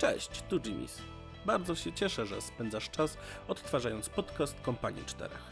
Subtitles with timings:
[0.00, 0.98] Cześć, tu Jimmy's.
[1.46, 3.16] Bardzo się cieszę, że spędzasz czas
[3.48, 5.42] odtwarzając podcast Kompanii Czterech.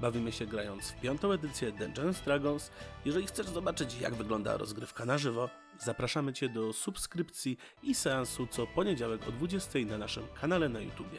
[0.00, 2.70] Bawimy się grając w piątą edycję Dungeons Dragons.
[3.04, 5.48] Jeżeli chcesz zobaczyć, jak wygląda rozgrywka na żywo,
[5.78, 11.18] zapraszamy Cię do subskrypcji i seansu co poniedziałek o 20 na naszym kanale na YouTubie.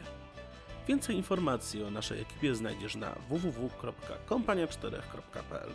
[0.88, 5.70] Więcej informacji o naszej ekipie znajdziesz na www.kompania4.pl.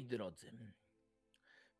[0.00, 0.52] Moi drodzy,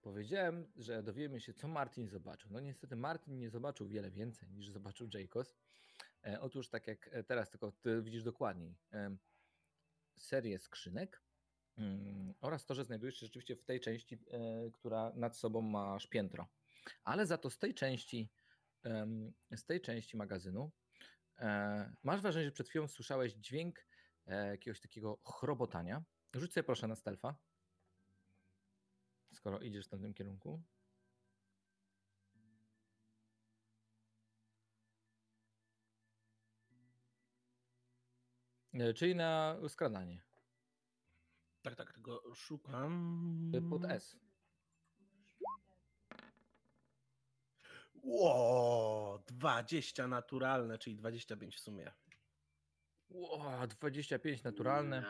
[0.00, 2.50] powiedziałem, że dowiemy się, co Martin zobaczył.
[2.50, 5.56] No niestety Martin nie zobaczył wiele więcej niż zobaczył Jacobs.
[6.24, 9.16] E, otóż tak jak e, teraz, tylko ty widzisz dokładniej, e,
[10.16, 11.22] serię skrzynek
[11.76, 16.06] mm, oraz to, że znajdujesz się rzeczywiście w tej części, e, która nad sobą masz
[16.06, 16.48] piętro.
[17.04, 18.32] Ale za to z tej części,
[19.50, 20.70] z tej części magazynu
[21.38, 23.86] e, masz wrażenie, że przed chwilą słyszałeś dźwięk
[24.50, 26.02] jakiegoś takiego chrobotania.
[26.34, 27.36] Rzuć sobie proszę na stealtha.
[29.40, 30.62] Skoro idziesz w tamtym kierunku.
[38.74, 40.22] E, Czyli na skradanie.
[41.62, 43.52] Tak, tak, tego szukam.
[43.54, 44.16] E, Pod S.
[48.02, 51.92] Ło, 20 naturalne, czyli 25 w sumie.
[53.08, 55.02] Ło, 25 naturalne.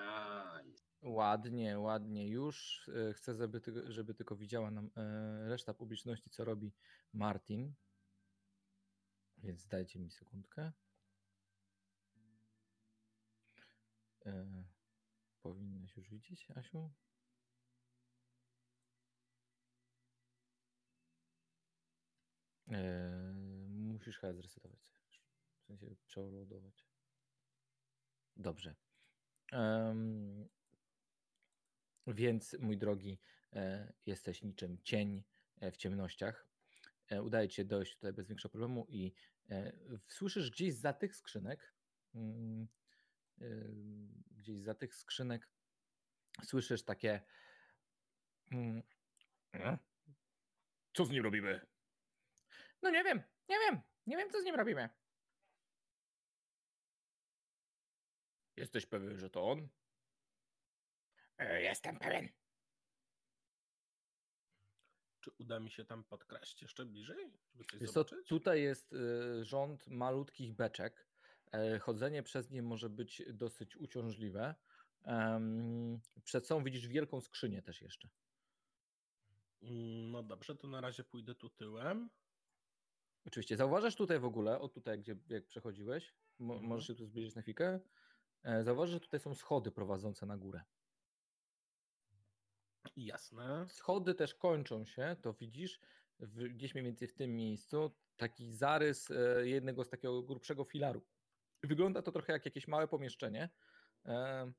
[1.03, 2.89] Ładnie, ładnie już.
[3.11, 6.73] E, Chcę, żeby, żeby tylko widziała nam e, reszta publiczności, co robi
[7.13, 7.75] Martin.
[9.39, 10.73] Więc dajcie mi sekundkę.
[14.27, 14.65] E,
[15.43, 16.91] Powinnaś już widzieć, Asiu?
[23.69, 24.81] Musisz chyba zresetować.
[25.63, 26.85] W sensie przeładować.
[28.37, 28.75] Dobrze.
[32.07, 33.21] Więc, mój drogi,
[33.53, 35.23] e, jesteś niczym cień
[35.61, 36.47] e, w ciemnościach.
[37.09, 39.13] E, udaje ci się dojść tutaj bez większego problemu i
[40.09, 41.75] słyszysz gdzieś za tych skrzynek,
[42.15, 42.69] mm,
[44.31, 45.49] gdzieś za tych skrzynek
[46.45, 47.21] słyszysz takie
[48.53, 48.83] mm,
[50.95, 51.67] co z nim robimy?
[52.83, 54.89] No nie wiem, nie wiem, nie wiem co z nim robimy.
[58.57, 59.69] Jesteś pewien, że to on?
[61.49, 62.29] Jestem pewien.
[65.21, 67.33] Czy uda mi się tam podkraść jeszcze bliżej,
[67.93, 71.07] co, tutaj jest y, rząd malutkich beczek.
[71.53, 74.55] E, Chodzenie przez nie może być dosyć uciążliwe.
[76.25, 78.09] Przed sobą widzisz wielką skrzynię też jeszcze.
[80.11, 82.11] No dobrze, to na razie pójdę tu tyłem.
[83.27, 86.69] Oczywiście, zauważasz tutaj w ogóle, o tutaj, gdzie jak przechodziłeś, mo, Mhm.
[86.69, 87.81] możesz się tu zbliżyć na chwilkę.
[88.43, 90.61] E, Zauważysz, że tutaj są schody prowadzące na górę.
[92.97, 93.67] Jasne.
[93.69, 95.81] Schody też kończą się, to widzisz
[96.19, 101.03] w, gdzieś mniej więcej w tym miejscu taki zarys e, jednego z takiego grubszego filaru.
[101.63, 103.51] Wygląda to trochę jak jakieś małe pomieszczenie.
[104.05, 104.53] E,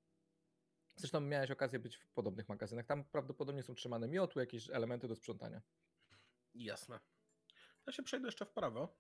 [0.95, 2.85] Zresztą miałeś okazję być w podobnych magazynach.
[2.85, 5.61] Tam prawdopodobnie są trzymane miotły, jakieś elementy do sprzątania.
[6.53, 6.99] Jasne.
[7.87, 8.97] Ja się przejdę jeszcze w prawo.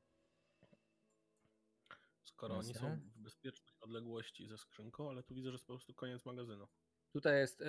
[2.23, 2.97] Skoro oni są Jasne.
[3.15, 6.67] w bezpiecznej odległości ze skrzynką, ale tu widzę, że jest po prostu koniec magazynu.
[7.11, 7.65] Tutaj jest, e,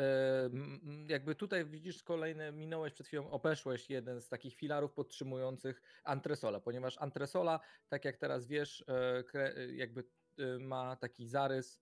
[1.08, 6.98] jakby tutaj widzisz kolejne, minąłeś przed chwilą, obeszłeś jeden z takich filarów podtrzymujących antresola, ponieważ
[6.98, 10.04] antresola, tak jak teraz wiesz, e, e, jakby
[10.60, 11.81] ma taki zarys,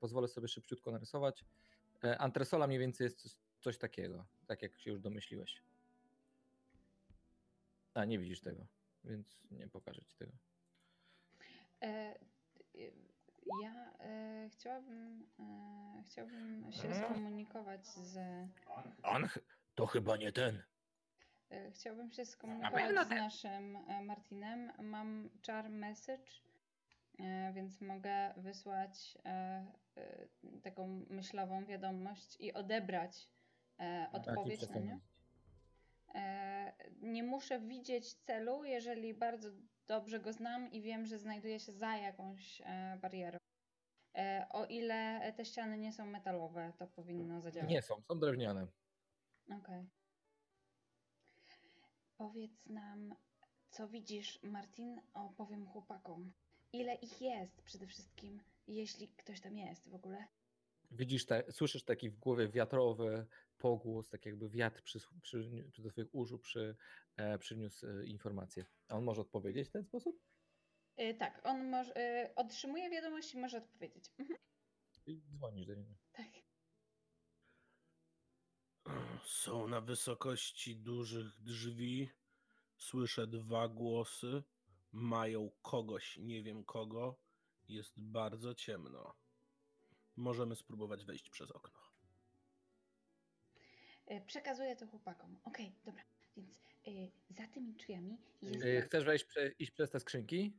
[0.00, 1.44] pozwolę sobie szybciutko narysować.
[2.18, 5.62] Antresola mniej więcej jest coś, takiego, tak jak się już domyśliłeś.
[7.94, 8.66] A, nie widzisz tego,
[9.04, 10.32] więc nie pokażę ci tego.
[11.82, 12.18] E,
[13.62, 17.04] ja e, chciałabym, e, chciałabym się Mhm.
[17.04, 18.18] skomunikować z.
[19.02, 19.28] On
[19.74, 20.62] to chyba nie ten.
[21.50, 24.72] E, chciałbym się skomunikować z naszym e, Martinem.
[24.82, 26.30] Mam czar message,
[27.20, 29.66] e, więc mogę wysłać e,
[29.96, 30.26] e,
[30.62, 33.28] taką myślową wiadomość i odebrać
[33.80, 35.00] e, odpowiedź na nią.
[36.14, 39.48] E, Nie muszę widzieć celu, jeżeli bardzo
[39.88, 43.38] dobrze go znam i wiem, że znajduje się za jakąś e, barierą.
[44.14, 47.70] E, O ile te ściany nie są metalowe, to powinno zadziałać.
[47.70, 48.66] Nie są, są drewniane.
[49.60, 49.86] Okej.
[52.16, 53.14] Powiedz nam,
[53.70, 55.00] co widzisz, Martin?
[55.14, 56.32] Opowiem chłopakom.
[56.72, 60.24] Ile ich jest przede wszystkim, jeśli ktoś tam jest w ogóle?
[60.90, 63.26] Widzisz, te, słyszysz taki w głowie wiatrowy
[63.58, 66.76] pogłos, tak jakby wiatr przy, przy, przy do swoich uszu przy,
[67.16, 68.64] e, przyniósł e, informację.
[68.88, 70.20] A on może odpowiedzieć w ten sposób?
[71.00, 74.04] Y, tak, on może, y, otrzymuje wiadomość i może odpowiedzieć.
[74.18, 74.38] Mhm,
[75.06, 75.94] I dzwonisz do niego.
[76.12, 76.26] tak.
[79.24, 82.08] Są na wysokości dużych drzwi.
[82.76, 84.42] Słyszę dwa głosy.
[84.92, 87.20] Mają kogoś, nie wiem kogo.
[87.68, 89.14] Jest bardzo ciemno.
[90.16, 91.77] Możemy spróbować wejść przez okno.
[94.10, 95.36] Y, przekazuję to chłopakom.
[95.44, 96.02] Okej, dobra.
[96.36, 96.48] Więc
[96.88, 98.64] y, za tymi drzwiami jest.
[98.64, 100.52] Y, Chcesz wejść prze, iść przez te skrzynki?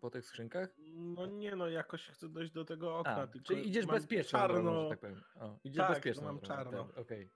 [0.00, 0.74] Po tych skrzynkach?
[0.88, 3.16] No nie no, jakoś chcę dojść do tego okna.
[3.16, 4.88] A, tylko czyli idziesz bezpiecznie, Czarno.
[4.88, 5.22] Tak powiem.
[5.34, 6.24] O, idziesz Tak, no bezpiecznie.
[6.24, 6.88] mam czarno.
[6.96, 7.30] Okej.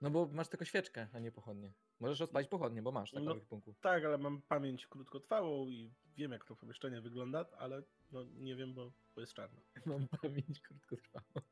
[0.00, 1.72] No bo masz tylko świeczkę, a nie pochodnie.
[2.00, 3.80] Możesz odpalić pochodnie, bo masz tak No, no, punktów.
[3.80, 7.82] Tak, ale mam pamięć krótkotrwałą i wiem jak to pomieszczenie wygląda, ale
[8.12, 9.60] no nie wiem, bo, bo jest czarno.
[9.86, 11.46] Mam pamięć krótkotrwałą.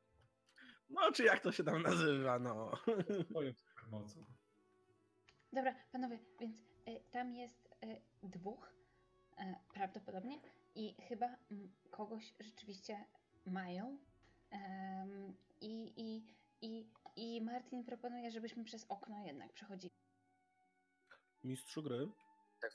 [0.91, 2.71] No czy jak to się tam nazywa, no.
[3.29, 4.25] Twoją supermocą.
[5.53, 6.57] Dobra, panowie, więc
[6.87, 8.73] y, tam jest y, dwóch
[9.39, 9.43] y,
[9.73, 10.39] prawdopodobnie
[10.75, 13.05] i chyba mm, kogoś rzeczywiście
[13.45, 13.97] mają.
[15.61, 16.23] I, i,
[16.61, 19.93] i, I Martin proponuje, żebyśmy przez okno jednak przechodzili.
[21.43, 22.07] Mistrzu gry.
[22.61, 22.71] Tak.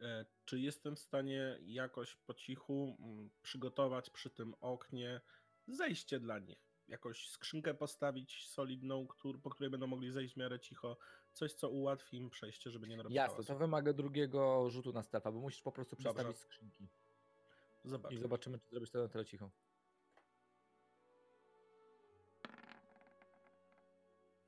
[0.00, 5.20] E, Czy jestem w stanie jakoś po cichu mm, przygotować przy tym oknie
[5.66, 6.72] zejście dla nich?
[6.88, 10.96] Jakoś skrzynkę postawić solidną, któr, po której będą mogli zejść w miarę cicho.
[11.32, 13.52] Coś, co ułatwi im przejście, żeby nie narobić Jasne, hałasu.
[13.52, 16.10] to wymaga drugiego rzutu na stealth, bo musisz po prostu Dobrze.
[16.10, 16.88] przestawić skrzynki.
[17.84, 18.12] Zobacz.
[18.12, 19.50] I zobaczymy, czy zrobisz to na tyle cicho.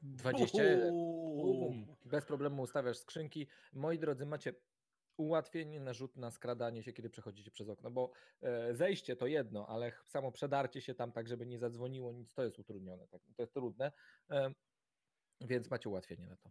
[0.02, 0.90] 21.
[1.36, 1.86] Bum.
[2.04, 3.46] Bez problemu ustawiasz skrzynki.
[3.72, 4.54] Moi drodzy, macie
[5.16, 8.10] ułatwienie na rzut na skradanie się, kiedy przechodzicie przez okno, bo
[8.42, 12.44] e, zejście to jedno, ale samo przedarcie się tam tak, żeby nie zadzwoniło nic, to
[12.44, 13.92] jest utrudnione, tak, to jest trudne,
[15.40, 16.50] więc macie ułatwienie na to.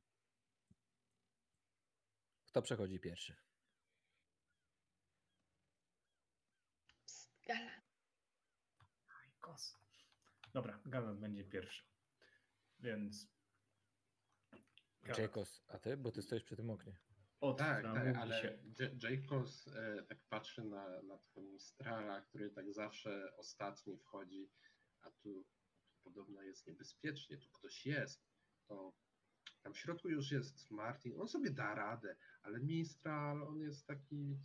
[2.45, 3.35] Kto przechodzi pierwszy?
[7.05, 7.71] Psst, Gala.
[9.39, 9.77] Kos.
[10.53, 11.83] Dobra, Galant będzie pierwszy.
[12.79, 13.27] Więc.
[15.01, 15.97] Galant Jacos, a ty?
[15.97, 16.99] Bo ty stoisz przy tym oknie.
[17.43, 18.59] Otwiera, Tak, tak, mówi ale się.
[19.03, 24.49] Jacobs e, tak patrzy na, na tego Mistrala, który tak zawsze ostatni wchodzi,
[25.01, 25.45] a tu
[26.03, 28.25] podobno jest niebezpiecznie, tu ktoś jest.
[28.67, 28.93] To
[29.61, 34.39] tam w środku już jest Martin, on sobie da radę, ale Mistral, on jest taki,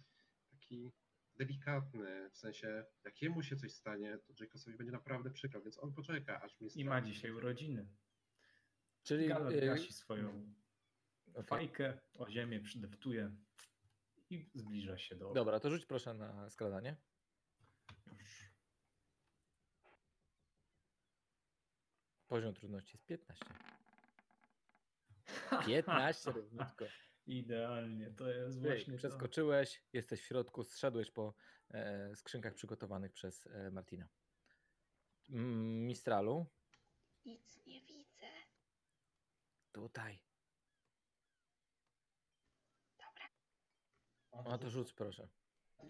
[0.51, 0.93] taki
[1.37, 5.93] delikatny, w sensie jak jemu się coś stanie, to Jacobsowi będzie naprawdę przykro, więc on
[5.93, 6.81] poczeka, aż Mistral...
[6.83, 7.89] I ma dzisiaj urodziny.
[9.03, 10.55] Czyli Galant y, gasi swoją
[11.35, 11.45] okej.
[11.45, 13.37] fajkę, o ziemię przydeptuje
[14.31, 15.33] i zbliża się do.
[15.33, 16.97] Dobra, to rzuć proszę na skradanie.
[18.07, 18.51] Już.
[22.29, 23.45] Poziom trudności jest 15.
[25.67, 26.85] 15 równiutko.
[27.27, 28.93] Idealnie, to jest Ej, właśnie.
[28.93, 28.99] to.
[28.99, 31.35] Przeskoczyłeś, jesteś w środku, zszedłeś po
[31.71, 34.09] e, skrzynkach przygotowanych przez e, Martina.
[35.31, 36.47] Mm, Mistralu,
[37.25, 38.27] Nic nie widzę.
[39.73, 40.19] tutaj.
[44.45, 45.29] A to rzuć proszę.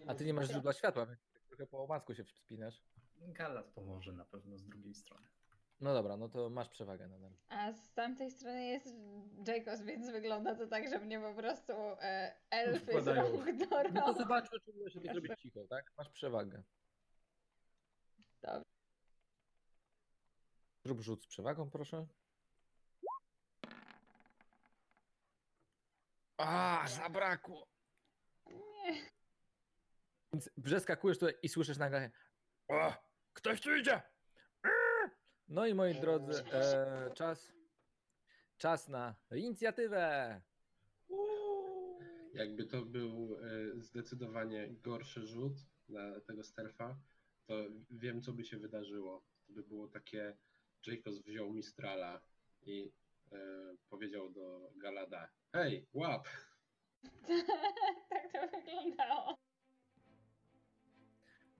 [0.07, 2.83] A ty nie masz źródła światła, więc tak trochę po omacku się wspinasz.
[3.17, 5.27] Galat pomoże na pewno z drugiej strony.
[5.81, 7.31] No dobra, no to masz przewagę nadal.
[7.49, 8.87] A z tamtej strony jest
[9.47, 13.21] Jacobs, więc wygląda to tak, że mnie po prostu e, elfy z Wkładają.
[13.23, 14.17] rąk do No to rąk.
[14.17, 15.91] zobaczmy, czy uda się to zrobić cicho, tak?
[15.97, 16.63] Masz przewagę.
[18.41, 18.63] Dobra.
[20.83, 22.07] Zrób rzut z przewagą, proszę.
[26.37, 27.67] A, zabrakło.
[28.51, 28.95] Nie.
[30.33, 32.11] Więc przeskakujesz tutaj i słyszysz nagle
[32.67, 32.93] o,
[33.33, 34.01] ktoś tu idzie!
[35.47, 37.53] No i moi drodzy, e, czas,
[38.57, 40.41] czas na inicjatywę.
[42.33, 45.53] Jakby to był e, zdecydowanie gorszy rzut
[45.89, 46.97] na tego stealtha,
[47.45, 47.53] to
[47.89, 49.25] wiem, co by się wydarzyło.
[49.47, 50.37] To by było takie,
[50.87, 52.21] Jacobs wziął Mistrala
[52.61, 52.91] i
[53.31, 53.37] e,
[53.89, 56.27] powiedział do Galada, hej, łap!
[58.09, 59.35] tak to wyglądało.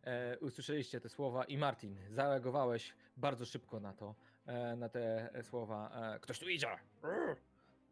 [0.04, 4.16] E, usłyszeliście te słowa i Martin, zareagowałeś bardzo szybko na to,
[4.46, 5.92] e, na te e, słowa.
[6.16, 6.68] E, ktoś tu idzie!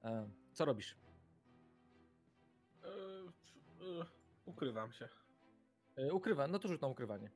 [0.03, 0.95] E, co robisz?
[2.83, 4.05] E, e,
[4.45, 5.09] ukrywam się.
[5.95, 7.29] E, ukrywa, no to rzut na ukrywanie.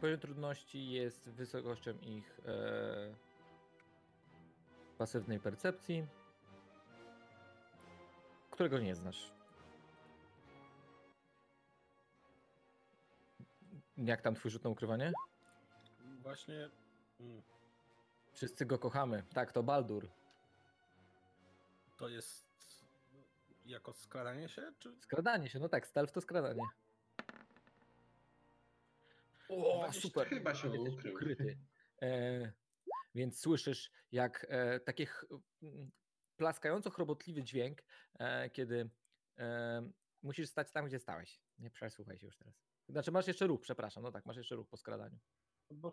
[0.00, 3.27] Poziom trudności jest wysokością ich e,
[4.98, 6.06] pasywnej percepcji,
[8.50, 9.32] którego nie znasz.
[13.96, 15.12] Jak tam twój rzut na ukrywanie?
[16.22, 16.70] Właśnie.
[17.20, 17.42] mm,
[18.32, 19.22] Wszyscy go kochamy.
[19.34, 20.08] Tak, to Baldur.
[21.96, 22.48] To jest
[23.66, 24.96] jako skradanie się, czy...
[25.00, 26.62] Skradanie się, no tak, stealth to skradanie.
[29.48, 30.28] O, super.
[30.28, 31.14] chyba się ukrył.
[31.14, 31.58] ukryty.
[32.02, 32.52] E,
[33.14, 35.06] więc słyszysz, jak e, taki
[36.36, 37.84] plaskająco chrobotliwy dźwięk,
[38.18, 38.90] e, kiedy
[39.38, 39.90] e,
[40.22, 41.40] musisz stać tam, gdzie stałeś.
[41.58, 42.54] Nie przesłuchaj się już teraz.
[42.88, 45.18] Znaczy masz jeszcze ruch, przepraszam, no tak, masz jeszcze ruch po skradaniu.
[45.70, 45.92] Bo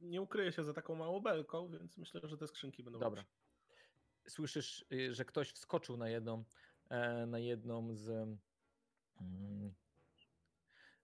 [0.00, 3.20] nie ukryję się za taką małą belką, więc myślę, że te skrzynki będą Dobra.
[3.20, 3.36] lepsze.
[4.28, 6.44] Słyszysz, y, że ktoś wskoczył na jedną,
[6.88, 8.08] e, na jedną z
[9.20, 9.74] mm,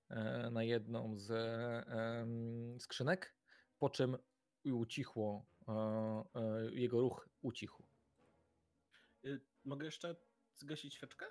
[0.09, 1.30] e, na jedną z
[1.88, 3.35] em, skrzynek,
[3.78, 4.18] po czym
[4.64, 5.73] ucichło, e,
[6.35, 7.83] e, jego ruch ucichł.
[9.25, 10.16] Y, Mogę jeszcze
[10.57, 11.26] zgasić świeczkę?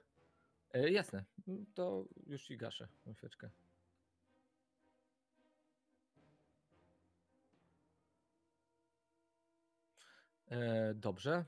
[0.74, 1.26] E, Jasne,
[1.74, 3.50] to już ci gaszę tą świeczkę.
[10.48, 11.46] E, Dobrze,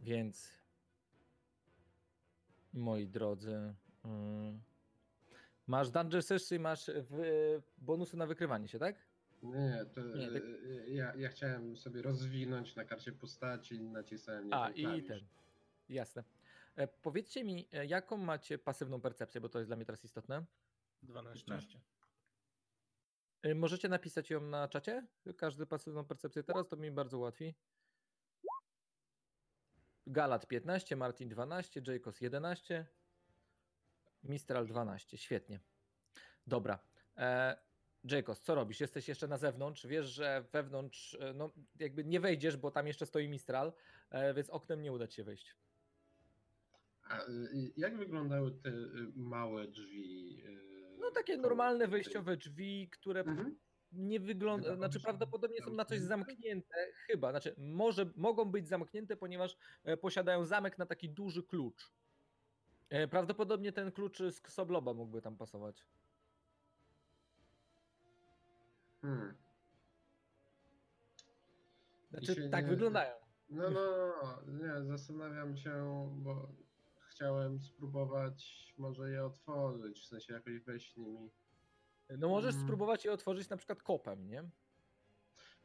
[0.00, 0.52] więc
[2.72, 4.62] moi drodzy, mm,
[5.66, 6.90] masz Dungeon Session i masz
[7.78, 9.13] bonusy na wykrywanie się, tak?
[9.44, 14.54] Nie, to Nie, tak- e, ja, ja chciałem sobie rozwinąć na karcie postaci, nacisnąłem nie
[14.54, 15.08] A, ten i klawisz.
[15.08, 15.20] ten.
[15.88, 16.24] Jasne.
[16.76, 20.44] E, Powiedzcie mi, e, jaką macie pasywną percepcję, bo to jest dla mnie teraz istotne.
[21.02, 21.44] 12.
[21.46, 21.80] 15.
[23.46, 25.06] Y, Możecie napisać ją na czacie?
[25.36, 27.54] Każdy pasywną percepcję teraz, to mi bardzo łatwi.
[30.06, 32.86] Galat 15, Martin 12, Jacobs 11,
[34.22, 35.18] Mistral 12.
[35.18, 35.60] Świetnie.
[36.46, 36.78] Dobra.
[37.16, 37.56] E,
[38.04, 38.80] Jacobs, co robisz?
[38.80, 39.86] Jesteś jeszcze na zewnątrz.
[39.86, 43.72] Wiesz, że wewnątrz, e, no jakby nie wejdziesz, bo tam jeszcze stoi Mistral,
[44.10, 45.54] e, więc oknem nie uda ci się wejść.
[47.02, 50.42] A y, jak wyglądały te y, małe drzwi?
[50.46, 53.58] y, No takie normalne wejściowe drzwi, które Mhm.
[53.92, 56.74] nie wygląda, Chyba znaczy prawdopodobnie są na coś zamknięte?
[57.06, 61.92] chyba, znaczy może mogą być zamknięte, ponieważ e, posiadają zamek na taki duży klucz.
[63.10, 65.84] Prawdopodobnie ten klucz z Ksobloba mógłby tam pasować.
[69.04, 69.34] Hmm.
[72.10, 73.14] Znaczy tak nie- wyglądają.
[73.50, 73.80] No, no,
[74.22, 75.72] no, nie, zastanawiam się,
[76.16, 76.48] bo
[77.10, 81.30] chciałem spróbować może je otworzyć, w sensie jakoś wejść nimi.
[82.18, 82.66] No możesz Mm.
[82.66, 84.44] spróbować je otworzyć na przykład kopem, nie?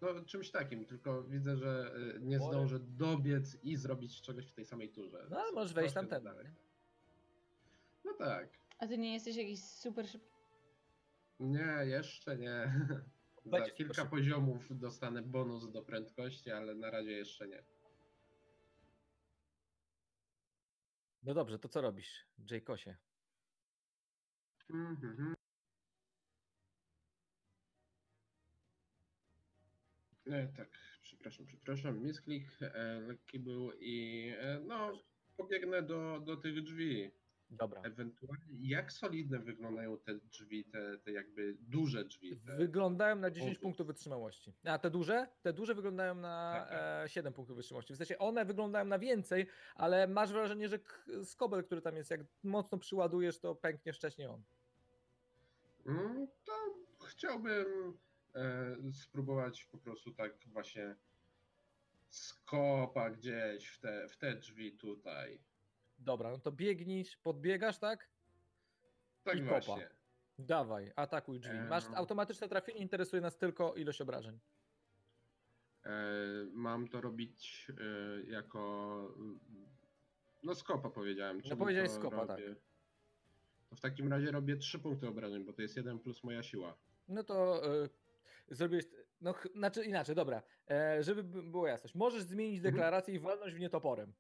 [0.02, 4.66] No, czymś takim, tylko widzę, że y, nie zdążę dobiec i zrobić czegoś w tej
[4.66, 5.28] samej turze.
[5.30, 6.38] No ale możesz wejść troszkę tam za ten.
[6.38, 6.56] daleko.
[8.06, 8.50] No tak.
[8.80, 10.30] A ty nie jesteś jakiś super szybki?
[11.40, 12.74] Nie, jeszcze nie.
[13.50, 14.10] Za Będzie kilka szybko.
[14.10, 17.64] poziomów dostanę bonus do prędkości, ale na razie jeszcze nie.
[21.24, 22.96] No dobrze, to co robisz, Jaykosie?
[24.70, 25.36] Mhm.
[30.28, 30.70] E, tak,
[31.02, 32.04] przepraszam, przepraszam.
[32.04, 34.92] Misklik e, lekki był i e, no,
[35.38, 37.12] pobiegnę do, do tych drzwi.
[37.52, 37.82] Dobra.
[37.82, 42.38] Ewentualnie, jak solidne wyglądają te drzwi, te, te jakby duże drzwi?
[42.38, 42.58] Te...
[42.58, 43.62] Wyglądają na 10 punktów.
[43.64, 44.54] punktów wytrzymałości.
[44.64, 45.28] A te duże?
[45.42, 47.06] Te duże wyglądają na Tak, tak.
[47.06, 47.94] e, 7 punktów wytrzymałości.
[47.94, 52.12] W sensie one wyglądają na więcej, ale masz wrażenie, że k- skobel, który tam jest,
[52.12, 54.44] jak mocno przyładujesz, to pęknie wcześniej on.
[55.86, 56.54] Mm, to
[57.06, 57.66] chciałbym
[58.36, 60.96] e, spróbować po prostu tak właśnie
[62.10, 65.40] skopa gdzieś w te, w te drzwi tutaj.
[66.00, 68.10] Dobra, no to biegnij, podbiegasz, tak?
[69.24, 69.50] Tak I kopa.
[69.60, 69.90] właśnie.
[70.40, 71.58] Dawaj, atakuj drzwi.
[71.70, 74.40] Masz automatyczne trafienie, interesuje nas tylko ilość obrażeń.
[75.86, 75.92] E,
[76.52, 79.14] mam to robić e, jako.
[79.18, 79.40] mm,
[80.44, 81.42] No, skopa powiedziałem.
[81.42, 82.40] czyli powiedziałeś to skopa, tak.
[82.40, 82.56] robię-
[83.70, 86.78] To w takim razie robię 3 punkty obrażeń, bo to jest 1 plus moja siła.
[87.08, 87.90] No to y,
[88.48, 88.86] zrobiłeś.
[89.22, 90.42] No, znaczy inaczej, dobra.
[90.70, 91.96] E, żeby by- było jasność.
[91.96, 92.74] Możesz zmienić Mhm.
[92.74, 94.14] deklarację i walnąć w nie toporem.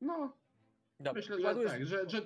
[0.00, 0.32] No,
[1.00, 2.22] Dobra, myślę, że tak, że, że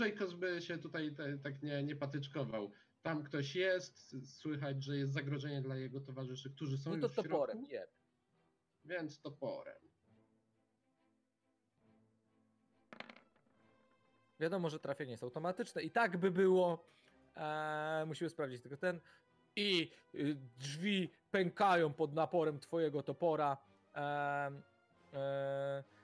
[0.00, 2.70] Jacobs by się tutaj te, tak nie, nie patyczkował.
[3.02, 7.12] Tam ktoś jest, słychać, że jest zagrożenie dla jego towarzyszy, którzy są No to już
[7.12, 7.90] w toporem, środku, jeb.
[8.84, 9.76] więc toporem.
[14.40, 16.84] Wiadomo, że trafienie jest automatyczne i tak by było.
[17.36, 19.00] E, musimy sprawdzić tylko ten.
[19.56, 23.56] I y, drzwi pękają pod naporem twojego topora.
[23.94, 25.95] E, e, e,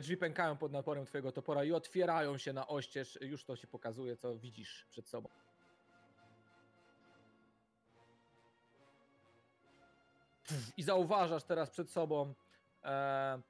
[0.00, 3.18] drzwi pękają pod naporem twojego topora i otwierają się na oścież.
[3.20, 5.28] Już to ci pokazuje, co widzisz przed sobą.
[10.76, 12.34] I zauważasz teraz przed sobą
[12.84, 13.42] e,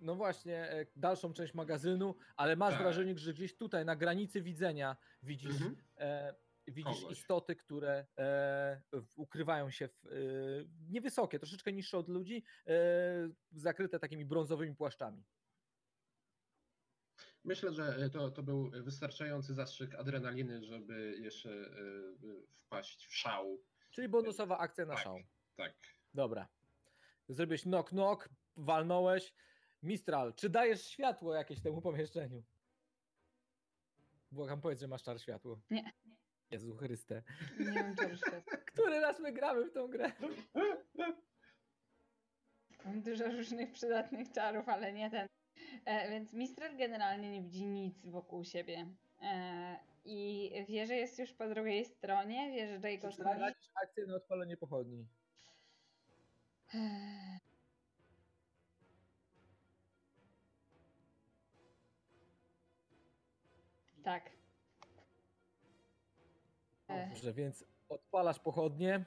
[0.00, 2.82] no właśnie e, dalszą część magazynu, ale masz Tak.
[2.82, 5.76] wrażenie, że gdzieś tutaj na granicy widzenia widzisz, Mhm.
[5.98, 6.34] e,
[6.68, 7.18] widzisz Kogoś.
[7.18, 8.80] istoty, które e,
[9.16, 10.10] ukrywają się w, e,
[10.90, 12.72] niewysokie, troszeczkę niższe od ludzi, e,
[13.52, 15.24] zakryte takimi brązowymi płaszczami.
[17.44, 23.58] Myślę, że to, to był wystarczający zastrzyk adrenaliny, żeby jeszcze e, e, wpaść w szał.
[23.90, 25.04] Czyli bonusowa akcja na Tak.
[25.04, 25.18] szał.
[25.56, 25.72] Tak.
[26.14, 26.48] Dobra.
[27.28, 29.34] Zrobiłeś knock knock, walnąłeś.
[29.82, 32.42] Mistral, czy dajesz światło jakieś temu pomieszczeniu?
[34.32, 35.60] Błagam, powiedz, że masz czar światło.
[35.70, 35.92] Nie.
[36.50, 37.22] Jezu Chryste.
[37.58, 38.56] Nie mam czaru światła.
[38.72, 40.12] Który raz my gramy w tą grę?
[42.84, 45.26] Mam dużo różnych przydatnych czarów, ale nie ten.
[45.84, 48.86] E, więc Mistral generalnie nie widzi nic wokół siebie.
[49.22, 54.14] E, I wie, że jest już po drugiej stronie, wie, że Jacob Tracisz akcję na
[54.14, 55.06] odpalenie pochodni.
[64.04, 64.30] Tak.
[66.88, 69.04] E, Dobrze, więc odpalasz pochodnie,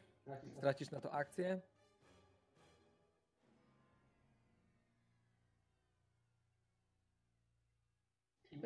[0.58, 1.62] stracisz na to akcję.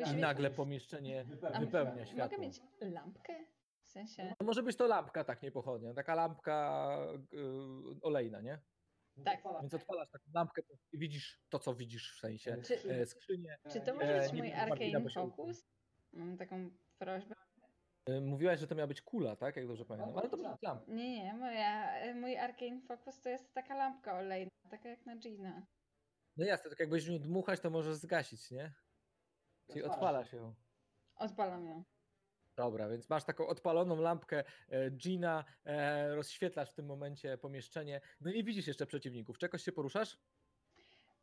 [0.06, 1.24] I nagle pomieszczenie
[1.60, 2.38] wypełnia mogę światło.
[2.38, 3.34] mieć lampkę?
[3.82, 4.34] W sensie.
[4.40, 5.94] No może być to lampka, tak, nie pochodnia.
[5.94, 6.88] Taka lampka
[7.34, 7.38] y,
[8.02, 8.58] olejna, nie?
[9.24, 9.42] Tak.
[9.60, 10.62] Więc odpalasz taką lampkę
[10.92, 12.56] i widzisz to, co widzisz w sensie.
[12.62, 13.58] Czy, E, skrzynię.
[13.72, 15.64] czy to może e, być nie mój Arcane Focus?
[16.12, 17.34] Mam taką prośbę.
[18.06, 19.56] E, Mówiłaś, że to miała być kula, tak?
[19.56, 20.18] Jak dobrze pamiętam.
[20.18, 20.92] Ale to była lampka.
[20.92, 25.16] Nie, nie, moja, e, mój Arcane Focus to jest taka lampka olejna, taka jak na
[25.16, 25.66] Gina.
[26.36, 28.72] No jasne, tak jakbyś nią dmuchać, to możesz zgasić, nie?
[29.68, 30.54] Czyli odpalasz ją.
[31.16, 31.84] Odpalam ją.
[32.56, 38.00] Dobra, więc masz taką odpaloną lampkę e, Gina, e, rozświetlasz w tym momencie pomieszczenie.
[38.20, 39.38] No i widzisz jeszcze przeciwników.
[39.38, 40.18] Czegoś się poruszasz?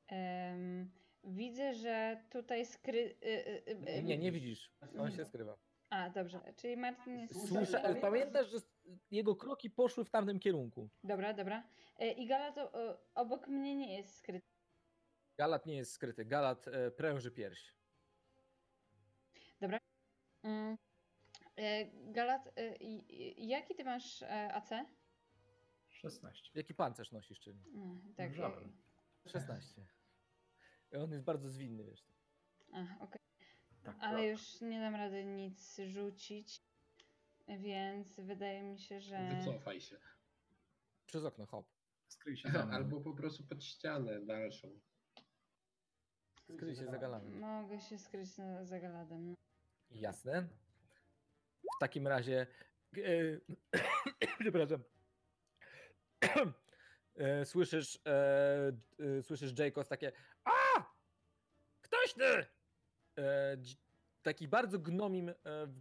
[0.07, 0.91] Em,
[1.23, 3.17] widzę, że tutaj skry...
[3.23, 4.71] y, y, y, y, Nie, nie widzisz.
[4.99, 5.57] On się skrywa.
[5.89, 6.53] A, dobrze.
[6.55, 7.47] Czyli Martin jest...
[7.47, 8.57] Słysza, pamiętasz, że
[9.11, 10.89] jego kroki poszły w tamtym kierunku.
[11.03, 11.63] Dobra, dobra.
[11.97, 14.47] E, I Gala to e, obok mnie nie jest skryty.
[15.37, 16.25] Galat nie jest skryty.
[16.25, 17.75] Galat e, pręży pierś.
[20.43, 20.77] Mm.
[21.57, 22.75] E, Galat, e,
[23.37, 24.70] jaki ty masz e, AC?
[25.89, 26.51] 16.
[26.55, 27.59] Jaki pancerz nosisz, czyli?
[28.15, 28.35] Tak.
[28.35, 28.72] Żaden.
[29.27, 29.87] 16.
[31.00, 32.05] On jest bardzo zwinny, wiesz.
[32.74, 33.20] A, okej.
[33.83, 36.61] Tak, Ale już nie dam rady nic rzucić,
[37.48, 39.35] więc wydaje mi się, że...
[39.39, 39.98] Wycofaj się.
[41.05, 41.68] Przez okno, hop.
[42.07, 42.50] Skryj się.
[42.72, 44.79] Albo po prostu pod ścianę dalszą.
[46.53, 47.35] Skryj się za galami.
[47.35, 48.29] Mogę się skryć
[48.61, 49.35] za Galadem.
[49.91, 50.48] Jasne.
[51.75, 52.48] W takim razie.
[52.98, 53.01] E,
[54.39, 54.83] przepraszam.
[57.17, 60.11] E, słyszysz, e, słyszysz Jacobs takie.
[60.43, 60.83] A!
[61.81, 62.45] Ktoś ty!
[64.21, 65.33] Taki bardzo gnomim,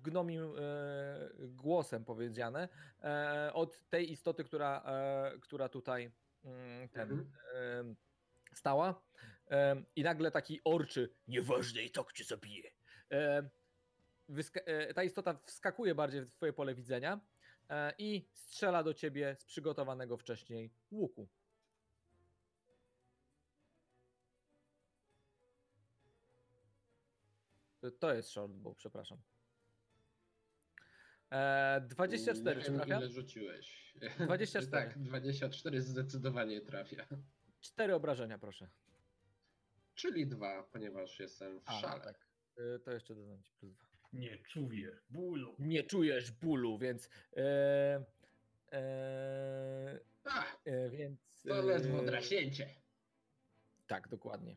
[0.03, 0.53] gnomim
[1.39, 2.69] głosem powiedziane
[3.53, 4.85] od tej istoty, która,
[5.41, 6.13] która tutaj
[6.45, 7.97] mm, ten, Mhm.
[8.55, 9.03] stała.
[9.97, 12.71] I nagle taki orczy, nieważne i tak cię zabije.
[14.67, 17.21] E, ta istota wskakuje bardziej w twoje pole widzenia
[17.69, 21.29] e, i strzela do ciebie z przygotowanego wcześniej łuku.
[27.81, 29.19] To- To jest shortbow, przepraszam.
[31.31, 32.97] E, 24, Nie wiem, trafia?
[32.99, 33.95] ile rzuciłeś.
[34.19, 34.67] 24.
[34.89, 37.07] tak, 24 zdecydowanie trafia.
[37.61, 38.69] Cztery obrażenia, proszę.
[39.95, 42.05] Czyli dwa, ponieważ jestem w A, szale.
[42.05, 42.27] tak.
[42.57, 43.94] E, to jeszcze dodam ci plus dwa.
[44.15, 45.55] Nie czuję bólu.
[45.59, 47.09] Nie czujesz bólu, więc.
[47.37, 48.05] E,
[48.73, 51.43] e, A, e, więc.
[51.49, 52.69] to ledwo e, draśnięcie.
[53.87, 54.57] Tak, dokładnie.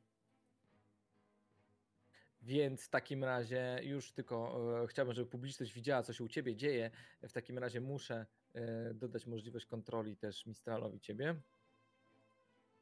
[2.42, 6.56] Więc w takim razie już tylko e, chciałbym, żeby publiczność widziała, co się u ciebie
[6.56, 6.92] dzieje.
[7.24, 11.36] W takim razie muszę e, dodać możliwość kontroli też Mistralowi ciebie.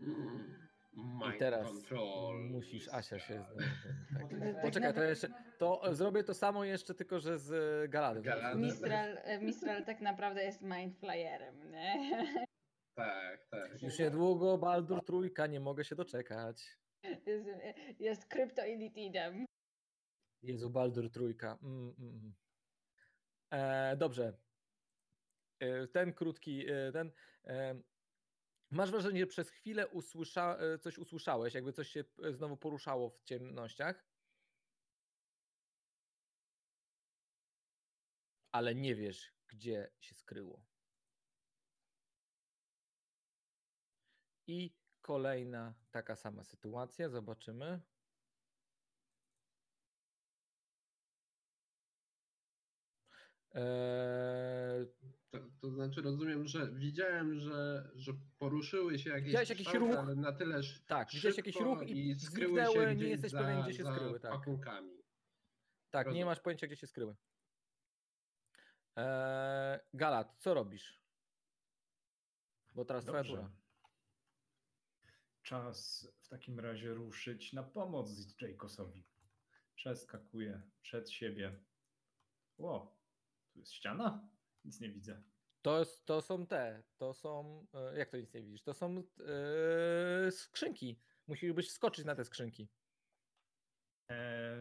[0.01, 0.64] Mm,
[0.95, 2.49] I Mind teraz control.
[2.49, 3.45] musisz Asia się.
[4.13, 4.29] Tak.
[4.29, 5.27] Tak Poczekaj, to jeszcze.
[5.57, 8.23] To e, zrobię to samo jeszcze, tylko że z e, Galadem.
[8.23, 8.61] Galadem.
[8.61, 11.95] Mistral, e, Mistral tak naprawdę jest mindflayerem, nie?
[12.97, 13.81] Tak, tak.
[13.81, 16.77] Już niedługo Baldur trójka, nie mogę się doczekać.
[17.25, 17.47] Jest,
[17.99, 19.45] jest kryptoelitidem.
[20.43, 21.57] Jezu, Baldur trójka.
[21.63, 22.33] Mm, mm, mm.
[23.51, 24.37] E, dobrze.
[25.59, 27.11] E, ten krótki, e, ten.
[27.45, 27.75] E,
[28.75, 33.09] masz wrażenie, że przez chwilę usłysza, e, coś usłyszałeś, jakby coś się e, znowu poruszało
[33.09, 34.05] w ciemnościach.
[38.51, 40.65] Ale nie wiesz, gdzie się skryło.
[44.47, 47.09] I kolejna taka sama sytuacja.
[47.09, 47.81] Zobaczymy.
[53.55, 54.85] Eee,
[55.39, 59.95] To, to znaczy rozumiem, że widziałem, że, że poruszyły się jakieś Widziałeś jakiś ruch?
[59.95, 63.61] ale na tyle tak, widziałeś jakiś ruch i skryły zniknęły, się nie jesteś za, pewien,
[63.63, 64.31] gdzie się za skryły, tak.
[64.31, 65.03] pakunkami.
[65.89, 67.15] Tak, nie masz pojęcia, gdzie się skryły.
[68.95, 71.01] Eee, Galat, co robisz?
[72.75, 73.35] Bo teraz twoja Dobrze.
[73.37, 73.51] tura.
[75.43, 79.03] Czas w takim razie ruszyć na pomoc Jacosowi.
[79.75, 81.63] Przeskakuję przed siebie.
[82.57, 82.97] Ło,
[83.53, 84.29] tu jest ściana?
[84.65, 85.23] Nic nie widzę.
[85.61, 89.03] To, to są te, to są, e, jak to nic nie widzisz, to są
[90.27, 90.99] e, skrzynki.
[91.27, 92.69] Musiałbyś skoczyć na te skrzynki.
[94.11, 94.55] E,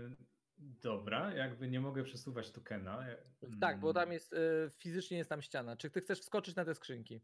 [0.58, 3.08] dobra, jakby nie mogę przesuwać tokena.
[3.08, 3.16] e,
[3.60, 4.34] Tak, bo tam mm, jest,
[4.78, 5.76] fizycznie jest tam ściana.
[5.76, 7.20] Czy ty chcesz wskoczyć na te skrzynki?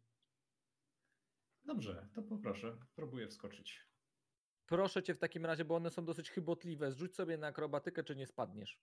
[1.64, 2.76] Dobrze, to poproszę.
[2.94, 3.86] Próbuję wskoczyć.
[4.66, 6.92] Proszę cię w takim razie, bo one są dosyć chybotliwe.
[6.92, 8.80] Zrzuć sobie na akrobatykę, czy nie spadniesz.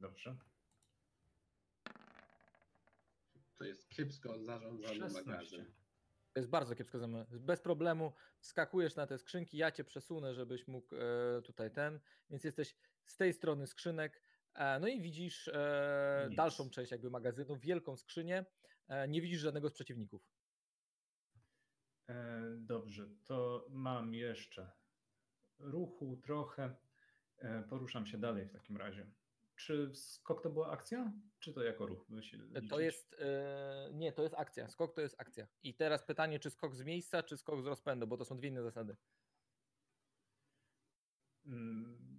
[0.00, 0.36] Dobrze.
[3.58, 5.30] To jest kiepsko zarządzany 16.
[5.30, 5.64] magazyn.
[6.32, 7.36] To jest bardzo kiepsko zamiast.
[7.38, 12.00] Bez problemu wskakujesz na te skrzynki, ja cię przesunę, żebyś mógł e, tutaj ten.
[12.30, 14.22] Więc jesteś z tej strony skrzynek.
[14.54, 18.44] E, no i widzisz e, dalszą część jakby magazynu, wielką skrzynię.
[18.88, 20.28] E, nie widzisz żadnego z przeciwników.
[22.08, 24.70] E, dobrze, to mam jeszcze
[25.58, 26.76] ruchu trochę.
[27.38, 29.06] E, poruszam się dalej w takim razie.
[29.58, 31.12] Czy skok to była akcja?
[31.38, 32.06] Czy to jako ruch?
[32.70, 33.16] To jest.
[33.20, 34.68] E, nie, to jest akcja.
[34.68, 35.46] Skok to jest akcja.
[35.62, 38.48] I teraz pytanie, czy skok z miejsca, czy skok z rozpędu, bo to są dwie
[38.48, 38.96] inne zasady.
[41.46, 42.18] Mm,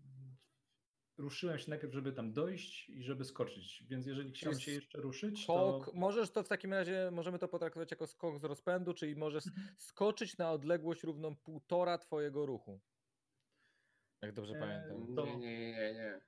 [1.18, 5.44] Ruszyłem się najpierw, żeby tam dojść i żeby skoczyć, więc jeżeli chciałem się jeszcze ruszyć,
[5.44, 9.16] Skok, to możesz to w takim razie, możemy to potraktować jako skok z rozpędu, czyli
[9.16, 9.68] możesz Mhm.
[9.78, 12.80] skoczyć na odległość równą półtora twojego ruchu.
[14.22, 15.16] Jak dobrze E, pamiętam.
[15.16, 16.22] To- Nie, nie, nie, nie.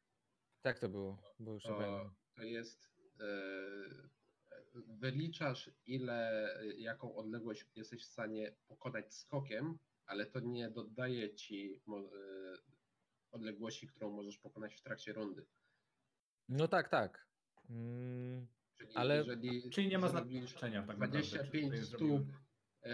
[0.61, 2.89] Tak to było, bo już To, to jest.
[3.19, 4.11] e,
[4.87, 6.47] Wyliczasz, ile,
[6.77, 12.11] jaką odległość jesteś w stanie pokonać skokiem, ale to nie dodaje ci e,
[13.31, 15.45] odległości, którą możesz pokonać w trakcie rundy.
[16.49, 17.27] No tak, tak.
[17.69, 18.47] Mm,
[18.77, 21.21] Czyli Ale- jeżeli czyli nie ma znaczenia tak naprawdę.
[21.21, 22.21] czy 25 to jest stóp
[22.83, 22.93] e,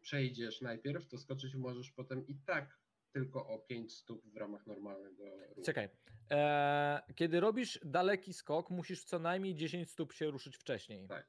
[0.00, 2.78] przejdziesz najpierw, to skoczyć możesz potem i tak
[3.12, 5.62] tylko o 5 stóp w ramach normalnego ruchu.
[5.62, 5.88] czekaj.
[6.30, 11.08] E, kiedy robisz daleki skok, musisz co najmniej 10 stóp się ruszyć wcześniej.
[11.08, 11.28] Tak.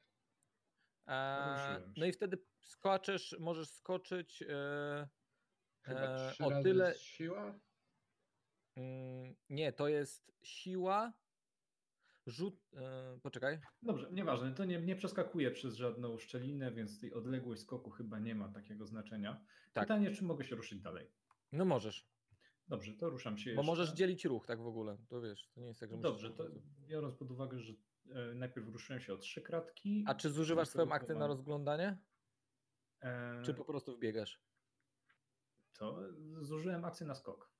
[1.07, 5.07] E, no i wtedy skaczesz, możesz skoczyć e,
[5.81, 7.59] Chyba trzy o razy tyle- jest siła.
[8.75, 11.13] mm, nie, to jest siła.
[12.27, 12.69] Rzut.
[13.23, 13.59] Poczekaj.
[13.81, 18.35] Dobrze, nieważne, to nie, nie przeskakuje przez żadną szczelinę, więc tej odległość skoku chyba nie
[18.35, 19.45] ma takiego znaczenia.
[19.73, 19.83] Tak.
[19.83, 21.11] Pytanie, czy mogę się ruszyć dalej?
[21.51, 22.07] No możesz.
[22.67, 23.65] Dobrze, to ruszam się Bo jeszcze.
[23.71, 24.97] możesz dzielić ruch, tak w ogóle.
[25.07, 26.43] To wiesz, to nie jest tak, że musisz Dobrze, to
[26.87, 27.73] biorąc pod uwagę, że
[28.11, 30.03] e, najpierw ruszyłem się o trzy kratki.
[30.07, 31.97] A czy zużywasz swoją akcję na rozglądanie?
[33.01, 34.41] E, Czy po prostu wbiegasz?
[35.77, 35.99] To
[36.41, 37.51] zużyłem akcję na skok.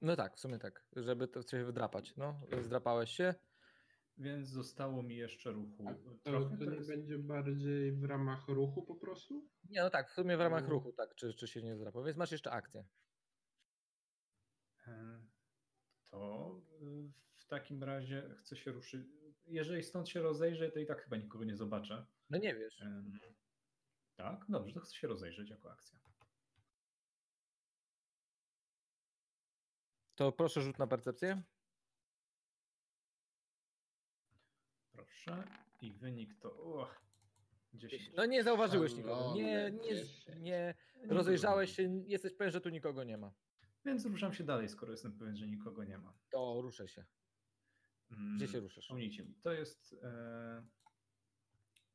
[0.00, 2.16] No tak, w sumie tak, żeby to się wydrapać.
[2.16, 3.34] No, zdrapałeś się.
[4.18, 6.56] Więc zostało mi jeszcze ruchu A to, trochę.
[6.58, 9.48] to To nie jest, będzie bardziej w ramach ruchu po prostu?
[9.70, 10.70] Nie, no tak, w sumie w ramach Mm.
[10.70, 12.04] ruchu, tak, czy, czy się nie zdrapał.
[12.04, 12.84] Więc masz jeszcze akcję.
[14.86, 15.20] e,
[16.12, 16.84] to e,
[17.38, 19.06] w takim razie chcę się ruszyć.
[19.46, 22.06] Jeżeli stąd się rozejrzę, to i tak chyba nikogo nie zobaczę.
[22.30, 22.82] No nie wiesz.
[24.16, 25.98] Tak, dobrze, to chcę się rozejrzeć jako akcja.
[30.14, 31.42] To proszę rzut na percepcję.
[34.92, 35.44] Proszę.
[35.80, 36.52] I wynik to.
[36.52, 36.90] O,
[37.74, 38.10] 10.
[38.16, 39.32] No nie zauważyłeś nikogo.
[39.34, 40.40] Nie, nie, 10.
[40.40, 40.74] nie
[41.08, 43.32] rozejrzałeś się, jesteś pewien, że tu nikogo nie ma.
[43.84, 46.18] Więc ruszam się dalej, skoro jestem pewien, że nikogo nie ma.
[46.30, 47.04] To ruszę się.
[48.10, 48.84] Mm, Gdzie się ruszysz?
[48.84, 50.66] Przypomnijcie mi, to jest e,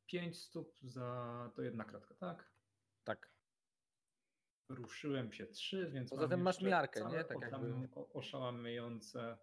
[0.06, 2.52] 5 stóp za to jedna kratka, tak?
[3.04, 3.30] Tak.
[4.68, 6.10] Ruszyłem się 3, więc.
[6.10, 7.24] Poza tym masz miarkę, nie?
[7.24, 9.38] Tak jakby- Oszałamiające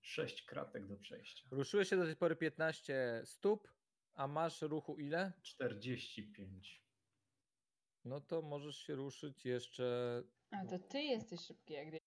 [0.00, 1.48] 6 kratek do przejścia.
[1.50, 3.68] Ruszyłeś się do tej pory 15 stóp,
[4.14, 5.32] a masz ruchu ile?
[5.42, 6.84] 45.
[8.04, 12.00] No to możesz się ruszyć jeszcze A to ty jesteś szybki jak wie-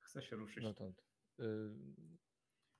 [0.00, 0.62] Chcę się ruszyć.
[0.64, 1.04] dotąd.
[1.40, 1.44] Y,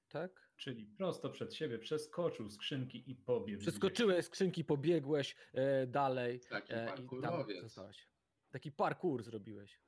[0.09, 0.51] tak?
[0.57, 3.61] Czyli prosto przed siebie przeskoczył skrzynki i pobiegł.
[3.61, 7.63] Przeskoczyłeś skrzynki, pobiegłeś e, dalej Taki e, i tam parkurowiec.
[7.63, 8.09] zostałeś.
[8.51, 9.81] Taki parkour zrobiłeś.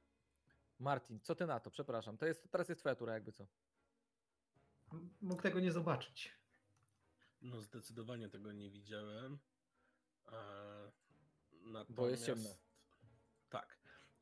[0.78, 1.70] Martin, co ty na to?
[1.70, 2.18] Przepraszam.
[2.18, 3.46] To jest, teraz jest twoja tura, jakby co.
[5.20, 6.32] Mógł tego nie zobaczyć.
[7.42, 9.38] No zdecydowanie tego nie widziałem.
[10.32, 10.92] E,
[11.62, 11.92] natomiast...
[11.92, 12.48] Bo jest ciemno.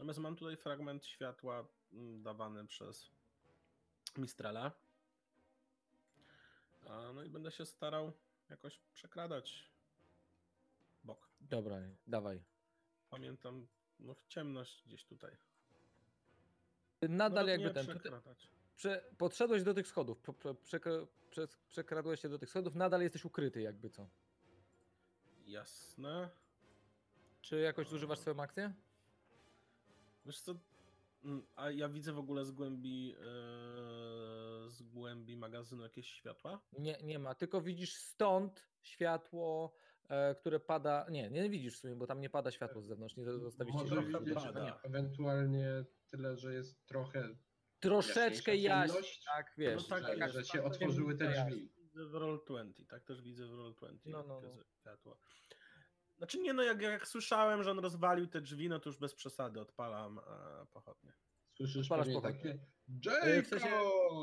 [0.01, 3.11] Natomiast mam tutaj fragment światła mm, dawany przez
[4.17, 4.73] Mistrala.
[7.15, 8.13] No i będę się starał
[8.49, 9.71] jakoś przekradać
[11.05, 11.29] bok.
[11.41, 12.43] Dobra, dawaj.
[13.11, 13.67] Pamiętam,
[13.99, 15.37] no ciemność gdzieś tutaj.
[17.03, 17.87] Nadal Nawet jakby nie ten.
[17.87, 18.49] Przekradać.
[18.77, 20.23] prze, podszedłeś do tych schodów,
[20.65, 24.09] przekra- przez- przekradłeś się do tych schodów, nadal jesteś ukryty jakby co.
[25.47, 26.31] Jasne.
[27.41, 28.75] Czy jakoś używasz swoją akcję?
[30.27, 30.55] Wiesz co?
[31.25, 33.25] Mm, A ja widzę w ogóle z głębi, e,
[34.71, 36.61] z głębi magazynu jakieś światła?
[36.79, 39.75] Nie, nie ma, tylko widzisz stąd światło,
[40.09, 41.07] e, które pada.
[41.11, 44.03] Nie, nie widzisz w sumie, bo tam nie pada światło z zewnątrz, nie zostawiliście Może
[44.21, 44.81] widzieć pada.
[44.83, 47.29] ewentualnie tyle, że jest trochę
[47.81, 49.87] Troszeczkę jaśniej, tak, wiesz.
[49.89, 51.49] tak, że, tak, że się tak, otworzyły te tak.
[51.49, 51.73] drzwi.
[51.79, 54.65] Widzę w Roll20, tak też widzę w Roll20 No, no, takie no.
[54.81, 55.19] światło.
[56.21, 59.15] Znaczy nie no, jak, jak słyszałem, że on rozwalił te drzwi, no to już bez
[59.15, 61.13] przesady odpalam e, pochodnie.
[61.57, 62.59] Słyszysz Odpalasz pewnie pochodnie.
[63.05, 63.71] takie E, w sensie-!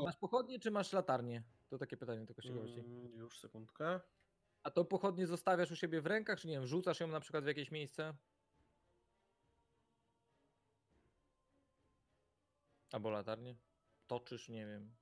[0.04, 1.42] Masz pochodnie, czy masz latarnię?
[1.68, 2.80] To takie pytanie tylko ciekawości.
[2.80, 4.00] Mm, już sekundkę.
[4.62, 7.44] A to pochodnie zostawiasz u siebie w rękach, czy nie wiem, wrzucasz ją na przykład
[7.44, 8.14] w jakieś miejsce?
[12.92, 13.56] Albo latarnię?
[14.06, 14.94] Toczysz, nie wiem.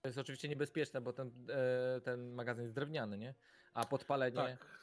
[0.00, 3.34] To jest oczywiście niebezpieczne, bo ten, e, ten magazyn jest drewniany, nie?
[3.74, 4.82] A podpalenie Tak.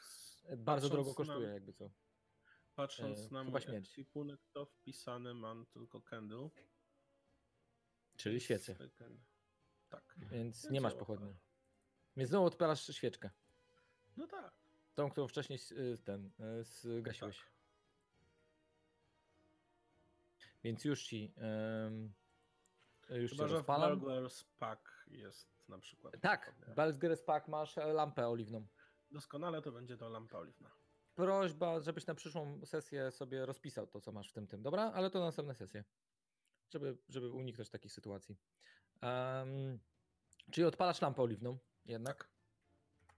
[0.50, 1.90] E, bardzo drogo na- kosztuje, jakby co.
[2.76, 6.50] Patrząc E, na mój ekwipunek, to wpisane mam tylko candle.
[8.18, 8.76] Czyli świece.
[9.90, 10.16] Tak.
[10.18, 11.36] Więc Więc nie masz pochodni.
[12.18, 13.30] Więc znowu odpalasz świeczkę.
[14.18, 14.54] No tak.
[14.96, 17.38] Tą, którą wcześniej y, ten y, zgasiłeś.
[17.40, 17.50] Tak.
[20.64, 21.34] Więc już ci.
[21.88, 22.14] ym,
[23.10, 23.66] już Chyba, ci że w.
[23.66, 26.14] Burglar's Pack jest na przykład.
[26.22, 28.68] Tak, Balzgeres Pack masz e, lampę oliwną.
[29.12, 30.72] Doskonale to będzie to lampa oliwna.
[31.16, 34.92] Prośba, żebyś na przyszłą sesję sobie rozpisał to, co masz w tym tym, dobra?
[34.94, 35.84] Ale to na następne sesje.
[36.70, 38.38] Żeby, żeby uniknąć takich sytuacji.
[39.02, 39.80] Em,
[40.52, 42.30] czyli odpalasz lampę oliwną jednak?
[43.00, 43.16] Tak.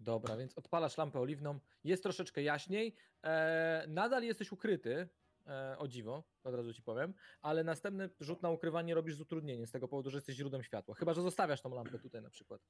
[0.00, 1.60] Dobra, więc odpalasz lampę oliwną.
[1.84, 2.96] Jest troszeczkę jaśniej.
[3.22, 5.08] E, nadal jesteś ukryty,
[5.46, 9.66] e, o dziwo, od razu ci powiem, ale następny rzut na ukrywanie robisz z utrudnieniem
[9.66, 10.94] z tego powodu, że jesteś źródłem światła.
[10.94, 12.60] Chyba, że zostawiasz tą lampę tutaj na przykład.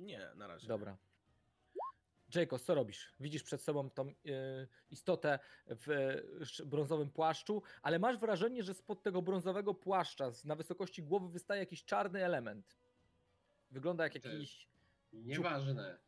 [0.00, 0.68] Nie, na razie.
[0.68, 0.96] Dobra.
[2.34, 3.12] Jacobs, co robisz?
[3.20, 4.12] Widzisz przed sobą tą e,
[4.90, 6.16] istotę w
[6.66, 11.84] brązowym płaszczu, ale masz wrażenie, że spod tego brązowego płaszcza na wysokości głowy wystaje jakiś
[11.84, 12.76] czarny element.
[13.70, 14.68] Wygląda jak jakiś.
[15.12, 15.98] Nieważne.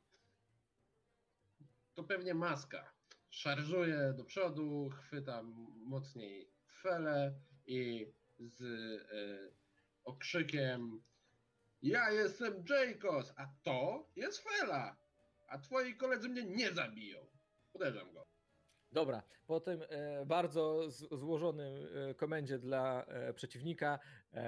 [1.95, 2.93] To pewnie maska.
[3.31, 7.35] Szarżuję do przodu, chwytam mocniej felę
[7.67, 9.57] i z e,
[10.05, 11.03] okrzykiem
[11.83, 14.97] Ja jestem Jacobs, a to jest fela,
[15.49, 17.27] a twoi koledzy mnie nie zabiją.
[17.73, 18.27] Uderzam go.
[18.93, 23.99] Dobra, po tym e, bardzo złożonym e, komendzie dla e, przeciwnika,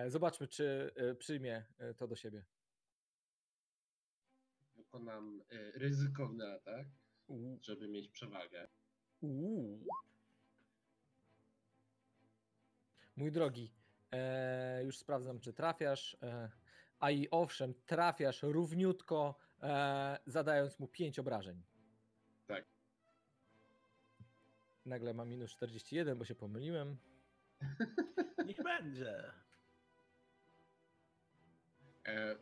[0.08, 1.64] zobaczmy, czy przyjmie
[1.96, 2.44] to do siebie.
[4.76, 5.42] Wykonam
[5.74, 6.86] ryzykowny atak,
[7.60, 8.68] żeby mieć przewagę.
[9.20, 9.86] Uuu.
[13.16, 13.74] Mój drogi,
[14.84, 16.16] już sprawdzam, czy trafiasz.
[17.04, 21.62] A i owszem, trafiasz równiutko, e, zadając mu 5 obrażeń.
[22.46, 22.64] Tak.
[24.86, 26.96] Nagle mam minus 41, bo się pomyliłem.
[28.46, 29.32] Niech będzie.
[32.06, 32.36] E,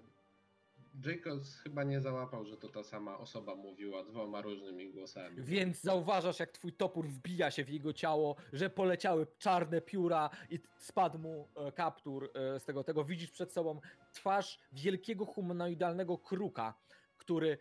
[1.07, 5.43] Jacobs chyba nie załapał, że to ta sama osoba mówiła dwoma różnymi głosami.
[5.43, 10.59] Więc zauważasz, jak twój topór wbija się w jego ciało, że poleciały czarne pióra i
[10.79, 12.85] spadł mu e, kaptur e, z tego.
[12.85, 13.81] Tego widzisz przed sobą
[14.13, 16.75] twarz wielkiego humanoidalnego kruka,
[17.17, 17.57] który e,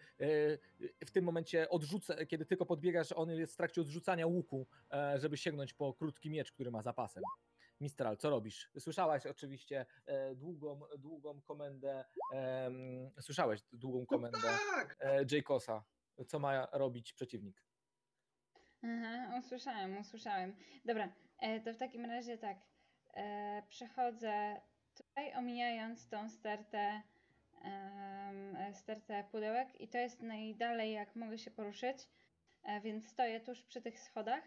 [1.05, 4.67] w tym momencie odrzuca, kiedy tylko podbiegasz, on jest w trakcie odrzucania łuku,
[5.15, 7.23] żeby sięgnąć po krótki miecz, który ma za pasem.
[7.81, 8.69] Mistral, co robisz?
[8.79, 14.39] Słyszałaś oczywiście e, długą, długą komendę, em, słyszałeś długą No komendę
[14.75, 14.97] tak!
[14.99, 15.83] e, Jaykosa,
[16.27, 17.63] co ma robić przeciwnik.
[18.83, 20.55] Aha, usłyszałem, usłyszałem.
[20.85, 22.57] Dobra, e, to w takim razie tak.
[23.13, 24.61] E, przechodzę
[24.97, 27.01] tutaj, omijając tą stertę,
[27.65, 31.97] e, stertę pudełek i to jest najdalej, jak mogę się poruszyć,
[32.63, 34.43] e, więc stoję tuż przy tych schodach.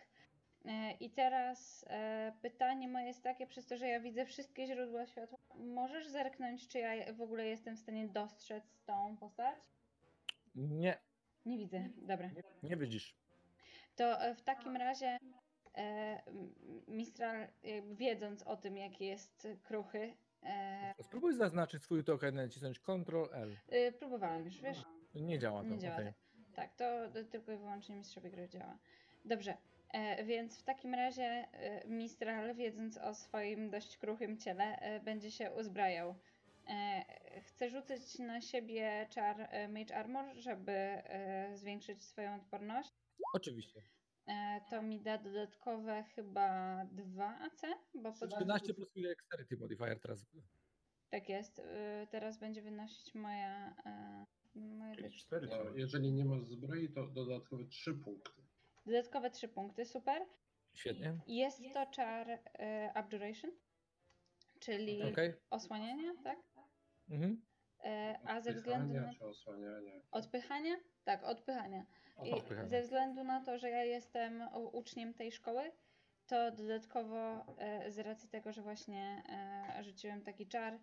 [0.64, 5.06] E, I teraz e, pytanie moje jest takie, przez to, że ja widzę wszystkie źródła
[5.06, 9.56] światła, możesz zerknąć, czy ja w ogóle jestem w stanie dostrzec tą postać?
[10.54, 10.98] Nie,
[11.46, 12.30] Nie widzę, dobra.
[12.62, 13.14] nie widzisz.
[13.96, 15.18] To e, w takim razie
[15.76, 16.22] e,
[16.88, 17.48] Mistral,
[17.92, 23.56] wiedząc o tym, jaki jest kruchy, e, Spróbuj zaznaczyć swój token, nacisnąć Ctrl L.
[23.72, 24.82] y, próbowałam już, wiesz?
[25.14, 25.68] Nie działa to.
[25.68, 26.06] Nie działa okej.
[26.06, 26.14] tak.
[26.54, 26.84] Tak, to
[27.30, 28.78] tylko i wyłącznie mistrzowi gry działa.
[29.24, 29.56] Dobrze, e,
[30.24, 35.50] więc w takim razie e, Mistral, wiedząc o swoim dość kruchym ciele, e, będzie się
[35.52, 36.14] uzbrajał.
[36.68, 37.04] E,
[37.40, 42.90] chcę rzucić na siebie czar e, Mage Armor, żeby e, zwiększyć swoją odporność.
[43.34, 43.82] Oczywiście.
[44.26, 47.60] e, to mi da dodatkowe chyba 2 AC,
[47.94, 48.34] bo pod...
[48.34, 50.26] 13 plus ile Dexterity modifier teraz.
[51.10, 51.62] Tak jest.
[52.10, 53.74] Teraz będzie wynosić moja.
[53.86, 54.26] e,
[55.46, 55.70] No, ciała.
[55.76, 58.43] jeżeli nie masz zbroi, to dodatkowe 3 punkty.
[58.86, 60.22] Dodatkowe 3 punkty, super.
[60.74, 61.18] Świetnie.
[61.26, 63.50] Jest to czar e, Abjuration,
[64.60, 65.32] czyli Okej.
[65.50, 66.38] osłaniania, tak?
[67.10, 67.42] Mhm.
[67.84, 69.14] E, a ze względu Odpychania na.
[69.18, 69.92] czy osłaniania?
[70.10, 70.74] Odpychania?
[71.04, 71.84] Tak, odpychania.
[72.24, 75.72] I ze względu na to, że ja jestem u- uczniem tej szkoły,
[76.26, 79.22] to dodatkowo e, z racji tego, że właśnie
[79.78, 80.78] e, rzuciłem taki czar,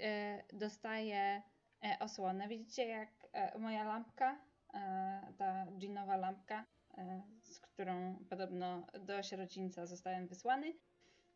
[0.00, 1.42] e, dostaję
[1.84, 2.48] e, osłonę.
[2.48, 4.38] Widzicie, jak e, moja lampka,
[4.74, 6.64] e, ta dżinowa lampka,
[7.42, 10.72] z którą podobno do sierocińca zostałem wysłany,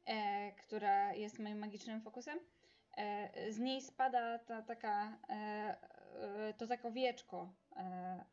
[0.07, 2.39] e, która jest moim magicznym fokusem.
[2.97, 7.81] E, z niej spada ta taka, e, e, to takie wieczko e,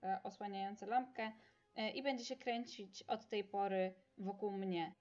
[0.04, 1.32] e, osłaniające lampkę
[1.76, 4.94] e, i będzie się kręcić od tej pory wokół mnie.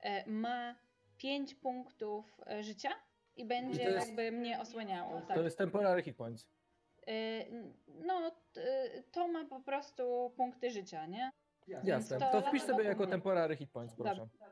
[0.00, 0.74] E, ma
[1.16, 2.90] 5 punktów e, życia
[3.36, 5.20] i będzie jest- jakby mnie osłaniało.
[5.20, 5.36] Tak.
[5.36, 6.48] To jest temporary hit points.
[7.06, 7.12] E,
[8.06, 11.30] no, t- e, to ma po prostu punkty życia, nie?
[11.84, 12.18] Jasne.
[12.18, 14.14] to To wpisz sobie jako temporary hit points, Dobra.
[14.14, 14.50] proszę.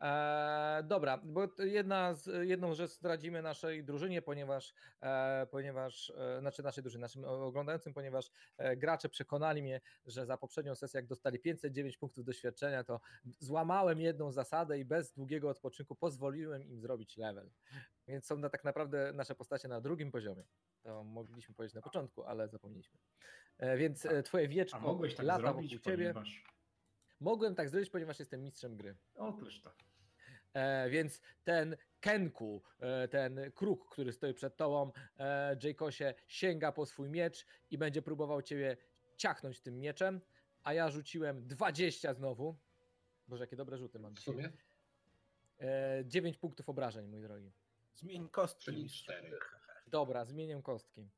[0.00, 6.62] Eee, dobra, bo jedna z, jedną rzecz zdradzimy naszej drużynie, ponieważ, e, ponieważ e, znaczy
[6.62, 11.38] naszej drużynie, naszym oglądającym, ponieważ e, gracze przekonali mnie, że za poprzednią sesję, jak dostali
[11.38, 13.00] 509 punktów doświadczenia, to
[13.38, 17.50] złamałem jedną zasadę i bez długiego odpoczynku pozwoliłem im zrobić level.
[18.10, 20.44] Więc są na, tak naprawdę nasze postacie na drugim poziomie.
[20.82, 22.98] To mogliśmy powiedzieć na początku, ale zapomnieliśmy.
[23.58, 26.12] E, więc e, twoje A wieczko mogłeś tak lata zrobić, wokół ciebie.
[26.12, 26.44] ponieważ...
[27.20, 28.96] Mogłem tak zrobić, ponieważ jestem mistrzem gry.
[29.14, 29.72] Otóż to.
[30.52, 36.86] E, więc ten Kenku, e, ten kruk, który stoi przed tobą, e, Jacosie, sięga po
[36.86, 38.76] swój miecz i będzie próbował ciebie
[39.16, 40.20] ciachnąć tym mieczem,
[40.62, 42.56] a ja rzuciłem 20 znowu.
[43.28, 44.52] Boże, jakie dobre rzuty mam W sumie?
[45.60, 47.52] E, 9 punktów obrażeń, mój drogi.
[47.94, 48.64] Zmień kostki.
[48.64, 49.04] Czyli mistrzu.
[49.04, 49.38] 4.
[49.86, 51.08] Dobra, zmienię kostki.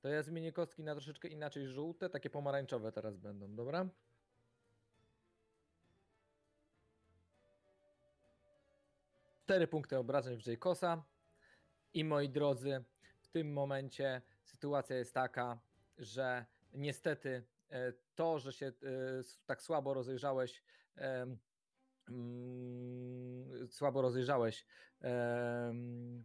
[0.00, 3.88] To ja zmienię kostki na troszeczkę inaczej żółte, takie pomarańczowe teraz będą, dobra?
[9.44, 11.04] Cztery punkty obrażeń w Jacosa.
[11.94, 12.84] I moi drodzy,
[13.18, 15.58] w tym momencie sytuacja jest taka,
[15.98, 18.72] że niestety e, to, że się e,
[19.46, 20.62] tak słabo rozejrzałeś,
[20.96, 21.38] mm,
[23.74, 24.66] słabo rozejrzałeś
[25.00, 26.24] em,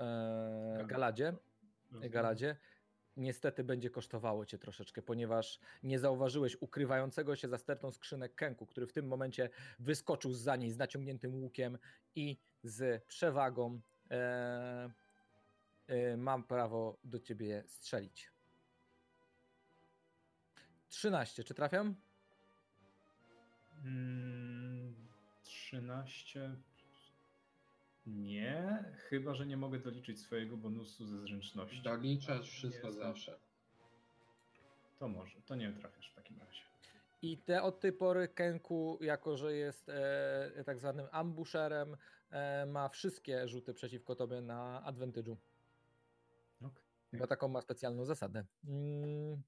[0.00, 1.34] e, Galadzie,
[1.90, 2.10] Rozumiem.
[2.10, 2.56] Galadzie,
[3.16, 8.86] niestety będzie kosztowało cię troszeczkę, ponieważ nie zauważyłeś ukrywającego się za stertą skrzynek Kenku, który
[8.86, 11.78] w tym momencie wyskoczył za niej z naciągniętym łukiem
[12.14, 14.90] i z przewagą e,
[15.86, 18.32] e, mam prawo do ciebie strzelić.
[20.88, 21.94] 13, czy trafiam?
[23.84, 24.69] Mm,
[25.70, 26.56] 13.
[28.06, 31.82] Nie, chyba że nie mogę doliczyć swojego bonusu ze zręczności.
[31.82, 33.38] Doliczasz wszystko Jestem- zawsze.
[34.98, 36.60] To może, to nie trafiasz w takim razie.
[37.22, 41.96] I te od tej pory Kenku, jako że jest e, tak zwanym ambusherem,
[42.30, 45.36] e, ma wszystkie rzuty przeciwko tobie na advantage'u.
[46.62, 46.80] Ok.
[47.12, 48.44] Bo taką ma specjalną zasadę.
[48.64, 49.42] Mm.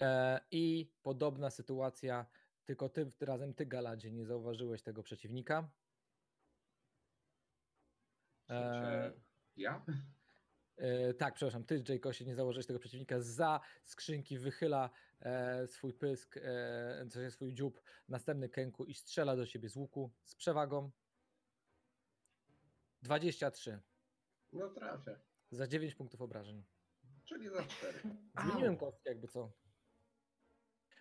[0.00, 2.26] E, I podobna sytuacja,
[2.64, 5.70] tylko ty razem ty, Galadzie, nie zauważyłeś tego przeciwnika.
[8.50, 9.12] E,
[9.56, 9.84] Ja?
[10.76, 13.20] E, tak, przepraszam, ty, Jacosie, nie założyłeś tego przeciwnika.
[13.20, 19.68] Za skrzynki wychyla e, swój pysk, e, swój dziób, następny kęku i strzela do siebie
[19.68, 20.90] z łuku z przewagą.
[23.02, 23.80] 23
[24.52, 25.20] No trafię.
[25.50, 26.64] za 9 punktów obrażeń.
[27.24, 28.00] Czyli za 4.
[28.44, 29.52] Zmieniłem kostkę, jakby co.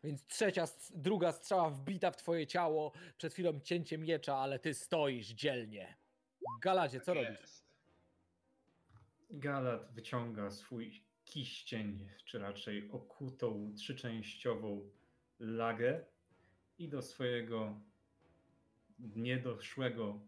[0.03, 5.27] Więc trzecia, druga strzała wbita w twoje ciało, przed chwilą cięcie miecza, ale ty stoisz
[5.27, 5.97] dzielnie.
[6.61, 7.63] Galadzie, co robisz?
[9.29, 14.89] Galat wyciąga swój kiścień, czy raczej okutą trzyczęściową
[15.39, 16.05] lagę
[16.77, 17.81] i do swojego
[18.99, 20.19] niedoszłego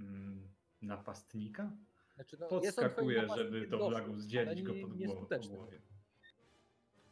[0.00, 0.48] mm,
[0.82, 1.76] napastnika
[2.14, 5.80] Znaczy, no, jest podskakuje, żeby tą lagą zdzielić go pod głowie.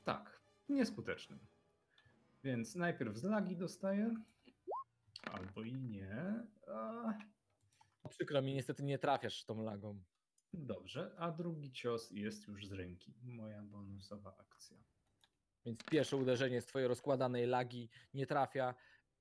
[0.05, 1.39] Tak, nieskutecznym.
[2.45, 4.15] Więc najpierw z lagi dostaje,
[5.23, 6.43] albo i nie.
[6.69, 10.03] A, Przykro mi, niestety nie trafiasz tą lagą.
[10.53, 13.15] dobrze, a drugi cios jest już z ręki.
[13.23, 14.77] Moja bonusowa akcja.
[15.67, 18.75] Więc pierwsze uderzenie z twojej rozkładanej lagi nie trafia,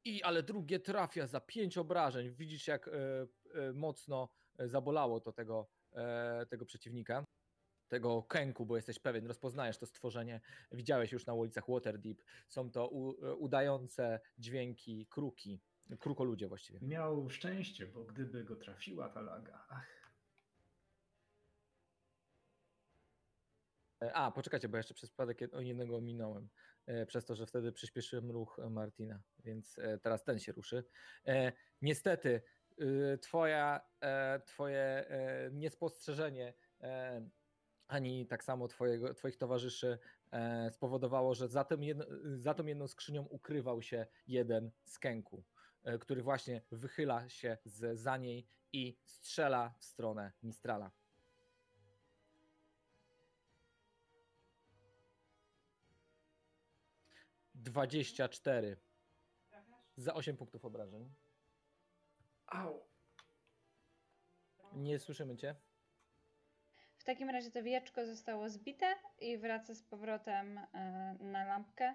[0.06, 2.32] i ale drugie trafia za pięć obrażeń.
[2.36, 7.26] Widzisz, jak e, e, mocno zabolało to tego, e, tego przeciwnika.
[7.92, 12.24] Tego kęku, bo jesteś pewien, rozpoznajesz to stworzenie, widziałeś już na ulicach Waterdeep.
[12.48, 13.10] Są to u,
[13.44, 15.62] udające dźwięki kruki,
[16.00, 16.80] krukoludzie właściwie.
[16.82, 19.66] Miał szczęście, bo gdyby go trafiła ta laga.
[19.70, 20.02] Ach,
[24.02, 26.50] E, A, poczekajcie, bo jeszcze przez przypadek jednego ominąłem,
[26.86, 30.84] e, przez to, że wtedy przyspieszyłem ruch e, Martina, więc teraz ten się ruszy.
[31.82, 32.42] Niestety,
[32.82, 33.82] y, twoja,
[34.46, 35.06] twoje
[35.52, 36.54] niespostrzeżenie
[37.92, 40.00] ani tak samo twojego, twoich towarzyszy
[40.32, 45.44] e, spowodowało, że za, tym jedno, za tą jedną skrzynią ukrywał się jeden z kęku,
[45.84, 50.92] e, który właśnie wychyla się z, za niej i strzela w stronę Mistrala.
[57.56, 58.78] Dwadzieścia cztery
[59.98, 61.14] za 8 punktów obrażeń.
[62.46, 62.88] au.
[64.74, 65.56] Nie słyszymy cię.
[67.02, 71.94] W takim razie to wieczko zostało zbite i wraca z powrotem e, na lampkę.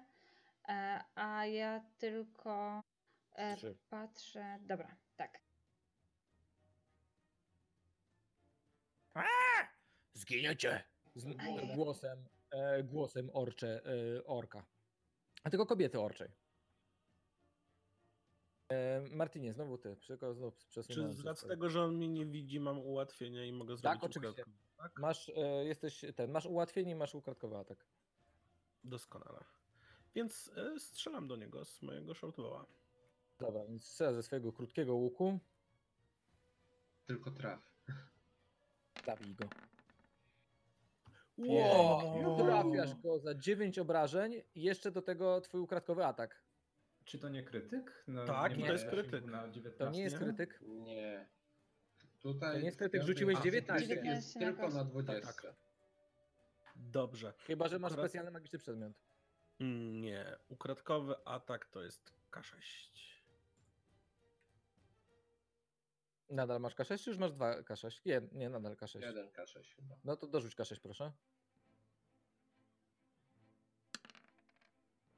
[0.69, 2.83] E, a ja tylko
[3.33, 3.77] e, Trzy.
[3.91, 4.59] patrzę.
[4.61, 5.41] Dobra, tak.
[10.13, 10.85] Zginiecie!
[11.15, 11.27] Z
[11.75, 13.83] głosem, e, głosem orcze,
[14.19, 14.67] e, orka.
[15.45, 16.29] A tylko kobiety orczej.
[18.69, 19.97] E, Martinie, znowu ty.
[20.33, 23.77] Znów Czy przesunąłem z racji tego, że on mnie nie widzi, mam ułatwienia i mogę
[23.77, 24.43] zrobić oczywiście.
[24.43, 24.66] ukradkę?
[24.77, 24.99] Tak?
[24.99, 27.85] Masz, e, jesteś ten, masz ułatwienie i masz ukradkowy atak.
[28.85, 29.45] Doskonale.
[30.15, 32.67] Więc e, strzelam do niego z mojego shortbowa.
[33.39, 35.39] Dobra, więc strzela ze swojego krótkiego łuku.
[37.07, 37.73] Tylko traf.
[39.07, 39.49] Zabij go.
[41.39, 42.37] Wow!
[42.37, 46.43] Trafiasz go za 9 obrażeń i jeszcze do tego twój ukradkowy atak.
[47.05, 48.05] Czy to nie krytyk?
[48.09, 49.31] No, Tak, i to ma jest zasięgu krytyk.
[49.31, 49.85] Na 19?
[49.85, 50.61] To nie jest krytyk.
[50.63, 51.29] Nie.
[52.27, 53.87] Tutaj To nie jest krytyk, w rzuciłeś piątej 19.
[53.87, 54.91] krytyk jest 19 na tylko na kostkę.
[54.91, 55.27] 20.
[55.33, 55.55] Tak, tak.
[56.77, 57.33] Dobrze.
[57.39, 58.93] Chyba, że masz Ukra- specjalny magiczny przedmiot.
[59.61, 60.37] Mm, Nie.
[60.49, 62.57] Ukradkowy atak to jest K6.
[66.31, 68.01] Nadal masz K6, czy już masz 2 K6?
[68.07, 69.01] Nie, nie, nadal K6.
[69.01, 69.97] 1 K6 chyba.
[70.05, 71.13] No to dorzuć K6, proszę.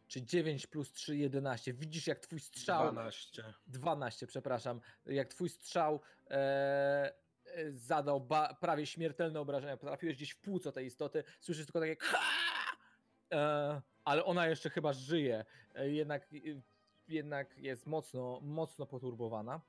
[0.08, 1.72] Czy 9 plus 3, 11.
[1.72, 2.92] Widzisz, jak twój strzał.
[2.92, 3.54] 12.
[3.66, 4.80] 12, przepraszam.
[5.06, 6.00] Jak twój strzał
[6.30, 7.12] e,
[7.44, 9.76] e, zadał ba, prawie śmiertelne obrażenia.
[9.76, 11.24] Trafiłeś gdzieś w płuco tej istoty.
[11.40, 11.96] Słyszysz tylko takie.
[13.32, 15.44] E, ale ona jeszcze chyba żyje.
[15.74, 16.36] E, jednak, e,
[17.08, 19.60] jednak jest mocno, mocno poturbowana.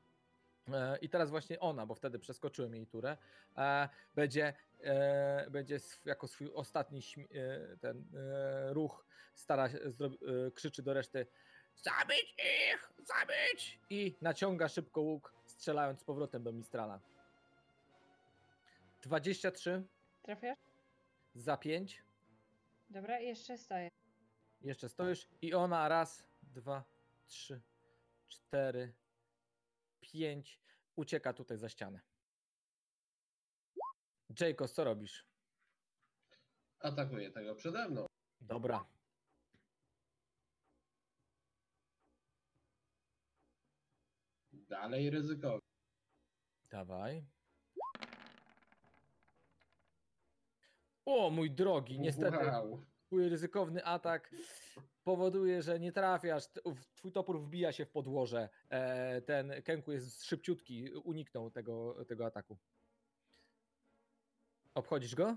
[0.74, 3.18] E, I teraz właśnie ona, bo wtedy przeskoczyłem jej turę,
[4.16, 9.06] będzie, e, będzie jako swój ostatni e, ten e, ruch
[9.36, 11.28] stara się, e, krzyczy do reszty
[11.76, 17.00] zabić ich, zabić i naciąga szybko łuk, strzelając z powrotem do Mistrala.
[19.02, 19.84] 23
[20.22, 20.58] Trafiasz?
[21.36, 22.04] za 5,
[22.90, 23.90] Dobra, i jeszcze stoję.
[24.62, 26.84] jeszcze stoisz i ona raz, dwa,
[27.28, 27.62] trzy,
[28.28, 28.94] cztery,
[30.02, 30.60] pięć,
[30.96, 32.00] ucieka tutaj za ścianę.
[34.40, 35.26] Jacobs, co robisz?
[36.80, 38.06] Atakuje tego przede mną.
[38.42, 38.86] Dobra.
[44.54, 45.60] Dalej ryzykowy.
[46.70, 47.26] Dawaj.
[51.06, 52.86] O, mój drogi, niestety Wow.
[53.08, 54.32] twój ryzykowny atak
[55.04, 56.44] powoduje, że nie trafiasz.
[56.96, 58.50] Twój topór wbija się w podłoże.
[58.70, 62.58] E, ten Kenku jest szybciutki, uniknął tego, tego ataku.
[64.80, 65.36] Obchodzisz go?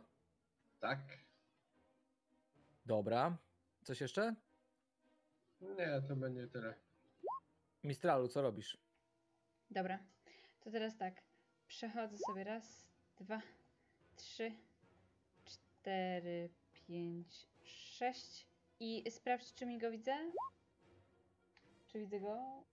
[0.80, 0.98] Tak?
[2.86, 3.36] Dobra.
[3.82, 4.34] Coś jeszcze?
[5.60, 6.74] Nie, to będzie tyle.
[7.84, 8.78] Mistralu, co robisz?
[9.70, 9.98] Dobra,
[10.60, 11.22] to teraz tak.
[11.66, 12.86] Przechodzę sobie raz,
[13.18, 13.42] dwa,
[14.16, 14.52] trzy,
[15.44, 18.46] cztery, pięć, sześć
[18.80, 20.16] i sprawdź, czy mi go widzę.
[21.88, 22.64] Czy widzę go?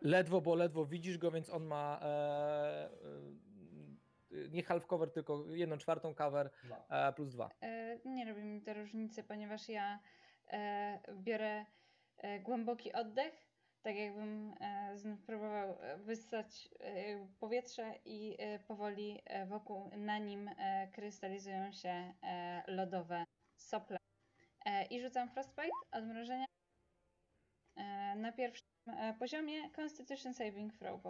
[0.00, 2.90] Ledwo, bo ledwo widzisz go, więc on ma e, e,
[4.30, 6.50] nie half cover, tylko jedną czwartą cover
[6.90, 7.50] e, plus dwa.
[7.60, 9.98] E, nie robi mi to różnicy, ponieważ ja
[10.52, 11.64] e, biorę
[12.42, 13.34] głęboki oddech,
[13.82, 14.54] tak jakbym
[14.94, 16.68] znów próbował wyssać
[17.38, 18.36] powietrze i
[18.68, 20.50] powoli wokół na nim
[20.92, 22.14] krystalizują się
[22.66, 23.24] lodowe
[23.56, 23.98] sople.
[24.90, 26.46] I rzucam Frostbite, odmrożenia
[28.16, 28.68] na pierwszym
[29.18, 31.00] poziomie Constitution Saving Throw.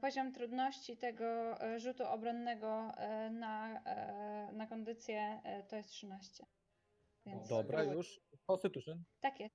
[0.00, 1.24] Poziom trudności tego
[1.62, 6.44] e, rzutu obronnego e, na, e, na kondycję e, to jest 13.
[7.26, 7.96] Więc Dobra, próbuj.
[7.96, 8.20] już.
[8.46, 9.04] Constitution.
[9.20, 9.54] Tak jest.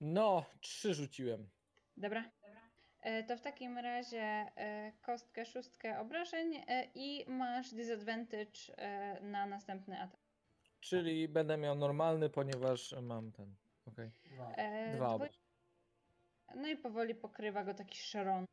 [0.00, 1.48] No, trzy rzuciłem.
[1.96, 2.30] Dobra.
[3.00, 9.46] E, To w takim razie e, kostkę, szóstkę obrażeń e, i masz disadvantage e, na
[9.46, 10.20] następny atak.
[10.80, 13.54] Czyli będę miał normalny, ponieważ mam ten.
[14.56, 15.47] E, Dwa dwój- obrażenia.
[16.56, 18.44] No i powoli pokrywa go taki szaron.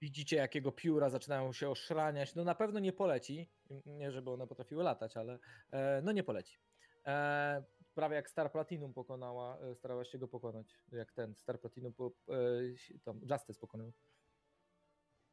[0.00, 2.34] Widzicie, jakiego pióra zaczynają się oszraniać.
[2.34, 3.50] No na pewno nie poleci.
[3.86, 5.38] Nie, żeby one potrafiły latać, ale
[5.70, 6.58] e, no nie poleci.
[7.06, 7.64] E,
[7.94, 10.78] prawie jak Star Platinum pokonała, e, starałaś się go pokonać.
[10.92, 13.92] Jak ten Star Platinum, po, e, tam Justice pokonał.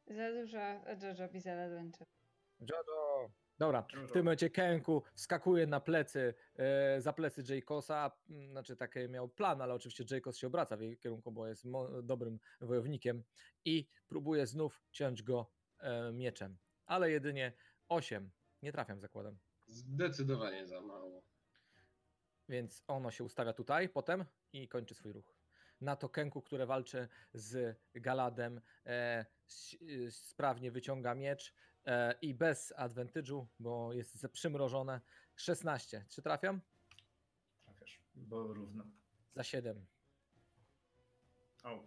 [0.06, 2.06] Za dużo Jojo Bizarre Adventure.
[2.60, 3.30] Jojo!
[3.60, 4.06] Dobra, w Jojo.
[4.08, 9.62] tym momencie Kenku skakuje na plecy, e, za plecy Jaykosa, m, znaczy taki miał plan,
[9.62, 11.64] ale oczywiście Jaykos się obraca w jej kierunku, bo jest
[12.02, 13.24] dobrym wojownikiem
[13.64, 17.52] i próbuje znów ciąć go e, mieczem, ale jedynie
[17.88, 18.30] 8,
[18.62, 21.22] nie trafiam zakładam, Zdecydowanie za mało.
[22.48, 25.36] więc ono się ustawia tutaj potem i kończy swój ruch.
[25.80, 29.26] Na to Kenku, które walczy z Galadem, e,
[29.82, 31.52] y, sprawnie wyciąga miecz e,
[32.22, 35.00] i bez advantage'u, bo jest za- przymrożone.
[35.36, 36.04] 16.
[36.08, 36.60] Czy trafiam?
[37.64, 38.84] Trafiasz, bo równo.
[39.34, 39.86] Za 7.
[41.62, 41.82] Au.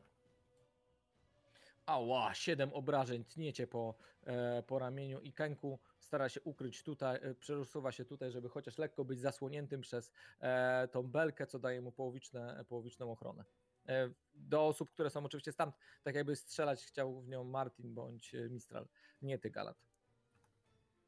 [1.85, 7.35] Ała, 7 obrażeń tniecie po, e, po ramieniu i Kenku stara się ukryć tutaj, e,
[7.35, 11.91] przesuwa się tutaj, żeby chociaż lekko być zasłoniętym przez e, tą belkę, co daje mu
[11.91, 13.45] połowiczne, połowiczną ochronę.
[13.87, 18.35] E, do osób, które są oczywiście stamtąd, tak jakby strzelać chciał w nią Martin bądź
[18.35, 18.87] e, Mistral,
[19.21, 19.77] nie ty Galat.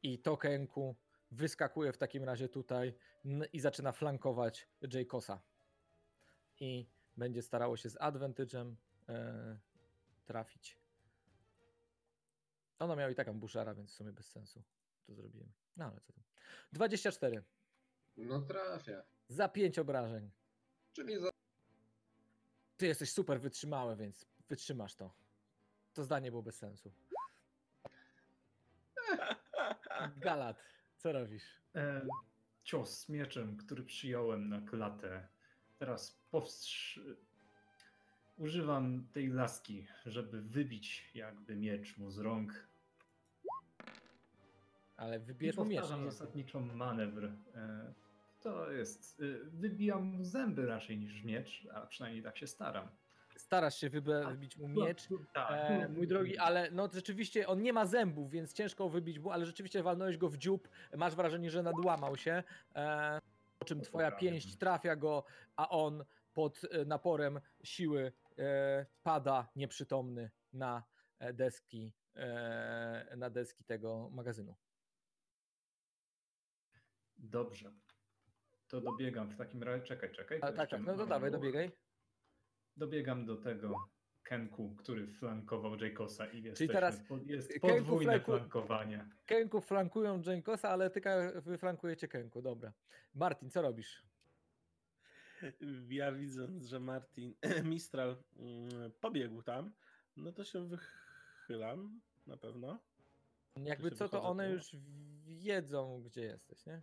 [0.02, 0.96] I to Kenku
[1.30, 2.94] wyskakuje w takim razie tutaj
[3.52, 5.42] i zaczyna flankować Jaykosa.
[6.60, 8.74] I będzie starało się z advantage'em
[9.08, 9.58] e,
[10.24, 10.78] trafić.
[12.78, 14.62] Ono miało i tak ambushara, więc w sumie bez sensu
[15.06, 15.52] to zrobiłem.
[15.76, 16.24] No ale co tam.
[16.72, 17.42] 24
[18.16, 19.02] No trafia.
[19.28, 20.30] za 5 obrażeń.
[20.92, 21.30] Czyli za...
[22.76, 25.14] Ty jesteś super wytrzymały, więc wytrzymasz to.
[25.94, 26.92] To zdanie było bez sensu.
[30.16, 30.56] Galat,
[30.96, 31.44] co robisz?
[31.74, 32.06] E,
[32.64, 35.28] cios mieczem, który przyjąłem na klatę.
[35.78, 37.00] Teraz powstrz...
[38.38, 42.68] Używam tej laski, żeby wybić jakby miecz mu z rąk.
[44.96, 45.80] Ale wybierz mu miecz.
[45.80, 46.10] powtarzam nie?
[46.10, 47.24] zasadniczo manewr.
[47.54, 47.92] E,
[48.40, 49.20] to jest...
[49.20, 52.88] e, Wybijam mu zęby raczej niż miecz, a przynajmniej tak się staram.
[53.36, 55.08] Starasz się wybe- wybić mu miecz.
[55.34, 55.50] Tak.
[55.70, 59.46] E, mój drogi, ale no rzeczywiście on nie ma zębów, więc ciężko wybić mu, ale
[59.46, 62.42] rzeczywiście walnąłeś go w dziób, masz wrażenie, że nadłamał się,
[62.74, 63.20] e,
[63.58, 65.24] po czym twoja pięść trafia go,
[65.56, 70.82] a on pod e, naporem siły e, pada nieprzytomny na
[71.18, 74.54] e, deski, e, na deski tego magazynu.
[77.18, 77.72] Dobrze.
[78.68, 79.84] To dobiegam w takim razie.
[79.84, 80.38] Czekaj, czekaj.
[80.42, 81.70] A, tak, tak, no to dawaj, dobiegaj.
[82.76, 83.88] Dobiegam do tego
[84.22, 89.08] Kenku, który flankował Jaykosa i jest, teraz jest Kenku podwójne flanku- flankowanie.
[89.26, 92.72] Kenku flankują Jenkosa, ale ty Ka- wy flankujecie Kenku, dobra.
[93.14, 94.02] Martin, co robisz?
[95.88, 99.72] Ja widząc, że Martin, Mistral mm, pobiegł tam,
[100.16, 102.78] no to się wychylam na pewno.
[103.64, 104.76] Jakby co, to one już
[105.26, 106.82] wiedzą, gdzie jesteś, nie?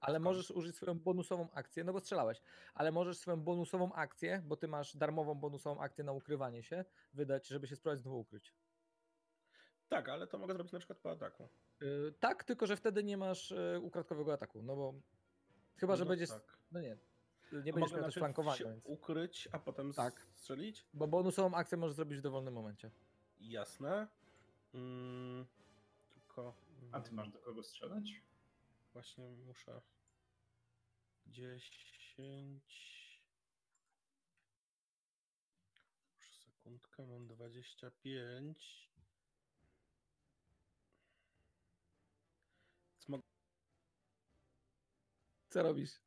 [0.00, 0.24] Ale Skąd?
[0.24, 2.42] możesz użyć swoją bonusową akcję, no bo strzelałeś,
[2.74, 6.84] ale możesz swoją bonusową akcję, bo ty masz darmową bonusową akcję na ukrywanie się,
[7.14, 8.54] wydać, żeby się spróbować znowu ukryć.
[9.88, 11.48] Tak, ale to mogę zrobić na przykład po ataku.
[11.80, 14.94] Yy, tak, tylko że wtedy nie masz yy, ukradkowego ataku, no bo
[15.76, 16.58] chyba, że No będziesz, tak.
[16.72, 16.96] no nie,
[17.52, 20.26] nie A będziesz miał też flankowania, więc, ukryć, a potem Tak.
[20.34, 20.86] strzelić?
[20.94, 22.90] bo bonusową akcję możesz zrobić w dowolnym momencie.
[23.40, 24.08] Jasne.
[24.74, 25.46] Mm,
[26.14, 26.54] tylko
[26.92, 28.22] A ty masz do kogo strzelać?
[28.92, 29.82] Właśnie muszę
[31.26, 33.00] 10
[36.20, 38.90] Już sekundkę, mam 25
[42.94, 43.22] Więc mo-
[45.48, 46.00] Co robisz?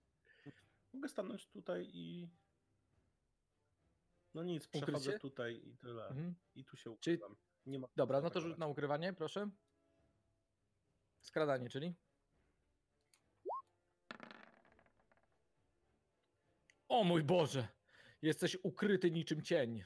[0.93, 2.29] Mogę stanąć tutaj i
[4.33, 6.07] no nic, przechodzę tutaj i tyle.
[6.07, 6.35] Mhm.
[6.55, 7.37] I tu się Czyli- ukrywam.
[7.65, 9.49] Nie ma Dobra, no to rzut na ukrywanie, proszę.
[11.21, 11.95] Skradanie, czyli?
[16.93, 17.67] O mój Boże!
[18.21, 19.83] Jesteś ukryty niczym cień.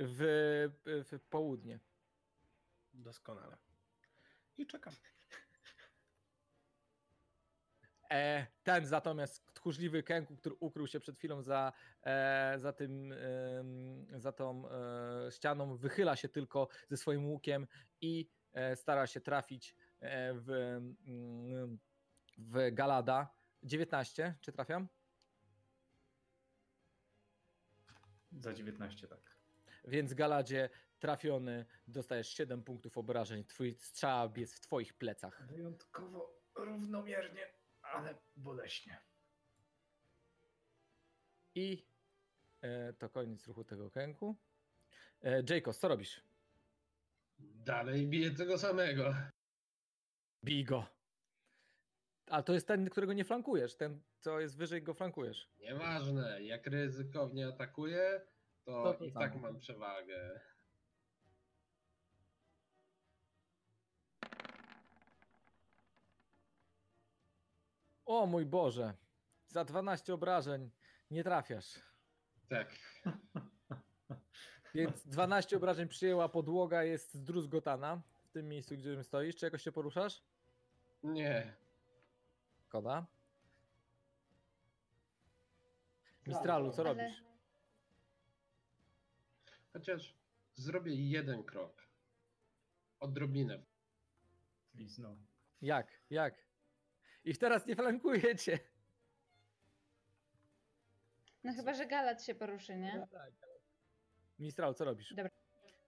[0.00, 0.18] W,
[0.84, 1.80] w południe.
[2.94, 3.56] Doskonale.
[4.58, 4.94] I czekam.
[8.10, 14.20] E, ten natomiast tchórzliwy Kenku, który ukrył się przed chwilą za, e, za tym, em,
[14.20, 17.66] za tą e, ścianą, wychyla się tylko ze swoim łukiem
[18.00, 20.50] i e, stara się trafić e, w,
[21.06, 21.78] mm,
[22.38, 23.34] w Galada.
[23.62, 24.88] 19, czy trafiam?
[28.40, 29.36] Za 19, tak.
[29.84, 33.44] Więc Galadzie trafiony, dostajesz 7 punktów obrażeń.
[33.44, 35.46] Twój strzał jest w twoich plecach.
[35.46, 37.46] Wyjątkowo równomiernie,
[37.82, 39.00] ale boleśnie.
[41.54, 41.86] I
[42.60, 44.36] e, to koniec ruchu tego kęku.
[45.22, 46.20] E, Jayko, co robisz?
[47.38, 49.14] Dalej bije tego samego.
[50.42, 50.86] Bij go.
[52.32, 53.76] Ale to jest ten, którego nie flankujesz.
[53.76, 55.48] Ten, co jest wyżej, go flankujesz.
[55.60, 58.20] Nieważne, jak ryzykownie atakuję,
[58.64, 59.42] to To to i tak samo.
[59.42, 60.40] mam przewagę.
[68.06, 68.94] O mój Boże.
[69.46, 70.70] Za 12 obrażeń
[71.10, 71.78] nie trafiasz.
[72.48, 72.74] Tak.
[74.74, 79.36] Więc 12 obrażeń przyjęła podłoga, jest zdruzgotana w tym miejscu, gdzie stoisz.
[79.36, 80.22] Czy jakoś się poruszasz?
[81.02, 81.61] Nie.
[82.72, 83.06] Koda.
[86.26, 87.22] Mistralu, co Ale- robisz?
[89.72, 90.14] Chociaż
[90.54, 91.82] zrobię jeden krok.
[93.00, 93.62] Odrobinę.
[94.74, 95.16] Lizno.
[95.62, 96.00] Jak?
[96.10, 96.34] Jak?
[97.24, 98.58] I teraz nie flankujecie.
[101.44, 103.06] No chyba, że Galat się poruszy, nie?
[104.38, 105.14] Mistral, co robisz?
[105.14, 105.41] Dobra.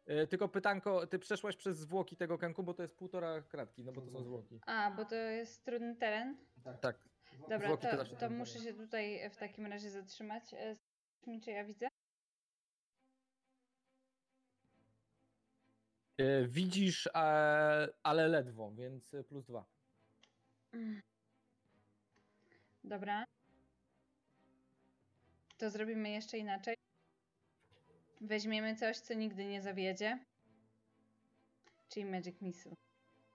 [0.06, 3.92] E, tylko pytanko, ty przeszłaś przez zwłoki tego kęku, bo to jest półtora kratki, no
[3.92, 4.60] bo to są zwłoki.
[4.66, 6.36] A, bo to jest trudny teren.
[6.80, 6.98] Tak.
[7.40, 10.54] Dobra, Zwłoki to to, muszę się tutaj w takim razie zatrzymać.
[10.54, 10.76] E,
[11.26, 11.88] mi, Czy ja widzę?
[16.18, 19.64] E, widzisz, e, ale ledwo, więc e, plus dwa.
[22.84, 23.24] Dobra.
[25.58, 26.76] To zrobimy jeszcze inaczej.
[28.24, 30.18] Weźmiemy coś, co nigdy nie zawiedzie.
[31.88, 32.74] Czyli Magic Missile.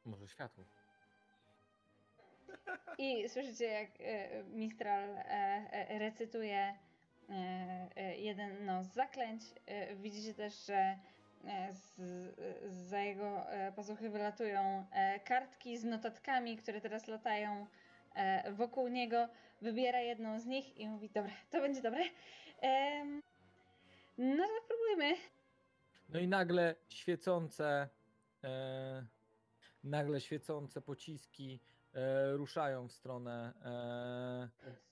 [0.05, 0.63] Może światło.
[2.97, 5.23] I słyszycie, jak e, Mistral e,
[5.71, 6.73] e, recytuje
[8.17, 9.41] jeden no, z zaklęć.
[9.95, 10.97] Widzicie też, że
[11.71, 12.01] z,
[12.69, 14.85] za jego pazuchy wylatują
[15.23, 17.67] kartki z notatkami, które teraz latają
[18.51, 19.27] wokół niego.
[19.61, 22.03] Wybiera jedną z nich i mówi: Dobra, to będzie dobre.
[22.61, 23.21] Em,
[24.19, 25.15] no spróbujmy.
[26.09, 27.89] No i nagle świecące,
[28.43, 29.05] e,
[29.83, 31.59] nagle świecące pociski
[31.93, 33.53] e, ruszają w stronę.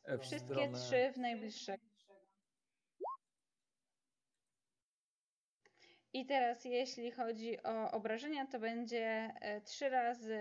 [0.04, 0.80] E, e, w Wszystkie stronę...
[0.80, 1.78] trzy w najbliższej.
[6.14, 10.40] I teraz, jeśli chodzi o obrażenia, to będzie 3 razy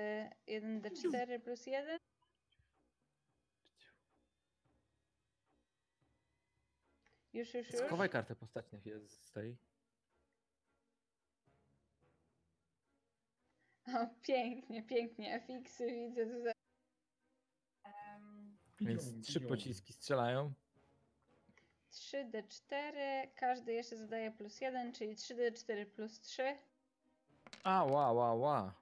[0.49, 1.99] 1d4 plus 1.
[7.37, 7.83] Już, już, już.
[7.87, 9.57] Schowaj kartę postać, niech jest stoi.
[13.89, 15.41] O, pięknie, pięknie.
[15.41, 16.53] FX-y widzę tutaj.
[17.85, 20.53] Em, Więc trzy pociski strzelają.
[21.93, 22.95] 3d4,
[23.35, 26.59] każdy jeszcze zadaje plus 1, czyli 3d4 plus 3,
[27.65, 28.75] A, ła, ła, ła.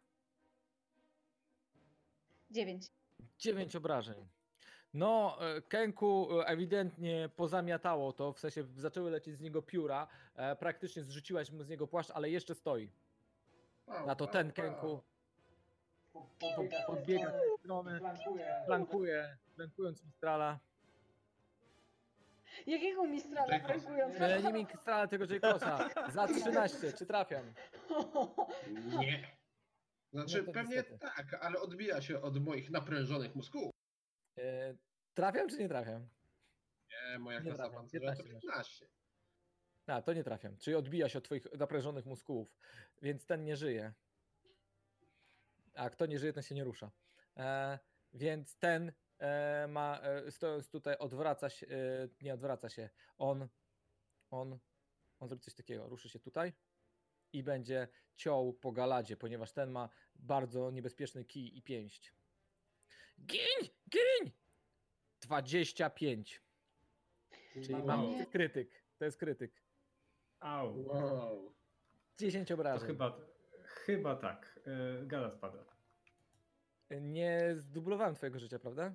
[2.51, 2.91] 9.
[3.39, 4.29] Dziewięć obrażeń.
[4.95, 10.57] No, e, Kenku e, ewidentnie pozamiatało to, w sensie zaczęły lecieć z niego pióra, e,
[10.57, 12.91] praktycznie zrzuciłaś mu z niego płaszcz, ale jeszcze stoi.
[14.07, 14.53] Na to ten.
[14.53, 15.01] Kenku
[16.13, 16.27] po-
[16.87, 18.01] podbiega z tej strony,
[18.67, 20.59] flankuje, flankując Mistrala.
[22.67, 23.49] Jakiego mistrala?
[24.21, 25.89] E, Nie Mistrala, tylko Jaykosa.
[26.13, 27.53] Za 13, czy trafiam?
[29.01, 29.29] Nie.
[30.13, 30.99] Znaczy, No pewnie niestety.
[30.99, 33.74] tak, ale odbija się od moich naprężonych mózgów.
[34.39, 34.75] E,
[35.15, 36.09] Trafiam, czy nie trafiam?
[36.91, 38.43] Nie, moja Nie klasa pancerza to 15 masz.
[38.43, 38.87] 15.
[39.87, 40.57] A, to nie trafiam.
[40.57, 42.57] Czyli odbija się od twoich naprężonych muskułów,
[43.03, 43.93] więc ten nie żyje.
[45.75, 46.91] A kto nie żyje, ten się nie rusza.
[47.37, 47.79] E,
[48.13, 52.91] więc ten e, ma, e, stojąc tutaj, odwraca się, e, nie odwraca się.
[53.19, 53.49] On,
[54.31, 54.59] on,
[55.21, 55.89] on zrobi coś takiego.
[55.89, 56.53] Ruszy się tutaj
[57.33, 62.15] i będzie ciął po galadzie, ponieważ ten ma bardzo niebezpieczny kij i pięść.
[63.19, 63.69] Gin!
[63.91, 64.31] Gin!
[65.21, 66.43] 25.
[67.53, 67.87] Czyli Wow.
[67.87, 68.85] mam krytyk.
[68.99, 69.63] To jest krytyk.
[70.41, 70.87] Au.
[70.87, 71.55] Wow.
[72.19, 72.87] 10 To obrażeń.
[72.87, 73.21] chyba,
[73.65, 74.61] chyba tak.
[74.67, 75.65] E, Gala spada.
[77.01, 78.95] Nie zdublowałem twojego życia, prawda?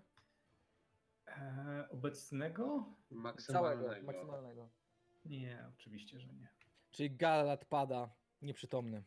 [1.28, 2.86] E, obecnego?
[3.11, 3.84] Maksymalnego.
[3.89, 4.70] Całego, maksymalnego.
[5.26, 6.47] Nie, oczywiście, że nie.
[6.91, 8.09] Czyli Galat pada
[8.41, 9.03] nieprzytomny.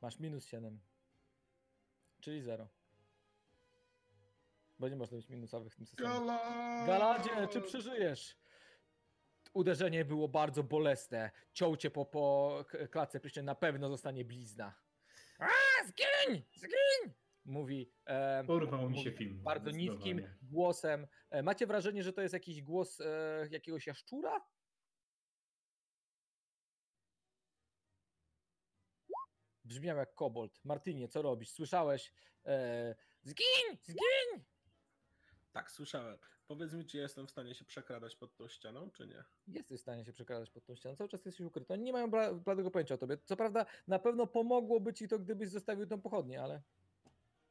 [0.00, 0.80] Masz minus 7.
[2.20, 2.68] Czyli 0.
[4.78, 6.08] Bo nie można mieć minusowych w tym systemie.
[6.10, 6.86] Gala!
[6.86, 8.36] Galadzie, czy przeżyjesz?
[9.54, 11.30] Uderzenie było bardzo bolesne.
[11.52, 14.74] Ciął cię po, po klatce pierścień, na pewno zostanie blizna.
[15.38, 15.48] A,
[15.86, 16.42] zgiń!
[16.54, 17.14] Zgiń!
[17.44, 19.42] Mówi, e, Porwał mi się film.
[19.42, 21.06] bardzo niskim głosem.
[21.30, 24.46] E, macie wrażenie, że to jest jakiś głos e, jakiegoś jaszczura?
[29.64, 30.64] Brzmiał jak kobold.
[30.64, 31.50] Martynie, co robisz?
[31.50, 32.12] Słyszałeś?
[32.46, 33.78] E, zgiń!
[33.82, 34.44] Zgiń!
[35.56, 36.18] Tak, słyszałem.
[36.46, 39.24] Powiedz mi, czy jestem w stanie się przekradać pod tą ścianą, czy nie?
[39.48, 40.96] Jesteś w stanie się przekradać pod tą ścianą.
[40.96, 41.72] Cały czas jesteś ukryty.
[41.74, 43.18] Oni nie mają bla- bladego pojęcia o tobie.
[43.24, 46.62] Co prawda, na pewno pomogłoby ci to, gdybyś zostawił tą pochodnię, ale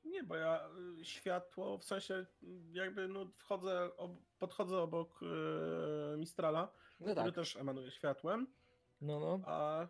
[0.04, 2.26] Nie, bo ja y, światło, w sensie
[2.74, 7.36] jakby no wchodzę, ob, podchodzę obok y, Mistrala, no który tak.
[7.36, 8.48] też emanuje światłem,
[9.02, 9.40] No, no.
[9.46, 9.88] a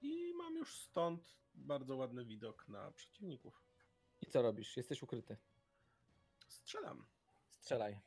[0.00, 3.62] i mam już stąd bardzo ładny widok na przeciwników.
[4.20, 4.76] I co robisz?
[4.76, 5.36] Jesteś ukryty.
[6.48, 7.06] Strzelam.
[7.62, 8.00] Strzelaj.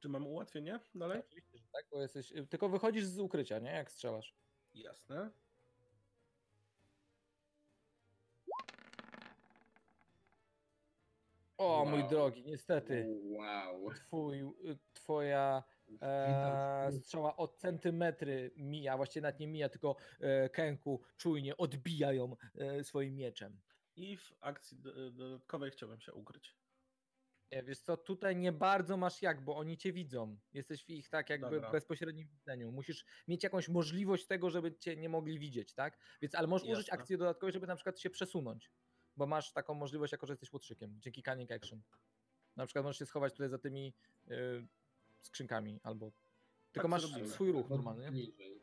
[0.00, 1.18] Czy mam ułatwienie dalej?
[1.20, 2.32] Oczywiście, że tak, bo jesteś.
[2.50, 3.70] Tylko wychodzisz z ukrycia, nie?
[3.70, 4.34] Jak strzelasz.
[4.74, 5.30] Jasne.
[11.58, 12.08] O, mój Wow.
[12.10, 13.06] drogi, niestety.
[13.22, 13.90] Wow.
[13.94, 14.42] Twój,
[14.92, 15.62] twoja
[16.02, 22.36] e, strzała o centymetry mija, właściwie nawet nie mija, tylko e, kęku czujnie odbija ją
[22.54, 23.60] e, swoim mieczem.
[23.96, 26.59] I w akcji do- dodatkowej chciałbym się ukryć.
[27.52, 30.38] Nie, wiesz co, tutaj nie bardzo masz jak, bo oni cię widzą.
[30.52, 31.70] Jesteś w ich tak jakby Dobra.
[31.70, 32.72] bezpośrednim widzeniu.
[32.72, 35.98] Musisz mieć jakąś możliwość tego, żeby cię nie mogli widzieć, tak?
[36.22, 37.00] Więc, ale możesz użyć Jasne.
[37.00, 38.70] akcji dodatkowej, żeby na przykład się przesunąć,
[39.16, 41.82] bo masz taką możliwość, jako że jesteś łotrzykiem, dzięki Cunning Action.
[42.56, 43.94] Na przykład możesz się schować tutaj za tymi
[44.30, 44.66] y,
[45.20, 46.12] skrzynkami, albo
[46.72, 47.28] tylko masz zrobimy.
[47.28, 48.10] swój ruch normalny, nie?
[48.10, 48.59] Niżej.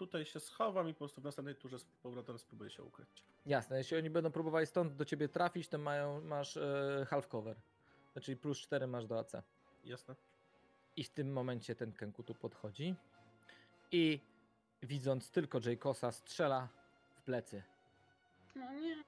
[0.00, 3.08] Tutaj się schowam i po prostu w następnej turze z powrotem spróbuję się ukryć.
[3.46, 7.56] Jasne, jeśli oni będą próbowali stąd do ciebie trafić, to mają, masz e, half cover,
[8.22, 9.32] czyli plus 4 masz do AC.
[9.84, 10.14] Jasne?
[10.96, 12.94] I w tym momencie ten Kenku tu podchodzi
[13.92, 14.20] i
[14.82, 16.68] widząc tylko Jaykosa strzela
[17.14, 17.62] w plecy
[18.56, 19.04] No nie.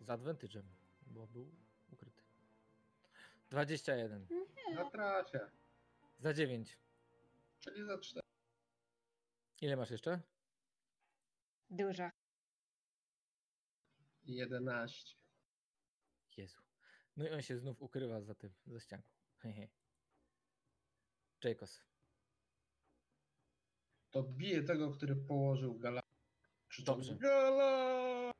[0.00, 0.62] z advantage'em,
[1.06, 1.46] bo był
[1.92, 2.22] ukryty.
[3.50, 4.26] 21
[4.74, 5.40] Na trasie.
[6.20, 6.78] za 9.
[7.60, 8.19] Czyli za 4.
[9.60, 10.20] Ile masz jeszcze?
[11.70, 12.12] Duża.
[14.24, 15.14] 11.
[16.36, 16.58] Jezu.
[17.16, 19.08] No i on się znów ukrywa za tym, za ścianką.
[19.38, 19.68] Hehe.
[21.44, 21.82] Jaykos.
[24.10, 26.02] To bije tego, który położył gala.
[26.68, 27.14] Krzyczą, Dobrze.
[27.14, 28.32] Gala!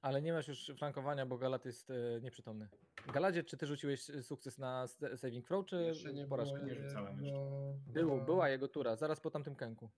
[0.00, 2.68] Ale nie masz już flankowania, bo Galat jest e, nieprzytomny.
[3.12, 6.54] Galadzie, czy ty rzuciłeś e, sukces na saving throw, czy Jeszcze nie porażkę?
[6.58, 7.26] było Nie rzucałem jeszcze.
[7.26, 9.90] jego- Był, była jego tura, zaraz po tamtym kęku.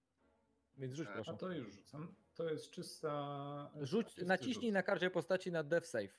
[0.81, 1.31] Więc rzuć A, proszę.
[1.31, 2.15] A to już rzucam.
[2.35, 3.71] To jest czysta.
[3.81, 4.75] Rzuć, czysty naciśnij rzut.
[4.75, 6.19] na karcie postaci na death save.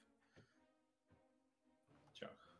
[2.14, 2.55] Ciach.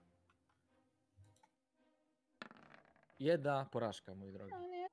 [3.19, 4.51] Jedna porażka, mój drogi.
[4.51, 4.87] No nie.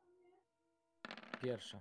[1.42, 1.80] Pierwsza.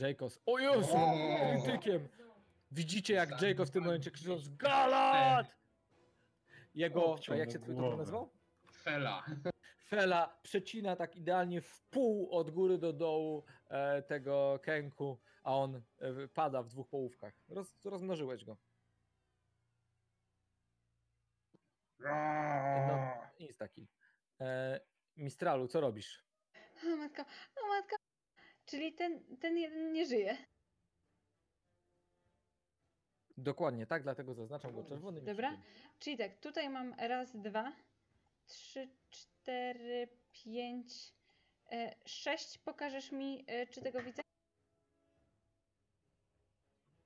[0.00, 0.40] Jacobs.
[0.46, 0.96] O Jezu!
[0.96, 1.62] O!
[1.62, 2.08] Krytykiem!
[2.72, 4.48] Widzicie jak Jacob w tym momencie krzycząc.
[4.48, 5.56] Galat!
[6.74, 8.30] Jego, Obciął jak się twój to nazywał?
[8.72, 9.24] Fela.
[9.92, 15.82] Fela przecina tak idealnie w pół od góry do dołu e, tego kęku, a on
[15.98, 17.34] e, pada w dwóch połówkach.
[17.48, 18.56] Roz, rozmnożyłeś go.
[21.98, 23.88] No, nic taki.
[24.40, 24.80] E,
[25.16, 26.24] Mistralu, co robisz?
[26.86, 27.24] O matka,
[27.56, 27.96] o matka.
[28.64, 30.36] Czyli ten, ten jeden nie żyje.
[33.36, 35.24] Dokładnie, tak, dlatego zaznaczam go czerwonym.
[35.24, 35.62] Dobra.
[35.98, 37.72] Czyli tak, tutaj mam raz, dwa,
[38.46, 39.31] trzy, cztery,
[40.32, 41.12] pięć,
[41.72, 42.58] e, sześć.
[42.58, 44.22] Pokażesz mi, e, czy tego widzę?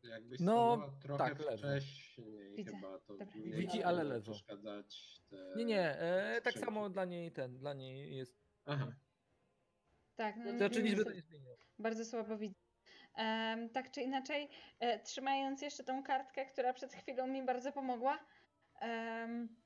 [0.03, 2.71] Jakbyś No, trochę tak, wcześniej Widzę.
[2.73, 3.37] chyba, to Dobra.
[3.37, 5.37] nie Widzi, ale przeszkadzać te...
[5.57, 8.37] Nie, nie, e, tak samo dla niej ten, dla niej jest.
[8.67, 8.93] Aha.
[10.17, 11.57] Tak, no To znaczy nie- liczby to nie zmieniło.
[11.79, 12.55] bardzo słabo widzę.
[13.15, 14.49] Em, tak czy inaczej,
[14.81, 18.27] e, trzymając jeszcze tą kartkę, która przed chwilą mi bardzo pomogła,
[18.81, 19.57] em,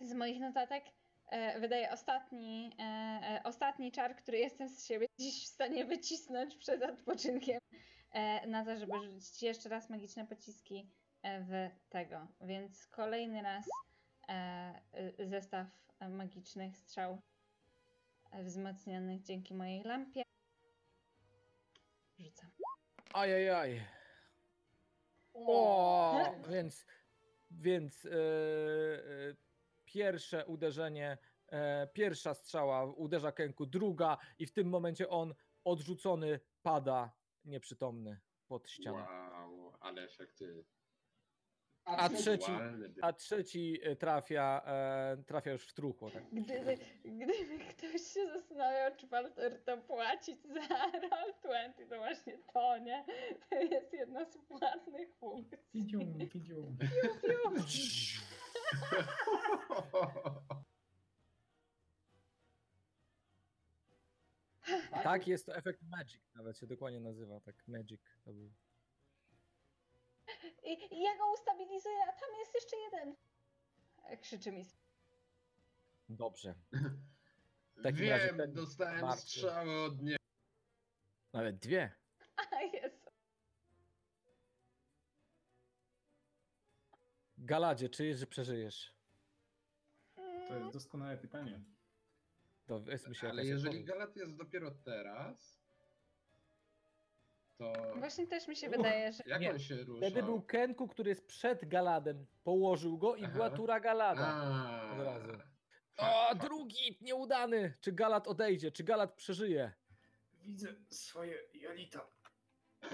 [0.00, 0.84] z moich notatek
[1.60, 6.82] wydaje ostatni, e, e, ostatni czar, który jestem z siebie dziś w stanie wycisnąć przed
[6.82, 7.60] odpoczynkiem,
[8.12, 10.90] e, na to, żeby rzucić jeszcze raz magiczne pociski
[11.22, 12.26] e, w tego.
[12.40, 13.68] Więc kolejny raz
[14.28, 14.80] e,
[15.20, 15.66] y, zestaw
[16.00, 17.22] e, magicznych strzał
[18.30, 20.22] e, wzmocnionych dzięki mojej lampie.
[22.18, 22.50] Rzucam.
[23.14, 23.80] Ajajaj.
[25.34, 26.86] O, więc,
[27.50, 29.47] więc e, e,
[29.92, 31.18] pierwsze uderzenie,
[31.48, 35.34] e, pierwsza strzała uderza Kenku, druga i w tym momencie on
[35.64, 37.12] odrzucony pada
[37.44, 38.98] nieprzytomny pod ścianę.
[38.98, 40.64] Wow, ale efekty.
[41.84, 42.50] A trzeci,
[43.02, 46.10] a trzeci e, trafia, e, trafia już w truchło.
[46.10, 46.24] Tak.
[46.32, 53.04] Gdyby, gdyby ktoś się zastanawiał, czy warto płacić za Roll20, to właśnie to, nie?
[53.50, 55.58] To jest jedna z płatnych funkcji.
[55.72, 56.76] Pidzium, pidzium.
[56.80, 56.88] Tak
[65.02, 68.52] Tak, jest to efekt Magic, nawet się dokładnie nazywa, tak, Magic to był.
[70.62, 73.16] I, I ja go ustabilizuję, a tam jest jeszcze jeden.
[74.22, 74.66] Krzyczy mi.
[76.08, 76.54] Dobrze.
[77.76, 79.22] W takim razie Wiem, ten dostałem martwy.
[79.22, 80.16] strzałę od niej.
[81.32, 81.92] Nawet dwie.
[87.48, 88.92] Galadzie, czy jest, że przeżyjesz?
[90.48, 91.60] To jest doskonałe pytanie.
[92.66, 93.86] To jest mi się Ale jeżeli odpowiedź.
[93.86, 95.58] Galat jest dopiero teraz,
[97.58, 99.22] to Właśnie też mi się Uch, wydaje, że.
[99.26, 99.50] jak nie.
[99.50, 100.06] on się rusza?
[100.06, 102.26] Wtedy był Kenku, który jest przed Galadem.
[102.44, 103.32] Położył go i Aha.
[103.32, 104.26] była tura Galada.
[104.26, 105.32] A, od razu.
[105.96, 107.74] O, drugi nieudany!
[107.80, 108.72] Czy Galad odejdzie?
[108.72, 109.72] Czy Galad przeżyje?
[110.44, 112.06] Widzę swoje jelita.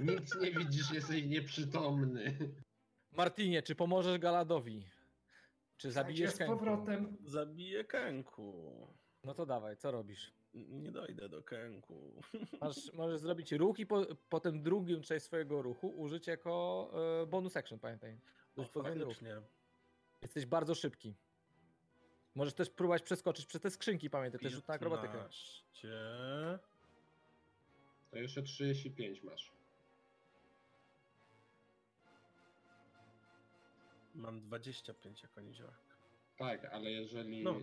[0.00, 2.38] Nic nie widzisz, jesteś nieprzytomny.
[3.16, 4.86] Martinie, czy pomożesz Galadowi?
[5.76, 6.56] Czy zabijesz z Kenku?
[6.56, 7.16] powrotem.
[7.24, 8.86] Zabiję Kenku.
[9.24, 10.32] No to dawaj, co robisz?
[10.54, 12.22] Nie dojdę do Kenku.
[12.60, 16.90] Masz, możesz zrobić ruch i po, potem drugą część swojego ruchu użyć jako
[17.22, 18.18] e, bonus action, pamiętaj.
[18.56, 19.14] O, podwójny ruch.
[19.14, 19.42] faktycznie.
[20.22, 21.14] Jesteś bardzo szybki.
[22.34, 25.12] Możesz też próbować przeskoczyć przez te skrzynki, pamiętaj, też rzut na akrobatykę.
[25.12, 25.88] 15.
[28.10, 29.55] To jeszcze 35 masz.
[34.16, 35.74] Mam 25 jako niziołek.
[36.36, 37.42] Tak, ale jeżeli.
[37.42, 37.56] No.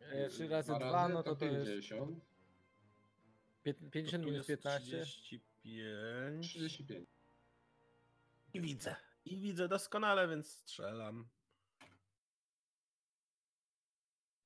[0.00, 2.10] E, Trzy razy dwa dwa, no to to jest 50,
[3.64, 4.86] pię- 50 To tu minus jest 15.
[5.04, 6.48] 35.
[6.48, 7.08] 35.
[8.54, 8.96] I widzę.
[9.24, 11.28] I widzę doskonale, więc strzelam.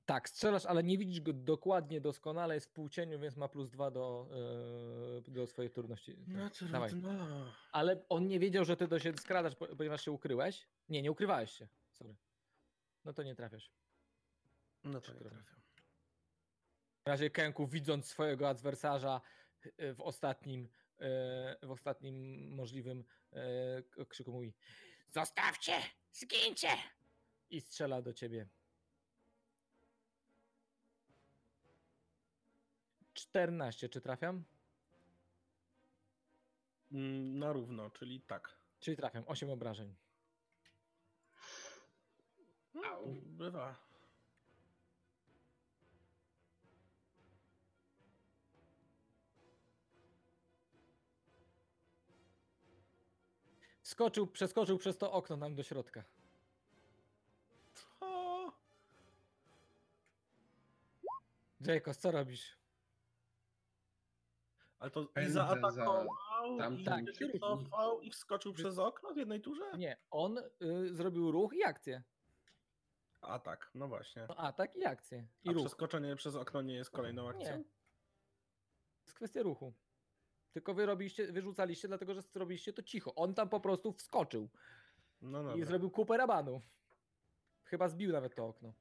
[0.06, 3.90] Tak, strzelasz, ale nie widzisz go dokładnie, doskonale, jest w półcieniu, więc ma plus dwa
[3.90, 4.28] do,
[5.26, 6.16] e, do swojej trudności.
[6.26, 6.90] No Tak, Dawaj.
[6.90, 7.52] trudno.
[7.72, 10.68] Ale on nie wiedział, że ty do się skradasz, po- ponieważ się ukryłeś.
[10.88, 11.68] Nie, nie ukrywałeś się.
[11.92, 12.16] Sorry.
[13.04, 13.70] No to nie trafiasz.
[14.84, 15.60] No to nie trafiam.
[17.04, 19.20] W razie Kenku, widząc swojego adwersarza
[19.76, 23.04] e, w ostatnim, e, w ostatnim możliwym
[24.08, 24.54] krzyku mówi
[25.10, 25.72] Zostawcie!
[26.12, 26.68] Zgincie!
[27.50, 28.48] I strzela do ciebie.
[33.16, 34.44] 14, czy trafiam?
[36.92, 38.56] Mm, Na równo, czyli tak.
[38.80, 39.94] Czyli trafiam, 8 obrażeń.
[42.84, 43.14] Au.
[43.26, 43.74] Bywa.
[53.82, 56.04] Skoczył, przeskoczył przez to okno nam do środka.
[57.74, 58.52] Co?
[61.60, 62.56] Jacobs, co robisz?
[64.78, 66.06] Ale to i zaatakował,
[66.58, 67.14] tamtym i Tak.
[67.14, 69.64] się cofał i wskoczył przez okno w jednej turze?
[69.78, 72.02] Nie, on y, zrobił ruch i akcję.
[73.20, 74.26] A tak, no właśnie.
[74.28, 75.26] No, atak i akcję.
[75.44, 75.62] I A ruch.
[75.62, 77.56] przeskoczenie przez okno nie jest kolejną akcją?
[77.58, 77.64] Nie.
[77.64, 79.72] To jest kwestia ruchu.
[80.52, 83.14] Tylko wy robiliście, wyrzucaliście, dlatego że zrobiliście to cicho.
[83.14, 84.48] On tam po prostu wskoczył
[85.20, 85.66] No i dobra.
[85.66, 86.60] zrobił kupę rabanu.
[87.64, 88.72] Chyba zbił nawet to okno.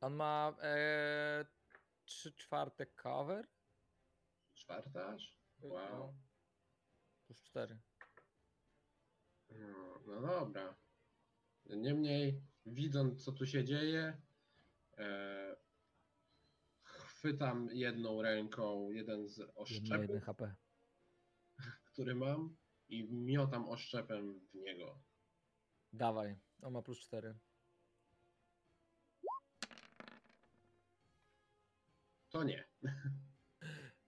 [0.00, 1.44] On ma e,
[2.08, 3.48] 3 czwarte cover.
[4.54, 5.36] Czwarta aż?
[5.60, 5.98] Wow.
[5.98, 6.14] No,
[7.26, 7.78] Plus 4.
[9.50, 10.76] No, no dobra.
[11.66, 14.22] Niemniej, widząc co tu się dzieje,
[14.98, 15.56] e,
[16.82, 20.54] chwytam jedną ręką jeden z Jeden oszczepów, HP.
[21.84, 22.56] który mam
[22.88, 25.02] i miotam oszczepem w niego.
[25.92, 27.38] Dawaj, on ma plus 4.
[32.38, 32.64] To nie.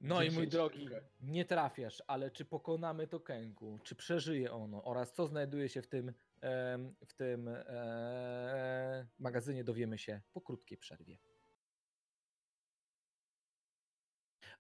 [0.00, 0.88] No i mój 10 drogi,
[1.20, 3.78] nie trafiasz, ale czy pokonamy to Kenku?
[3.84, 4.84] Czy przeżyje ono?
[4.84, 6.12] Oraz co znajduje się w tym,
[7.06, 11.18] w tym e, magazynie dowiemy się po krótkiej przerwie.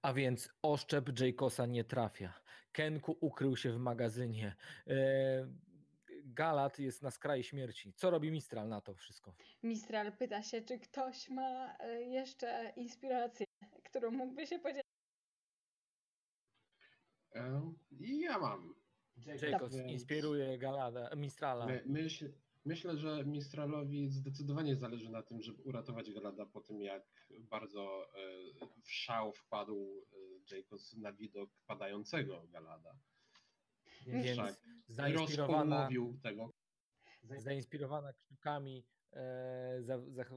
[0.02, 2.40] A więc oszczep Jacosa nie trafia.
[2.72, 4.56] Kenku ukrył się w magazynie.
[4.86, 5.46] E,
[6.24, 7.92] Galat jest na skraju śmierci.
[7.92, 9.34] Co robi Mistral na to wszystko?
[9.62, 13.46] Mistral pyta się, czy ktoś ma e, jeszcze inspirację,
[13.90, 14.86] którą mógłby się podzielić.
[17.34, 18.74] E, I ja mam.
[19.42, 21.66] Jacobs inspiruje Galada, Mistrala.
[21.66, 22.32] My, myśl,
[22.64, 27.02] myślę, że Mistralowi zdecydowanie zależy na tym, żeby uratować Galada po tym, jak
[27.40, 30.06] bardzo e, w szał wpadł
[30.50, 32.98] e, Jacobs na widok padającego Galada.
[34.06, 35.88] Więc Wszak zainspirowana,
[36.22, 36.50] tego.
[37.22, 38.84] zainspirowana krzykami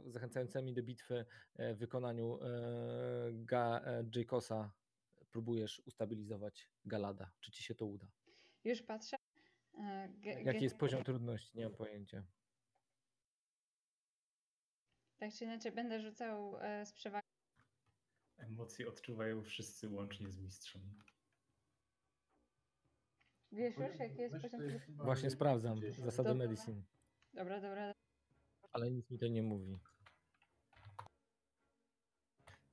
[0.08, 2.48] zachęcającymi do bitwy e, w wykonaniu e,
[3.34, 4.72] Ga, e, Jacosa
[5.32, 7.32] próbujesz ustabilizować Galada.
[7.40, 8.08] Czy ci się to uda?
[8.64, 9.18] Już patrzę.
[9.80, 11.58] E, ge- Jaki jest poziom trudności?
[11.58, 12.24] Nie mam pojęcia.
[15.18, 17.28] Tak czy inaczej będę rzucał e, z przewagi.
[18.38, 20.82] Emocje odczuwają wszyscy łącznie z mistrzem.
[23.52, 24.92] Wiesz już, jaki jest poziom trudności?
[24.94, 25.98] Właśnie sprawdzam 10.
[25.98, 26.48] zasady Dobra.
[26.48, 26.82] medicine,
[27.34, 27.94] Dobra, dobra.
[28.74, 29.80] Ale nic mi to nie mówi.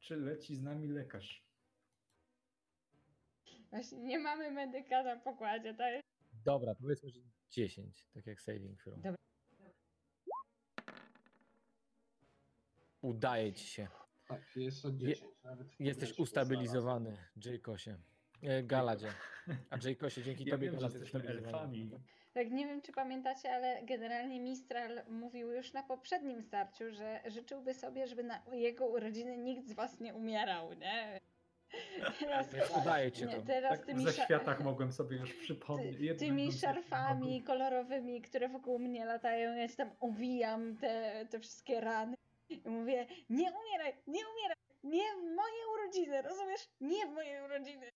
[0.00, 1.44] Czy leci z nami lekarz?
[3.70, 6.04] Właśnie nie mamy medyka na pokładzie, to jest...
[6.44, 7.20] Dobra, powiedzmy, że
[7.50, 8.96] 10, tak jak saving throw.
[8.96, 9.16] Dobra.
[13.02, 13.88] Udaje ci się.
[14.28, 15.30] Tak, jest to 10.
[15.44, 17.98] Nawet w Jesteś ustabilizowany, Jaykosie.
[18.42, 19.12] E, Galadzie.
[19.70, 21.90] A Jaykosie, dzięki Ja tobie wiem, że Galad jest jesteśmy elfami.
[22.32, 27.74] Tak, nie wiem czy pamiętacie, ale generalnie Mistral mówił już na poprzednim starciu, że życzyłby
[27.74, 31.20] sobie, żeby na jego urodziny nikt z was nie umierał, nie?
[32.20, 33.42] Teraz, udaje ci nie, to.
[33.42, 35.96] teraz Tak tymi, w sza- zaświatach mogłem sobie już przypomnieć.
[35.98, 41.80] ty, tymi szarfami kolorowymi, które wokół mnie latają, ja się tam owijam te, te wszystkie
[41.80, 42.14] rany
[42.48, 46.60] i mówię, nie umieraj, nie umieraj, nie w moje urodziny, rozumiesz?
[46.80, 47.88] Nie w moje urodziny.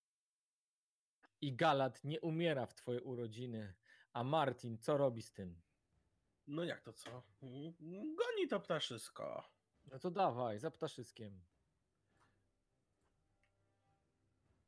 [1.41, 3.75] I Galad nie umiera w twoje urodziny.
[4.15, 5.63] A Martin, co robi z tym?
[6.47, 7.23] No jak to co?
[7.91, 9.45] Goni to ptaszysko.
[9.93, 11.45] No to dawaj, za ptaszyskiem.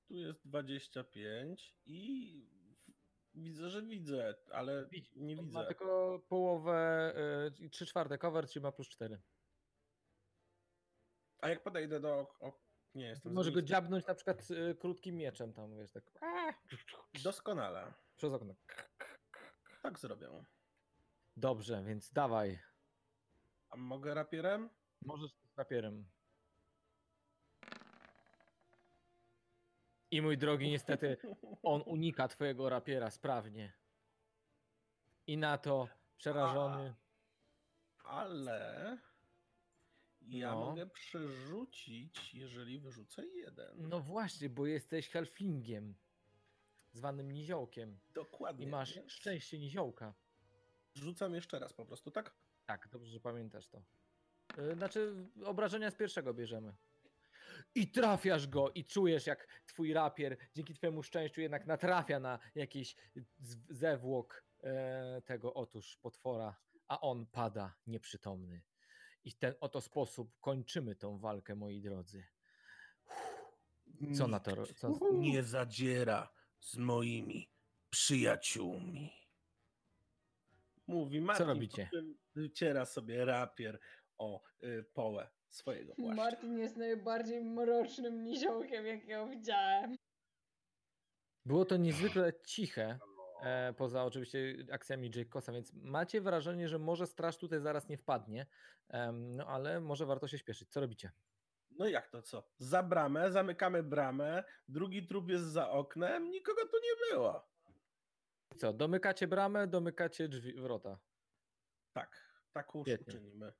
[0.08, 2.50] Tu jest 25 i
[3.34, 5.52] widzę, że widzę, ale nie widzę.
[5.52, 7.12] Ma tylko połowę,
[7.60, 9.22] y, 3 czwarte cover, czyli ma plus 4.
[11.38, 12.34] A jak podejdę do...
[12.40, 12.60] O,
[12.94, 16.04] nie jestem Może go dziabnąć na przykład y, krótkim mieczem tam, wiesz, tak
[17.22, 17.94] Doskonale.
[18.16, 18.54] przez okno.
[19.86, 20.28] Tak zrobię.
[21.36, 22.58] Dobrze, więc dawaj.
[23.70, 24.68] A mogę rapierem?
[25.02, 26.04] Możesz z papierem.
[30.10, 31.16] I mój drogi, niestety,
[31.62, 33.72] on unika twojego rapiera sprawnie.
[35.26, 36.94] I na to przerażony.
[38.04, 38.98] Ale
[40.20, 40.60] ja No.
[40.60, 43.88] mogę przerzucić, jeżeli wyrzucę jeden.
[43.88, 45.94] No właśnie, bo jesteś halflingiem,
[46.96, 47.98] zwanym niziołkiem.
[48.14, 48.66] Dokładnie.
[48.66, 50.14] I masz więc szczęście niziołka.
[50.94, 52.34] Rzucam jeszcze raz po prostu, tak?
[52.66, 53.82] Tak, dobrze, że pamiętasz to.
[54.58, 56.74] Y, Znaczy, obrażenia z pierwszego bierzemy.
[57.74, 62.96] I trafiasz go, i czujesz, jak twój rapier dzięki twojemu szczęściu jednak natrafia na jakiś
[63.70, 66.56] zewłok e, tego otóż potwora,
[66.88, 68.62] a on pada nieprzytomny.
[69.24, 72.24] I w ten oto sposób kończymy tą walkę, moi drodzy.
[74.14, 74.66] Co na to?
[74.66, 76.32] Co, Nie zadziera
[76.66, 77.50] z moimi
[77.90, 79.12] przyjaciółmi.
[80.86, 81.84] Mówi Martin, robicie?
[81.84, 83.80] po czym Wyciera sobie rapier
[84.18, 86.14] o y, połę swojego płaszcza.
[86.14, 89.96] Martin jest najbardziej mrocznym niziołkiem, jakiego widziałem.
[91.44, 92.98] Było to niezwykle ciche,
[93.42, 98.46] e, poza oczywiście akcjami Jacosa, więc macie wrażenie, że może straż tutaj zaraz nie wpadnie,
[99.12, 100.70] no ale może warto się śpieszyć.
[100.70, 101.10] Co robicie?
[101.78, 102.42] No jak to co?
[102.58, 107.48] Za bramę, zamykamy bramę, drugi trup jest za oknem, nikogo tu nie było.
[108.56, 110.98] Co, domykacie bramę, domykacie drzwi, wrota.
[111.92, 113.14] Tak, tak już Świetnie.
[113.14, 113.52] uczynimy.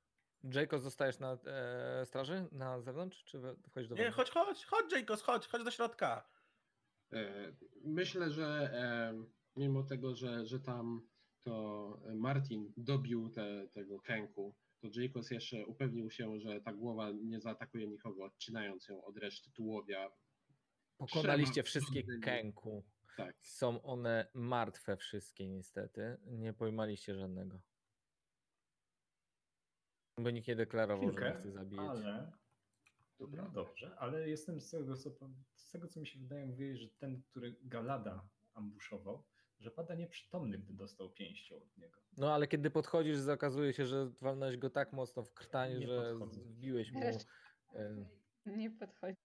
[0.77, 5.47] Zostajesz na e, straży, na zewnątrz, czy wchodzisz do Nie, chodź, chodź, chodź Jacobs, chodź,
[5.47, 6.29] chodź do środka.
[7.13, 7.53] E,
[7.83, 9.13] Myślę, że e,
[9.55, 11.09] mimo tego, że, że tam
[11.43, 17.39] to Martin dobił te, tego kęku, to Jacobs jeszcze upewnił się, że ta głowa nie
[17.41, 20.11] zaatakuje nikogo, odcinając ją od reszty tułowia.
[20.97, 22.83] Pokonaliście trzema wszystkie kęku.
[23.17, 23.35] Tak.
[23.41, 26.17] Są one martwe wszystkie niestety.
[26.25, 27.61] Nie pojmaliście żadnego.
[30.17, 31.89] Bo nikt nie deklarował, że nie chce zabijać.
[31.89, 32.31] ale
[33.19, 33.43] Dobra.
[33.43, 35.09] no dobrze, ale jestem z tego, co,
[35.55, 39.25] z tego, co mi się wydaje, mówię, że ten, który Galada ambuszował,
[39.59, 42.01] że pada nieprzytomny, gdy dostał pięścią od niego.
[42.17, 46.15] No ale kiedy podchodzisz, okazuje się, że walnąłeś go tak mocno w krtanie, Nie że
[46.31, 47.01] wbiłeś mu.
[47.75, 48.05] E,
[48.45, 49.17] Nie podchodzi.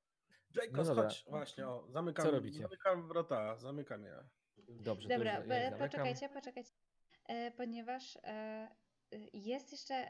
[0.55, 2.62] Jacobs, No chodź, właśnie, o, zamykam, Co robicie?
[2.62, 4.14] zamykam wrota, zamykam je.
[4.68, 5.78] Dobrze, to Dobra, już ja zamykam.
[5.78, 6.70] poczekajcie, poczekajcie.
[7.28, 8.68] E, ponieważ e,
[9.33, 10.09] jest jeszcze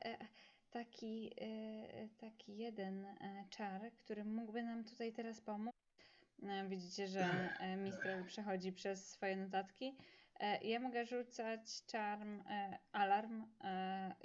[0.70, 3.06] taki, e, taki jeden
[3.50, 5.72] czar, który mógłby nam tutaj teraz pomóc.
[6.48, 7.24] E, widzicie, że
[7.60, 9.96] e, Mistral przechodzi przez swoje notatki.
[10.40, 12.42] E, ja mogę rzucać czarm
[12.92, 13.44] alarm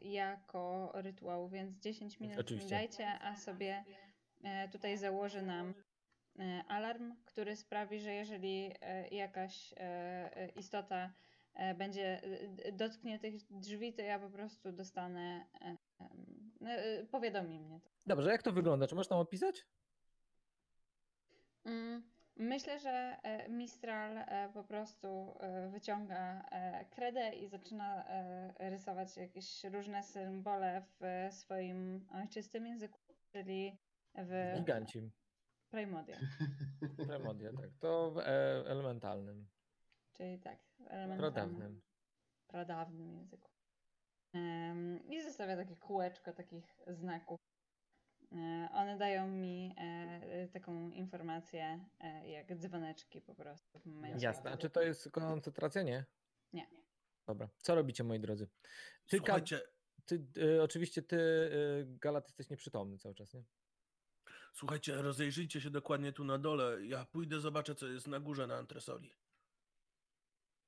[0.02, 2.66] jako rytuał, więc 10 minut Oczywiście.
[2.66, 3.84] mi dajcie, a sobie
[4.72, 5.74] tutaj założę nam
[6.68, 8.72] alarm, który sprawi, że jeżeli
[9.12, 9.74] jakaś
[10.56, 11.14] istota
[11.76, 12.22] będzie
[12.74, 15.46] dotknie tych drzwi, to ja po prostu dostanę,
[17.12, 17.90] powiadomi mnie to.
[18.06, 18.88] Dobrze, jak to wygląda?
[18.88, 19.66] Czy możesz nam opisać?
[21.68, 22.04] Mm,
[22.40, 26.50] Myślę, że e, Mistral e, po prostu e, wyciąga
[26.90, 28.06] kredę i zaczyna
[28.60, 33.00] rysować jakieś różne symbole w swoim ojczystym języku,
[33.32, 33.78] czyli
[34.16, 35.12] w Gigancim.
[35.70, 36.18] Primodia.
[37.08, 37.70] Premodia, tak.
[37.80, 38.18] To w
[38.68, 39.48] elementalnym.
[40.14, 41.82] Czyli tak, w elementarnym, Pradawnym.
[42.48, 43.50] pradawnym języku.
[45.10, 47.47] I zostawia takie kółeczko takich znaków.
[48.32, 54.26] E, one dają mi e, taką informację, e, jak dzwoneczki po prostu w momencie.
[54.26, 54.52] Jasne.
[54.52, 55.82] A czy to jest koncentracja?
[55.82, 56.06] Nie.
[56.54, 56.68] Nie.
[57.28, 57.50] Dobra.
[57.58, 58.48] Co robicie, moi drodzy?
[59.08, 59.62] Ty, Słuchajcie,
[60.06, 63.44] ty y, oczywiście ty, y, Galat, jesteś nieprzytomny cały czas, nie?
[64.54, 66.86] słuchajcie, rozejrzyjcie się dokładnie tu na dole.
[66.86, 69.14] Ja pójdę, zobaczę, co jest na górze na antresoli.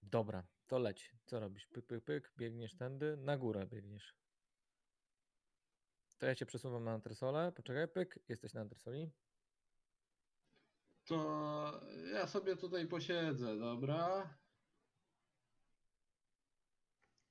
[0.03, 1.16] Dobra, to leć.
[1.26, 1.68] Co robisz?
[1.68, 4.16] Pyk, pyk, pyk, biegniesz tędy, na górę biegniesz.
[6.20, 7.52] To ja cię przesuwam na antresolę.
[7.52, 9.12] Poczekaj, pyk, jesteś na antresoli.
[11.06, 11.82] To
[12.14, 14.34] ja sobie tutaj posiedzę, dobra?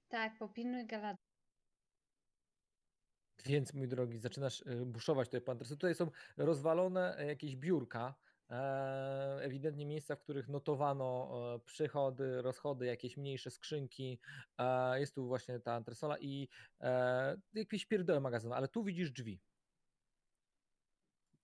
[0.09, 1.19] Tak, popilnuj Galada.
[3.47, 5.77] Więc, mój drogi, zaczynasz y, buszować tutaj po antresolu.
[5.77, 8.15] Tutaj są rozwalone e, jakieś biurka,
[9.41, 14.19] ewidentnie miejsca, w których notowano e, przychody, rozchody, jakieś mniejsze skrzynki.
[14.59, 16.49] E, jest tu właśnie ta antresola i
[16.81, 19.41] e, jakieś pierdoły magazynu, ale tu widzisz drzwi.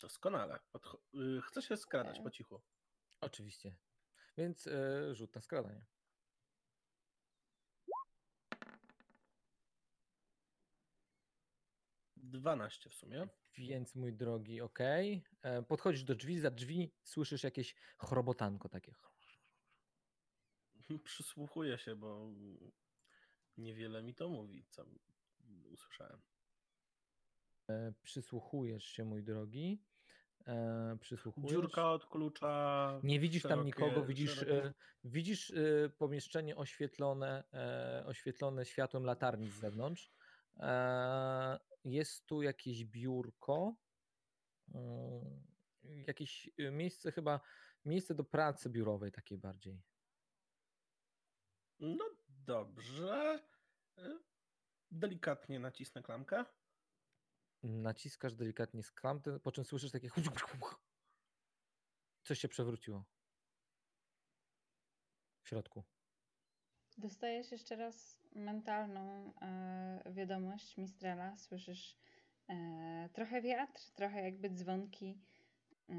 [0.00, 0.58] Doskonale.
[0.72, 0.98] Podcho-
[1.38, 2.22] y, chcę się skradać E.
[2.22, 2.60] po cichu.
[3.20, 3.76] Oczywiście.
[4.36, 5.84] Więc e, rzut na skradanie.
[12.16, 13.28] Dwanaście w sumie.
[13.58, 15.22] Więc mój drogi, okej.
[15.42, 18.94] E, Podchodzisz do drzwi, za drzwi słyszysz jakieś chrobotanko takie.
[21.04, 22.30] Przysłuchuję się, bo
[23.56, 24.84] niewiele mi to mówi, co
[25.64, 26.20] usłyszałem.
[27.70, 29.82] E, Przysłuchujesz się, mój drogi.
[30.46, 31.50] E, Przysłuchujesz.
[31.50, 33.00] Dziurka od klucza.
[33.02, 34.74] Nie widzisz tam szerokie- nikogo, widzisz, e,
[35.04, 35.52] widzisz
[35.98, 37.44] pomieszczenie oświetlone,
[38.06, 40.10] oświetlone światłem latarni z zewnątrz.
[40.56, 43.76] E, Jest tu jakieś biurko,
[44.74, 45.46] mm,
[46.06, 47.40] jakieś e, miejsce chyba,
[47.84, 49.82] miejsce do pracy biurowej takiej bardziej.
[51.80, 53.44] No dobrze.
[54.90, 56.44] Delikatnie nacisnę klamkę.
[57.62, 60.10] Naciskasz delikatnie z klamty, po czym słyszysz takie
[62.22, 63.04] coś się przewróciło
[65.42, 65.93] w środku.
[66.98, 71.36] Dostajesz jeszcze raz mentalną e, wiadomość Mistrela.
[71.38, 71.96] Słyszysz
[72.48, 75.20] e, trochę wiatr, trochę jakby dzwonki
[75.88, 75.94] e,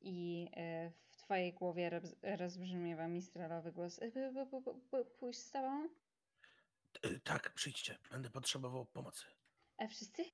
[0.00, 4.00] i e, w twojej głowie roz, rozbrzmiewa Mistrelowy głos.
[4.02, 4.10] E,
[5.18, 5.88] Pójść z tobą?
[7.04, 7.98] Y, Tak, przyjdźcie.
[8.10, 9.24] Będę potrzebował pomocy.
[9.78, 10.24] E, wszyscy?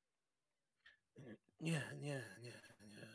[1.61, 3.07] Nie, nie, nie, nie.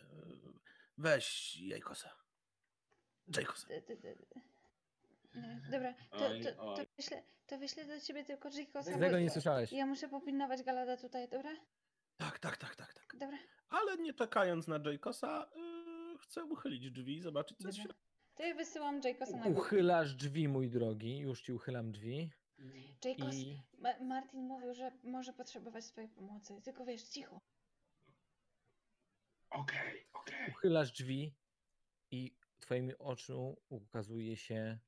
[0.97, 2.09] Weź Jajkosa.
[3.35, 3.67] Jajkosa.
[5.35, 6.87] Nie, Dobra, to, Oj, to, to, oj.
[6.97, 8.49] wyślę, to wyślę do ciebie tylko.
[8.85, 9.71] Tego bo nie słyszałeś.
[9.71, 11.51] Ja muszę popilnować Galada tutaj, dobra?
[12.17, 13.15] Tak, tak, tak, tak, tak.
[13.19, 13.37] Dobra,
[13.69, 15.49] Ale nie czekając na Jaykosa,
[16.15, 17.93] y, chcę uchylić drzwi i zobaczyć, co jest w dobra.
[17.93, 18.09] środku.
[18.35, 19.55] To ja wysyłam Jaycosa na górę.
[19.59, 21.17] Uchylasz drzwi, mój drogi.
[21.17, 22.31] Już ci uchylam drzwi.
[23.05, 27.41] Jaycos, I Ma- Martin mówił, że może potrzebować twojej pomocy, tylko wiesz, cicho.
[29.49, 30.49] Okej, okej.
[30.51, 31.35] uchylasz drzwi
[32.11, 34.79] i twoimi oczu ukazuje się,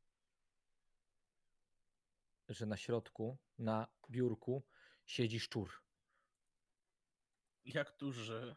[2.49, 4.63] że na środku, na biurku
[5.05, 5.83] siedzi szczur.
[7.65, 8.55] Jak duży.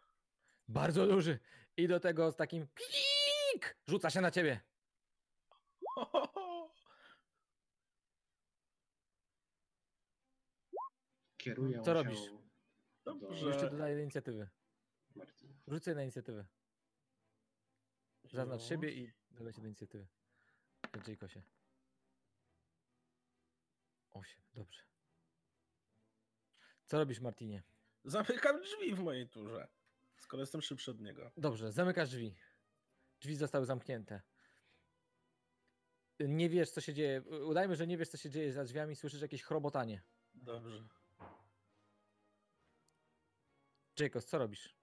[0.68, 1.38] Bardzo duży.
[1.76, 4.60] I do tego z takim pik rzuca się na ciebie.
[11.36, 12.20] Kieruję Co robisz?
[13.04, 13.46] do Dobrze.
[13.46, 14.48] Już cię dodaję do inicjatywy.
[15.66, 16.46] Rzucę na inicjatywę.
[18.24, 20.06] Zaznacz siebie i dodaj się do inicjatywy.
[21.06, 21.42] Jaykosie.
[24.14, 24.80] Osiem, dobrze.
[26.86, 27.62] Co robisz, Martinie?
[28.04, 29.68] Zamykam drzwi w mojej turze.
[30.16, 31.30] Skoro jestem szybszy od niego.
[31.36, 32.34] Dobrze, zamykasz drzwi.
[33.20, 34.22] Drzwi zostały zamknięte.
[36.20, 37.22] Nie wiesz, co się dzieje.
[37.22, 38.96] Udajmy, że nie wiesz, co się dzieje za drzwiami.
[38.96, 40.02] Słyszysz jakieś chrobotanie.
[40.34, 40.88] Dobrze.
[43.98, 44.74] Jacobs, co robisz?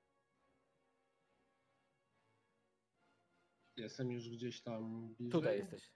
[3.77, 5.31] Jestem już gdzieś tam bliżej.
[5.31, 5.91] Tutaj jesteś.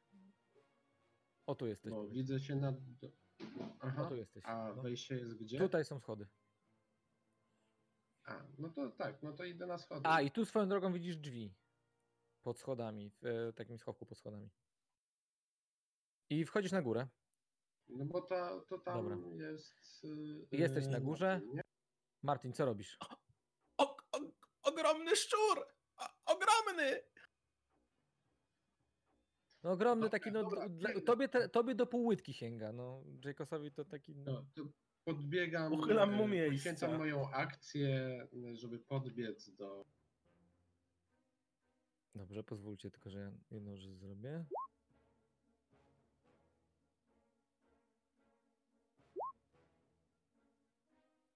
[1.45, 1.91] O, tu jesteś.
[1.91, 2.13] Powiedz.
[2.13, 2.73] widzę się na...
[3.79, 4.03] Aha.
[4.05, 4.45] O, tu jesteś.
[4.45, 4.81] A no.
[4.81, 5.57] wejście jest gdzie?
[5.57, 6.27] Tutaj są schody.
[8.25, 10.01] A, no to tak, no to idę na schody.
[10.03, 11.53] A, i tu swoją drogą widzisz drzwi.
[12.41, 13.11] Pod schodami.
[13.21, 14.49] W e, takim schowku pod schodami.
[16.29, 17.07] I wchodzisz na górę.
[17.87, 19.17] No bo to, to tam Dobra.
[19.51, 20.03] jest...
[20.03, 21.41] y, Jesteś na y, górze?
[21.53, 21.61] Nie?
[22.23, 22.97] Martin, co robisz?
[23.77, 24.19] O, o,
[24.63, 25.65] ogromny szczur!
[25.97, 27.01] O, ogromny!
[29.65, 33.03] No ogromny Dobra, taki, no dobra, dla, tobie, te, tobie do pół łydki sięga, no
[33.23, 34.23] Jacosowi to taki, no.
[34.31, 34.63] No, to
[35.03, 36.55] podbiegam, Uchylam mu e, miejsce.
[36.55, 39.85] poświęcam moją akcję, żeby podbiec do...
[42.15, 44.45] Dobrze, pozwólcie tylko, że ja jedną rzecz zrobię.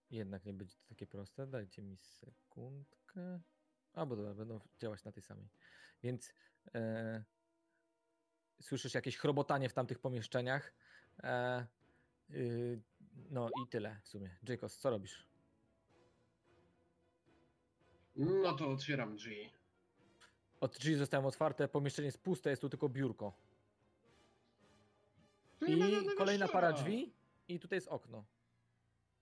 [0.09, 1.47] Jednak nie będzie to takie proste.
[1.47, 3.41] Dajcie mi sekundkę.
[3.93, 5.49] A, bo dobra, będą działać na tej samej.
[6.03, 6.33] Więc
[6.75, 7.23] e,
[8.61, 10.73] słyszysz jakieś chrobotanie w tamtych pomieszczeniach.
[11.23, 11.65] E,
[12.31, 12.81] y,
[13.29, 14.37] no i tyle w sumie.
[14.49, 15.27] Jacobs, co robisz?
[18.15, 19.49] No to otwieram drzwi.
[20.59, 23.33] Od drzwi zostają otwarte, pomieszczenie jest puste, jest tu tylko biurko.
[25.59, 27.13] Tu nie ma I żadnego kolejna para drzwi
[27.47, 28.25] i tutaj jest okno.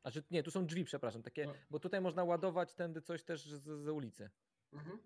[0.01, 1.53] Znaczy nie, tu są drzwi, przepraszam, takie, No.
[1.69, 4.30] bo tutaj można ładować tędy coś też z, z ulicy.
[4.73, 4.99] Mhm.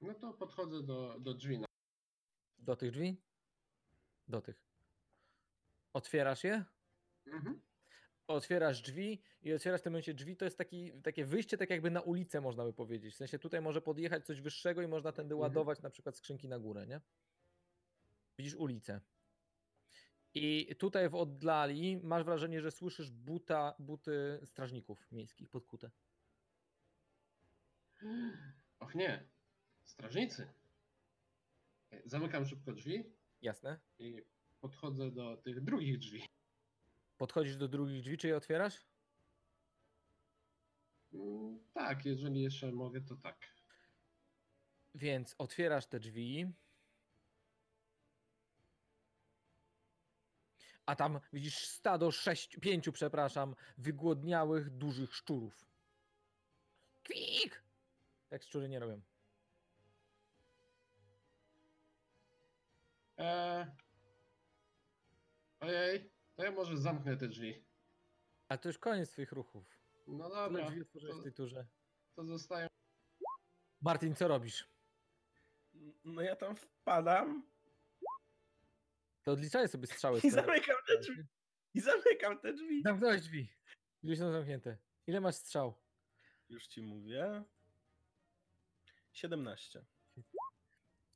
[0.00, 1.58] No to podchodzę do, do drzwi.
[1.58, 1.66] No.
[2.58, 3.16] Do tych drzwi?
[4.30, 4.62] Do tych.
[5.92, 6.64] Otwierasz je?
[7.26, 7.60] Mhm.
[8.26, 11.90] Otwierasz drzwi i otwierasz w tym momencie drzwi, to jest taki, takie wyjście tak jakby
[11.90, 13.14] na ulicę można by powiedzieć.
[13.14, 15.40] W sensie tutaj może podjechać coś wyższego i można tędy Mhm.
[15.40, 17.00] ładować na przykład skrzynki na górę, nie?
[18.38, 19.00] Widzisz ulicę.
[20.34, 25.90] I tutaj w oddali masz wrażenie, że słyszysz buta, buty strażników miejskich podkute.
[28.78, 29.28] Och nie,
[29.84, 30.48] strażnicy.
[32.04, 33.80] Zamykam szybko drzwi Jasne?
[33.98, 34.22] i
[34.60, 36.24] podchodzę do tych drugich drzwi.
[37.16, 38.86] Podchodzisz do drugich drzwi, czy je otwierasz?
[41.12, 43.38] Mm, Tak, jeżeli jeszcze mogę, to tak.
[44.94, 46.52] Więc otwierasz te drzwi.
[50.86, 55.64] A tam widzisz stado sześciu, pięciu, przepraszam, wygłodniałych, dużych szczurów.
[57.02, 57.62] Kwik!
[58.28, 59.00] Tak szczury nie robią.
[63.20, 63.66] Eee...
[65.60, 67.64] Ojej, to ja może zamknę te drzwi.
[68.48, 69.80] Ale to już koniec twoich ruchów.
[70.06, 71.66] No Tyle dobra, drzwi otworzyłeś w to, tej turze.
[72.16, 72.66] to zostają.
[73.80, 74.68] Martin, co robisz?
[76.04, 77.46] No ja tam wpadam
[79.22, 80.20] To odliczaj sobie strzały.
[80.24, 81.22] i zamykam te drzwi.
[81.74, 82.82] I zamykam te drzwi.
[82.82, 83.48] Zamknąłeś drzwi.
[84.02, 84.78] Ile są zamknięte?
[85.06, 85.74] Ile masz strzał?
[86.48, 87.44] Już ci mówię.
[89.12, 89.84] 17.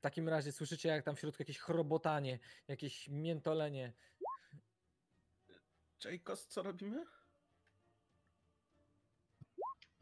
[0.05, 3.93] W takim razie słyszycie, jak tam w środku jakieś chrobotanie, jakieś miętolenie.
[6.05, 7.05] Jacobs, co robimy?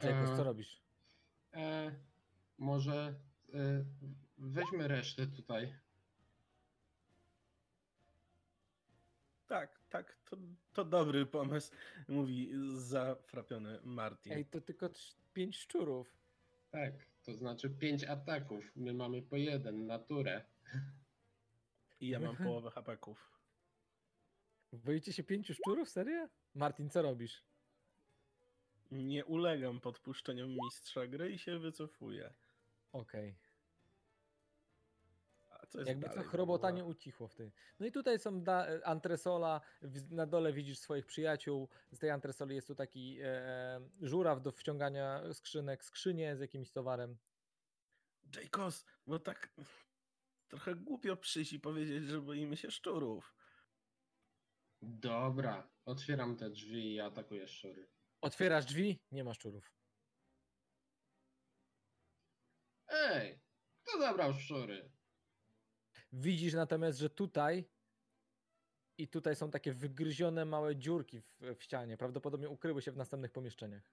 [0.02, 0.44] Jacobs, co Eee.
[0.44, 0.82] robisz?
[1.54, 1.92] E,
[2.58, 3.14] może
[3.54, 3.84] e,
[4.38, 5.74] weźmy resztę tutaj.
[9.46, 10.36] Tak, tak, to,
[10.72, 11.72] to dobry pomysł,
[12.08, 14.32] mówi zafrapiony Martin.
[14.32, 14.90] Ej, to tylko
[15.32, 16.16] pięć szczurów.
[16.70, 16.92] Tak,
[17.22, 18.72] to znaczy pięć ataków.
[18.76, 20.44] My mamy po jeden na turę.
[22.00, 23.32] I ja mam połowę hapaków.
[24.72, 25.90] Boicie się pięciu szczurów?
[25.90, 26.28] Serio?
[26.54, 27.44] Martin, co robisz?
[28.90, 32.34] Nie ulegam podpuszczeniom mistrza gry i się wycofuję.
[32.92, 33.28] Okej.
[33.28, 33.51] Jest
[35.74, 36.96] Jakby co dalej w chrobotanie ogóle?
[36.96, 37.52] ucichło w tym.
[37.80, 41.68] No i tutaj są da- e, antresola, w- na dole widzisz swoich przyjaciół.
[41.92, 47.18] Z tej antresoli jest tu taki e, żuraw do wciągania skrzynek, skrzynie z jakimś towarem.
[48.36, 49.54] Jacobs, bo tak
[50.48, 53.34] trochę głupio przyjść i powiedzieć, że boimy się szczurów.
[54.82, 57.88] Dobra, otwieram te drzwi i atakuję szczury.
[58.20, 59.72] Otwierasz drzwi, nie ma szczurów.
[62.88, 63.40] Ej,
[63.82, 64.92] kto zabrał szczury?
[66.12, 67.64] Widzisz natomiast, że tutaj
[68.98, 71.96] i tutaj są takie wygryzione małe dziurki w, w ścianie.
[71.96, 73.92] Prawdopodobnie ukryły się w następnych pomieszczeniach.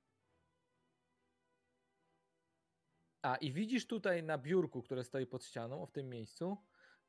[3.21, 6.57] A i widzisz tutaj na biurku, które stoi pod ścianą, w tym miejscu,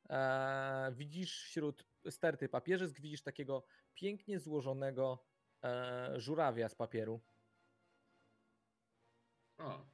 [0.09, 3.63] e, widzisz wśród sterty papierzysk, widzisz takiego
[3.93, 5.25] pięknie złożonego
[5.63, 7.21] e, żurawia z papieru.
[9.57, 9.85] O,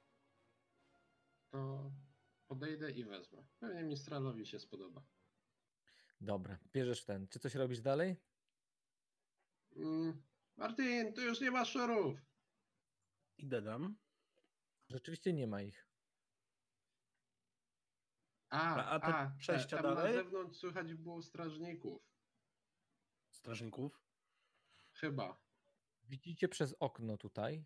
[1.52, 1.92] to
[2.52, 3.48] podejdę i wezmę.
[3.60, 5.04] Pewnie Mistralowi się spodoba.
[6.22, 7.28] Dobra, bierzesz ten.
[7.28, 8.16] Czy coś robisz dalej?
[9.76, 10.24] Mm,
[10.58, 12.20] Martin, tu już nie ma szczurów.
[13.38, 13.98] Idę dam.
[14.90, 15.88] Rzeczywiście nie ma ich.
[18.50, 20.16] A, A- a te a, przejścia tam dalej?
[20.16, 22.02] na zewnątrz słychać było strażników.
[23.32, 24.02] Strażników.
[24.94, 25.42] Chyba.
[26.04, 27.66] Widzicie przez okno tutaj,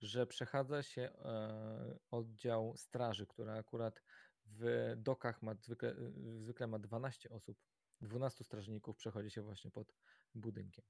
[0.00, 4.02] że przechadza się e, oddział straży, która akurat
[4.46, 7.58] w dokach ma zwykle, e, zwykle ma 12 osób.
[8.00, 9.94] 12 strażników przechodzi się właśnie pod
[10.34, 10.84] budynkiem.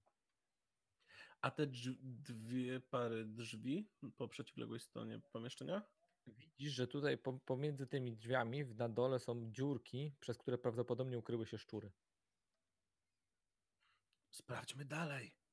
[1.40, 5.82] A te drz- dwie pary drzwi po przeciwległej stronie pomieszczenia?
[6.26, 11.46] Widzisz, że tutaj po, pomiędzy tymi drzwiami na dole są dziurki, przez które prawdopodobnie ukryły
[11.46, 11.92] się szczury.
[14.30, 15.45] Sprawdźmy dalej.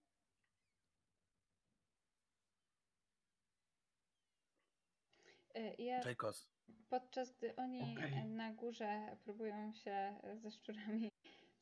[5.78, 6.48] Ja Jajkos,
[6.90, 11.12] podczas gdy oni e, na górze próbują się ze szczurami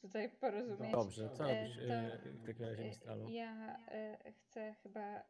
[0.01, 0.91] tutaj porozumieć.
[0.91, 3.29] Dobrze, co E, robisz to, e, w takim razie, Mistralu?
[3.29, 3.79] Ja
[4.37, 5.23] chcę chyba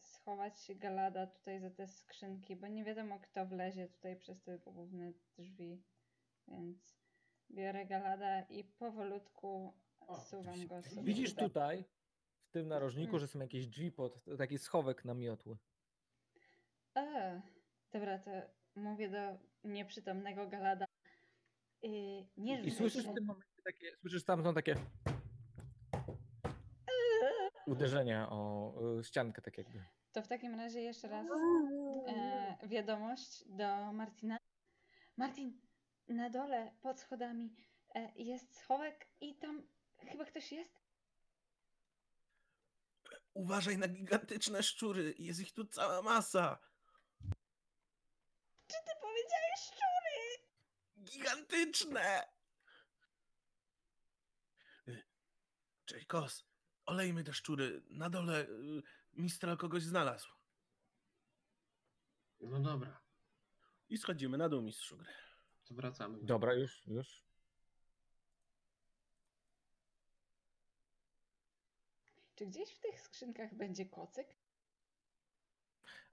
[0.00, 5.12] schować Galada tutaj za te skrzynki, bo nie wiadomo kto wlezie tutaj przez te główne
[5.38, 5.82] drzwi.
[6.48, 6.98] Więc
[7.50, 9.72] biorę Galada i powolutku
[10.24, 11.02] suwam go sobie.
[11.02, 11.48] Widzisz tutaj.
[11.48, 11.84] tutaj,
[12.42, 13.20] w tym narożniku, Mm.
[13.20, 15.56] że są jakieś drzwi pod, taki schowek na miotły.
[16.94, 17.02] A,
[17.92, 18.30] dobra, to
[18.74, 20.86] mówię do nieprzytomnego Galada.
[21.82, 21.90] Yy,
[22.36, 24.74] nie I słyszysz w tym momencie takie, słyszysz tam są takie
[27.66, 29.84] uderzenia o y, ściankę tak jakby.
[30.12, 31.26] To w takim razie jeszcze raz
[32.06, 34.38] e, wiadomość do Martina.
[35.16, 35.60] Martin,
[36.08, 37.54] na dole pod schodami
[37.94, 39.68] e, jest schowek i tam
[39.98, 40.86] chyba ktoś jest?
[43.36, 45.14] uważaj na gigantyczne szczury.
[45.18, 46.58] Jest ich tu cała masa.
[48.66, 50.46] Czy ty powiedziałeś szczury?
[51.06, 52.28] Gigantyczne!
[55.84, 56.44] Cześć, Kos.
[56.86, 57.82] Olejmy te szczury.
[57.90, 60.28] Na dole y, Mistral kogoś znalazł.
[62.40, 63.00] No dobra,
[63.88, 65.12] I schodzimy na dół, mistrzu gry.
[65.64, 66.18] to wracamy.
[66.18, 67.22] do- Dobra, już, już.
[72.34, 74.36] Czy gdzieś w tych skrzynkach będzie kocyk?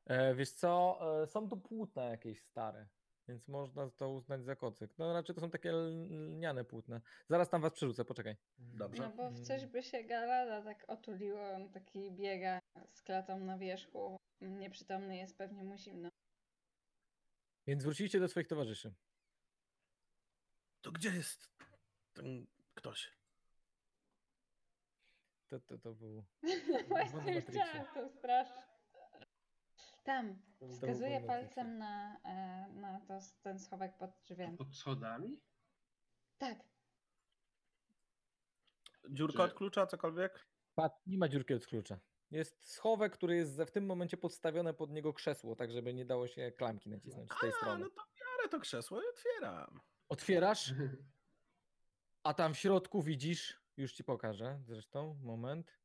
[0.05, 2.87] E, wiesz co, e, są tu płótna jakieś stare,
[3.27, 4.97] więc można to uznać za kocyk.
[4.97, 7.01] No raczej to są takie lniane płótna.
[7.29, 8.35] Zaraz tam was przerzucę, poczekaj.
[8.57, 9.03] Dobrze.
[9.03, 12.59] No bo w coś by się Galada tak otuliło, on taki biega
[12.91, 14.17] z klatą na wierzchu.
[14.41, 16.09] Nieprzytomny jest, pewnie mu zimno.
[17.67, 18.93] Więc wróciliście do swoich towarzyszy.
[20.81, 21.49] To gdzie jest
[22.13, 23.11] ten ktoś?
[25.49, 26.23] To, to, to był...
[26.89, 27.51] Właśnie Matrixie.
[27.51, 28.72] chciałam to strasznie.
[30.03, 30.81] Tam, błąd
[31.27, 34.57] palcem na, e, na to, ten schowek pod drzwiami.
[34.57, 35.39] Pod schodami?
[36.37, 36.63] Tak,
[39.09, 40.47] Dziurka Czy- od klucza, cokolwiek?
[40.75, 41.99] Patrz, nie ma dziurki od klucza.
[42.31, 46.27] Jest schowek, który jest w tym momencie podstawione pod niego krzesło, tak żeby nie dało
[46.27, 47.83] się klamki nacisnąć z tej A, strony.
[47.83, 49.79] no to biorę to krzesło i otwieram.
[50.09, 50.73] Otwierasz,
[52.23, 55.82] a tam w środku widzisz, już ci pokażę zresztą, moment.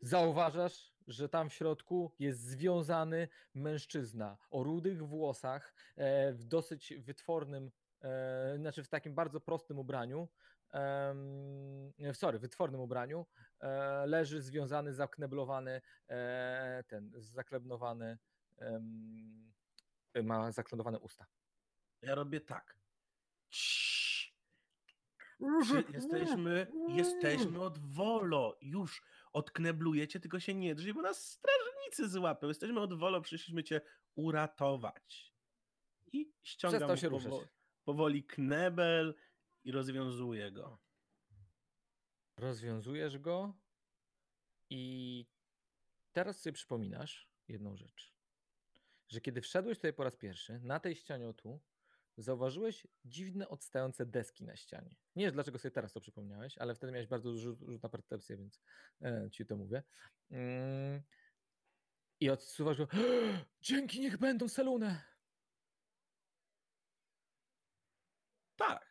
[0.00, 7.70] Zauważasz, że tam w środku jest związany mężczyzna o rudych włosach, e, w dosyć wytwornym,
[8.02, 10.28] e, znaczy w takim bardzo prostym ubraniu,
[10.72, 13.26] em, sorry, wytwornym ubraniu,
[13.60, 18.18] e, leży związany, zakneblowany, e, ten, zakleblowany,
[18.58, 19.52] em,
[20.22, 21.26] ma zakledowane usta.
[22.02, 22.78] Ja robię tak.
[23.50, 23.88] Ciii.
[25.68, 28.56] Czy jesteśmy, jesteśmy od Wolo.
[28.60, 29.02] Już
[29.32, 32.48] odkneblujecie, tylko się nie drzyj, bo nas strażnicy złapią.
[32.48, 33.80] Jesteśmy od Wolo, przyszliśmy cię
[34.14, 35.34] uratować.
[36.12, 37.48] I ściągam się powo- ruszać.
[37.84, 39.14] powoli knebel
[39.64, 40.78] i rozwiązuję go.
[42.36, 43.54] Rozwiązujesz go
[44.70, 45.26] i
[46.12, 48.14] teraz sobie przypominasz jedną rzecz.
[49.08, 51.60] Że kiedy wszedłeś tutaj po raz pierwszy, na tej ścianie o tu,
[52.18, 54.96] zauważyłeś dziwne odstające deski na ścianie.
[55.16, 58.36] Nie wiesz, dlaczego sobie teraz to przypomniałeś, ale wtedy miałeś bardzo duży rzut na percepcję,
[58.36, 58.60] więc
[59.02, 59.82] e, ci to mówię.
[60.30, 61.02] Mm.
[62.20, 62.88] I odsuwasz go.
[63.60, 65.04] Dzięki, niech będą selune.
[68.56, 68.86] Tak.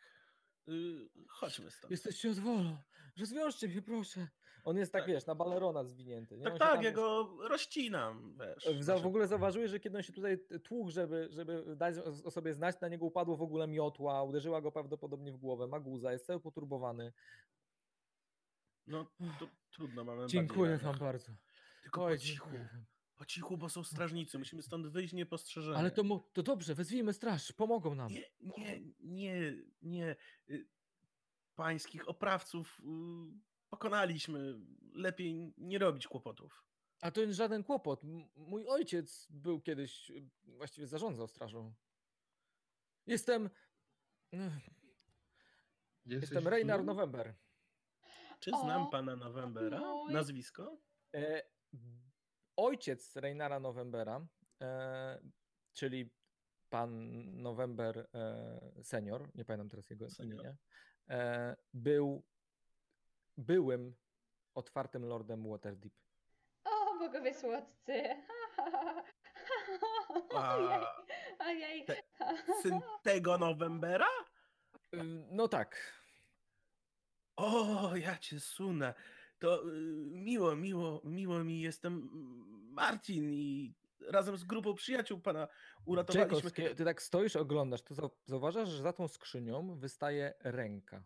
[0.68, 1.90] Y, chodźmy stąd.
[1.90, 2.82] Jesteście od wolo.
[3.16, 4.28] Rozwiążcie mnie, proszę.
[4.68, 5.08] On jest tak, Tak.
[5.08, 6.38] wiesz, na balerona zwinięty.
[6.38, 6.44] Nie?
[6.44, 8.86] Tak, tak, ja go rozcinam, wiesz.
[9.02, 12.80] W, ogóle zauważyłeś, że kiedy on się tutaj tłukł, żeby, żeby dać o, sobie znać,
[12.80, 16.40] na niego upadło w ogóle miotła, uderzyła go prawdopodobnie w głowę, ma guza, jest cały
[16.40, 17.12] poturbowany.
[18.86, 21.32] No, to trudno, mamy Dziękuję bardziej wam bardzo.
[21.82, 22.48] Tylko Oj, po cichu.
[23.16, 24.38] Po cichu, bo są strażnicy.
[24.38, 25.76] Musimy stąd wyjść niepostrzeżenie.
[25.76, 28.12] Ale to, mu- to dobrze, wezwijmy straż, pomogą nam.
[28.12, 30.16] Nie, nie, nie, nie.
[30.50, 30.68] Y,
[31.54, 34.54] Pańskich oprawców y, pokonaliśmy.
[34.92, 36.64] Lepiej nie robić kłopotów.
[37.00, 38.00] A to jest żaden kłopot.
[38.36, 40.12] Mój ojciec był kiedyś,
[40.44, 41.74] właściwie zarządzał strażą.
[43.06, 43.50] Jestem,
[46.06, 46.86] Jesteś jestem Reynard tu?
[46.86, 47.34] November.
[48.40, 49.80] Czy znam O, pana Novembera?
[49.80, 50.12] mój.
[50.12, 50.78] Nazwisko?
[51.14, 51.42] E,
[52.56, 54.26] ojciec Reinara Novembera,
[54.62, 55.20] e,
[55.72, 56.10] czyli
[56.68, 57.10] pan
[57.42, 60.34] November e, senior, nie pamiętam teraz jego Senior.
[60.34, 60.56] imienia,
[61.10, 62.24] e, był
[63.38, 63.94] byłym
[64.54, 65.92] otwartym lordem Waterdeep.
[66.64, 67.92] O O, bogowie słodcy.
[70.34, 70.56] A,
[71.38, 71.86] Ojej,
[72.62, 74.06] Syn tego Nowembera?
[74.94, 74.98] Y,
[75.30, 75.92] No tak.
[77.36, 78.94] O, ja cię sunę.
[79.38, 79.72] To y,
[80.10, 81.60] miło, miło, miło mi.
[81.60, 82.08] Jestem
[82.72, 83.74] Marcin i
[84.08, 85.48] razem z grupą przyjaciół pana
[85.84, 86.36] uratowaliśmy.
[86.36, 91.02] Czekowskie, ty tak stoisz, oglądasz, to zau- zauważasz, że za tą skrzynią wystaje ręka.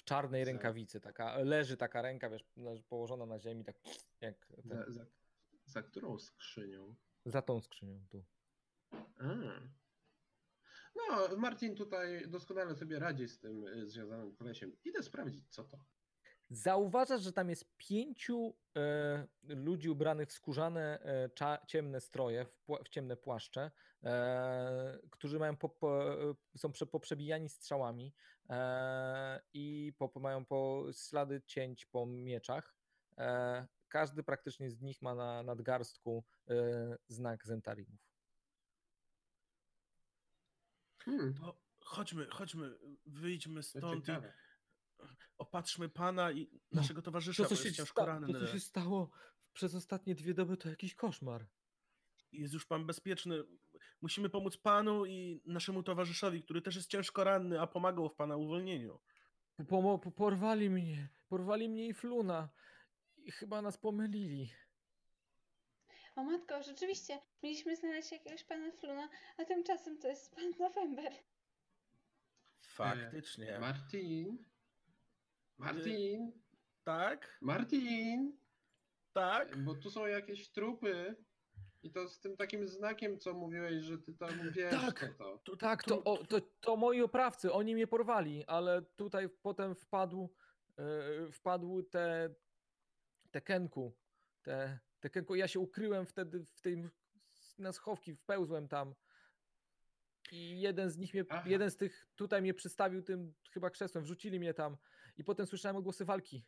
[0.00, 2.44] W czarnej Za- rękawicy, taka, leży taka ręka, wiesz,
[2.88, 3.76] położona na ziemi, tak
[4.20, 5.06] jak ten, Za, za,
[5.66, 6.94] za którą skrzynią?
[7.26, 8.24] za tą skrzynią tu.
[9.18, 9.34] A.
[10.96, 14.76] No, Martin tutaj doskonale sobie radzi z tym y, związanym kolesiem.
[14.84, 15.84] Idę sprawdzić, co to.
[16.50, 22.84] Zauważasz, że tam jest pięciu e, ludzi ubranych w skórzane, e, cza, ciemne stroje, w,
[22.84, 23.70] w ciemne płaszcze,
[24.04, 26.16] e, którzy mają po, po,
[26.56, 28.14] są prze, poprzebijani strzałami
[28.48, 32.74] e, i po, mają po ślady cięć po mieczach.
[33.18, 36.54] E, każdy praktycznie z nich ma na nadgarstku e,
[37.08, 38.00] znak Zentarimów.
[41.04, 44.32] Hmm, To chodźmy, chodźmy, wyjdźmy to stąd ciekawe.
[45.38, 48.32] Opatrzmy pana i No, naszego towarzysza, To, co się, jest ciężko sta- ranny.
[48.32, 49.10] to, co się stało
[49.52, 51.46] przez ostatnie dwie doby, to jakiś koszmar.
[52.32, 53.42] Jest już pan bezpieczny.
[54.02, 58.36] Musimy pomóc panu i naszemu towarzyszowi, który też jest ciężko ranny, a pomagał w pana
[58.36, 59.00] uwolnieniu.
[59.68, 62.48] Pomo- po- porwali mnie, porwali mnie i Fluna.
[63.16, 64.50] I chyba nas pomylili.
[66.16, 69.08] O matko, rzeczywiście, mieliśmy znaleźć jakiegoś pana Fluna,
[69.38, 71.12] a tymczasem to jest pan November.
[72.60, 73.58] Faktycznie.
[73.58, 74.44] Martin?
[75.60, 76.32] Martin?
[76.84, 78.38] tak, Martin?
[79.12, 79.56] tak.
[79.56, 81.16] Bo tu są jakieś trupy.
[81.82, 85.00] I to z tym takim znakiem, co mówiłeś, że ty tam wiesz, Tak.
[85.18, 85.38] co to.
[85.38, 90.34] Tu, Tak, to, o, to, to moi oprawcy, oni mnie porwali, ale tutaj potem wpadł,
[91.32, 92.34] wpadł te,
[93.30, 93.96] te kenku,
[94.42, 95.34] te, te kenku.
[95.34, 96.90] Ja się ukryłem wtedy w tym,
[97.58, 98.94] na schowki, wpełzłem tam.
[100.32, 101.42] I jeden z nich mnie, Aha.
[101.48, 104.76] jeden z tych tutaj mnie przystawił tym chyba krzesłem, wrzucili mnie tam.
[105.20, 106.44] I potem słyszałem odgłosy walki.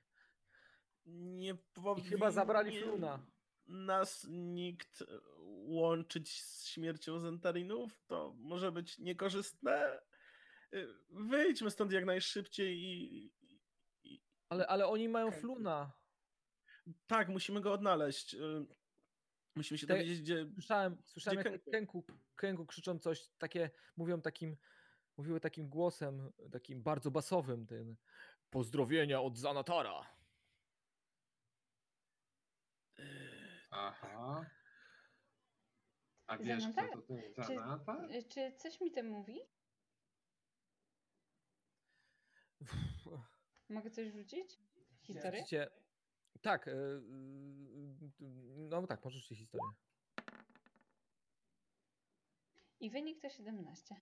[1.06, 1.56] Nie
[1.98, 3.26] I chyba zabrali powinien Fluna.
[3.66, 5.02] Nas nikt
[5.66, 8.04] łączyć z śmiercią Zentarinów?
[8.06, 10.00] To może być niekorzystne?
[10.74, 13.24] Y, Wyjdźmy stąd jak najszybciej i,
[14.04, 15.40] i, Ale, ale oni mają Kenku.
[15.40, 15.92] Fluna.
[17.06, 18.34] Tak, musimy go odnaleźć.
[18.34, 18.66] Y,
[19.56, 20.46] Musimy się Te- dowiedzieć, gdzie.
[20.54, 21.64] Słyszałem, słyszałem jak
[22.36, 22.66] Kenku?
[22.66, 24.56] Krzyczą coś, takie, mówią takim,
[25.16, 27.96] mówiły takim głosem, takim bardzo basowym, tym
[28.52, 30.06] pozdrowienia od Zanatara.
[33.70, 34.46] Aha.
[36.26, 36.88] A wiesz, Zanata?
[36.88, 38.06] kto to ten Czy- Zanata?
[38.10, 39.40] Y, Czy coś mi to mówi?
[43.68, 44.58] Mogę coś wrzucić?
[45.02, 45.44] Historię?
[46.42, 47.00] Tak, e, y,
[48.70, 49.70] no tak, możesz ci historię.
[52.80, 54.00] I wynik to 17.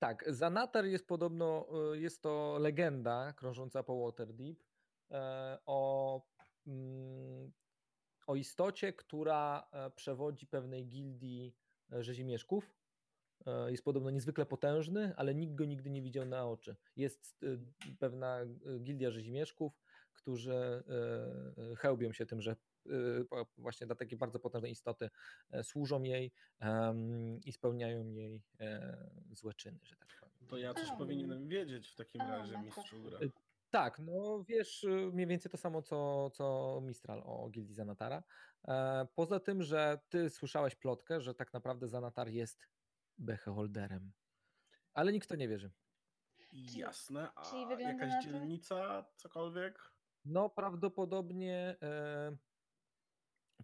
[0.00, 4.64] Tak, Zanatar jest podobno, e, jest to legenda krążąca po Waterdeep
[5.10, 6.22] e, o,
[6.66, 7.52] mm,
[8.26, 11.56] o istocie, która e, przewodzi pewnej gildii
[11.92, 12.74] e, rzezimieszków.
[13.68, 16.76] Jest podobno niezwykle potężny, ale nikt go nigdy nie widział na oczy.
[16.96, 17.46] Jest e,
[17.98, 18.48] pewna e,
[18.80, 19.80] gildia rzezimieszków,
[20.12, 20.82] którzy
[21.78, 22.56] chełbią się tym, że
[23.58, 25.10] właśnie dla takiej bardzo potężnej istoty
[25.50, 26.32] e, służą jej
[27.44, 30.48] i spełniają jej e, złe czyny, że tak powiem.
[30.48, 33.18] To ja coś powinienem wiedzieć w takim razie, mistrzu gra.
[33.18, 33.30] Y,
[33.70, 38.22] Tak, no wiesz y, mniej więcej to samo, co, co Mistral o Gildii Zanatara.
[38.68, 42.68] E, poza tym, że ty słyszałeś plotkę, że tak naprawdę Zanatar jest
[43.18, 44.12] beholderem.
[44.94, 45.70] Ale nikt to nie wierzy.
[46.52, 47.30] Jasne.
[47.36, 49.92] A jakaś na dzielnica, cokolwiek?
[50.24, 52.36] No prawdopodobnie e,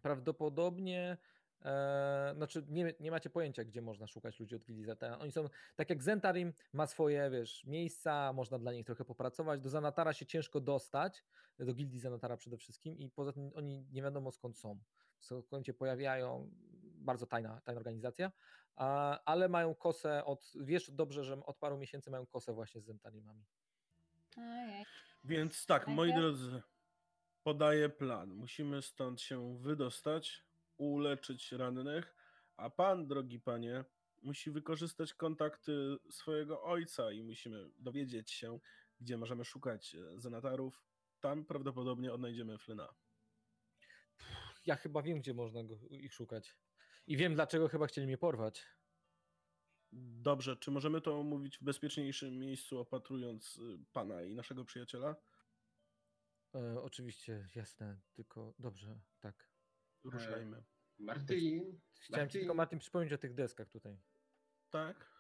[0.03, 1.17] prawdopodobnie
[1.65, 4.87] e, znaczy nie, nie macie pojęcia, gdzie można szukać ludzi od Gildii.
[5.19, 9.61] Oni są, tak jak Zentarim ma swoje, wiesz, miejsca, można dla nich trochę popracować.
[9.61, 11.25] Do Zanatara się ciężko dostać,
[11.59, 14.79] do Gildii Zanatara przede wszystkim i poza tym oni nie wiadomo skąd są.
[15.19, 16.51] Skąd się pojawiają,
[16.83, 18.33] bardzo tajna, tajna organizacja,
[18.77, 22.85] a, ale mają kosę od, wiesz dobrze, że od paru miesięcy mają kosę właśnie z
[22.85, 23.45] Zentarimami.
[24.37, 24.85] Ojej.
[25.25, 26.63] Więc tak, moi drodzy,
[27.47, 28.35] podaję plan.
[28.35, 30.45] Musimy stąd się wydostać,
[30.77, 32.17] uleczyć rannych,
[32.57, 33.85] a pan, drogi panie,
[34.23, 38.59] musi wykorzystać kontakty swojego ojca i musimy dowiedzieć się,
[39.01, 40.85] gdzie możemy szukać e, zenatarów.
[41.21, 42.95] Tam prawdopodobnie odnajdziemy Flyna.
[44.67, 46.57] Ja chyba wiem, gdzie można go, ich szukać.
[47.07, 48.67] I wiem, dlaczego chyba chcieli mnie porwać.
[49.93, 55.17] Dobrze, czy możemy to omówić w bezpieczniejszym miejscu, opatrując y, pana i naszego przyjaciela?
[56.57, 59.51] E, oczywiście, jasne, tylko dobrze, tak.
[60.05, 60.65] Ruszajmy.
[60.99, 62.57] Martin, Chciałem ci tylko Martin.
[62.57, 63.99] Martin przypomnieć o tych deskach tutaj.
[64.71, 65.11] Tak?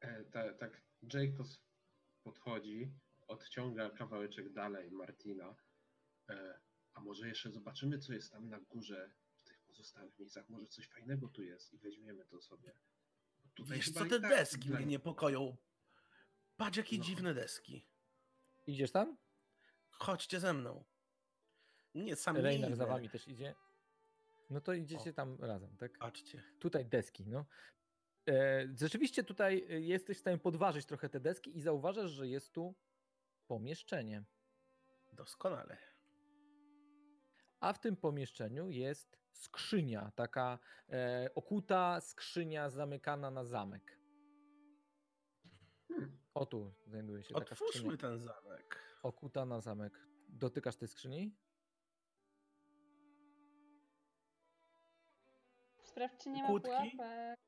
[0.00, 0.82] e, ta, tak
[1.14, 1.62] Jacobs
[2.22, 2.92] podchodzi,
[3.26, 5.56] odciąga kawałeczek dalej Martina.
[6.30, 6.60] E,
[6.94, 10.48] a może jeszcze zobaczymy, co jest tam na górze w tych pozostałych miejscach.
[10.48, 12.72] Może coś fajnego tu jest i weźmiemy to sobie.
[13.44, 15.56] Bo tutaj Wiesz co, te tak deski dla- mnie niepokoją.
[16.56, 17.04] Patrz, jakie No.
[17.04, 17.86] dziwne deski.
[18.70, 19.16] Idziesz tam?
[19.90, 20.84] Chodźcie ze mną.
[21.94, 23.54] Nie, sam nie Reiner za wami też idzie.
[24.50, 25.98] No to idziecie tam razem, tak?
[25.98, 26.42] Patrzcie.
[26.58, 27.44] Tutaj deski, no.
[28.28, 32.52] E, rzeczywiście tutaj e, jesteś w stanie podważyć trochę te deski i zauważasz, że jest
[32.52, 32.74] tu
[33.46, 34.24] pomieszczenie.
[35.12, 35.76] Doskonale.
[37.60, 43.99] A w tym pomieszczeniu jest skrzynia, taka e, okuta skrzynia zamykana na zamek.
[46.34, 47.96] O tu znajduje się taka Otwórzmy skrzynia.
[47.96, 48.78] ten zamek.
[49.02, 49.92] Okuta na zamek.
[50.28, 51.36] Dotykasz tej skrzyni?
[55.84, 56.70] Sprawdź, czy nie ma Kłódki?
[56.70, 57.38] pułapek.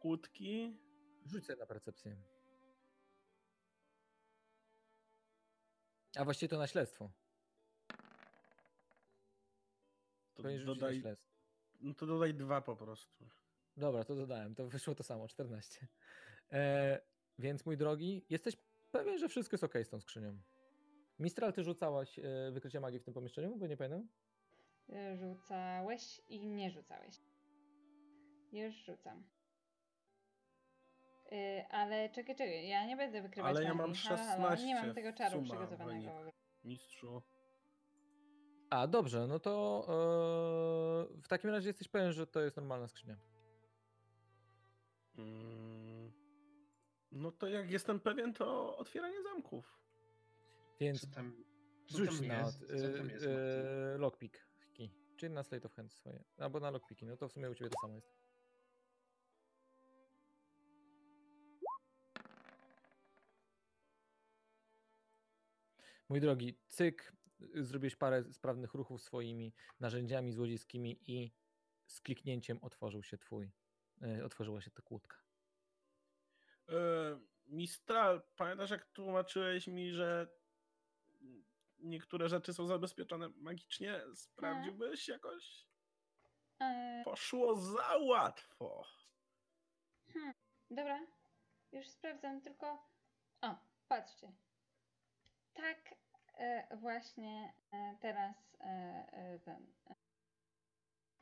[0.00, 0.80] Kłódki.
[1.26, 2.16] Rzuć sobie na percepcję.
[6.16, 7.10] A właściwie to na śledztwo.
[10.34, 11.30] To Powinieneś rzucić na dodaj, śledztwo.
[11.80, 13.28] no to dodaj dwa po prostu.
[13.76, 14.54] Dobra, to dodałem.
[14.54, 15.86] To wyszło to samo, 14.
[16.52, 17.00] E,
[17.40, 18.56] więc mój drogi, jesteś
[18.92, 20.38] pewien, że wszystko jest ok z tą skrzynią.
[21.18, 22.22] Mistral, ty rzucałaś e,
[22.52, 23.56] wykrycie magii w tym pomieszczeniu?
[23.56, 24.08] Bo nie pamiętam.
[24.90, 27.16] Y, Rzucałeś i nie rzucałeś.
[28.52, 29.24] Już rzucam.
[31.32, 34.02] Y, ale czekaj, czekaj, ja nie będę wykrywać Ale ja mam magii.
[34.02, 36.18] Halo, halo, Nie 16 mam tego czaru suma przygotowanego.
[36.18, 36.34] wynik.
[36.64, 37.22] Mistrzu.
[38.70, 39.84] A, dobrze, no to
[41.16, 43.16] e, w takim razie jesteś pewien, że to jest normalna skrzynia.
[45.18, 45.69] Mm,
[47.12, 49.80] No to jak jestem pewien, to otwieranie zamków.
[50.80, 51.44] Więc Co tam,
[51.86, 52.58] co rzuć tam na jest?
[52.58, 53.28] Co tam jest, Martin?
[53.94, 54.50] e, lockpick.
[55.16, 56.24] Czyli na slate of hands swoje.
[56.38, 58.10] Albo na lockpicki, no to w sumie u ciebie to samo jest.
[66.08, 67.12] Mój drogi, cyk,
[67.56, 71.32] y, zrobiłeś parę sprawnych ruchów swoimi narzędziami złodziejskimi i
[71.86, 73.50] z kliknięciem otworzył się twój,
[74.18, 75.16] y, otworzyła się ta kłódka.
[76.70, 80.28] E, Mistral, pamiętasz jak tłumaczyłeś mi, że
[81.78, 84.00] niektóre rzeczy są zabezpieczone magicznie?
[84.14, 85.66] Sprawdziłbyś jakoś?
[86.60, 88.84] E, Poszło za łatwo.
[90.12, 90.34] hmm,
[90.70, 91.06] dobra,
[91.72, 92.90] już sprawdzam, tylko.
[93.42, 93.56] O,
[93.88, 94.32] patrzcie.
[95.52, 95.94] Tak
[96.34, 98.64] e, właśnie e, teraz e,
[99.12, 99.72] e, ten.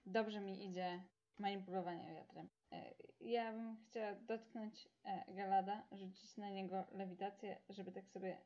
[0.06, 1.04] Dobrze mi idzie
[1.38, 2.48] manipulowanie wiatrem.
[2.72, 8.38] E, ja bym chciała dotknąć e, Galada, rzucić na niego lewitację, żeby tak sobie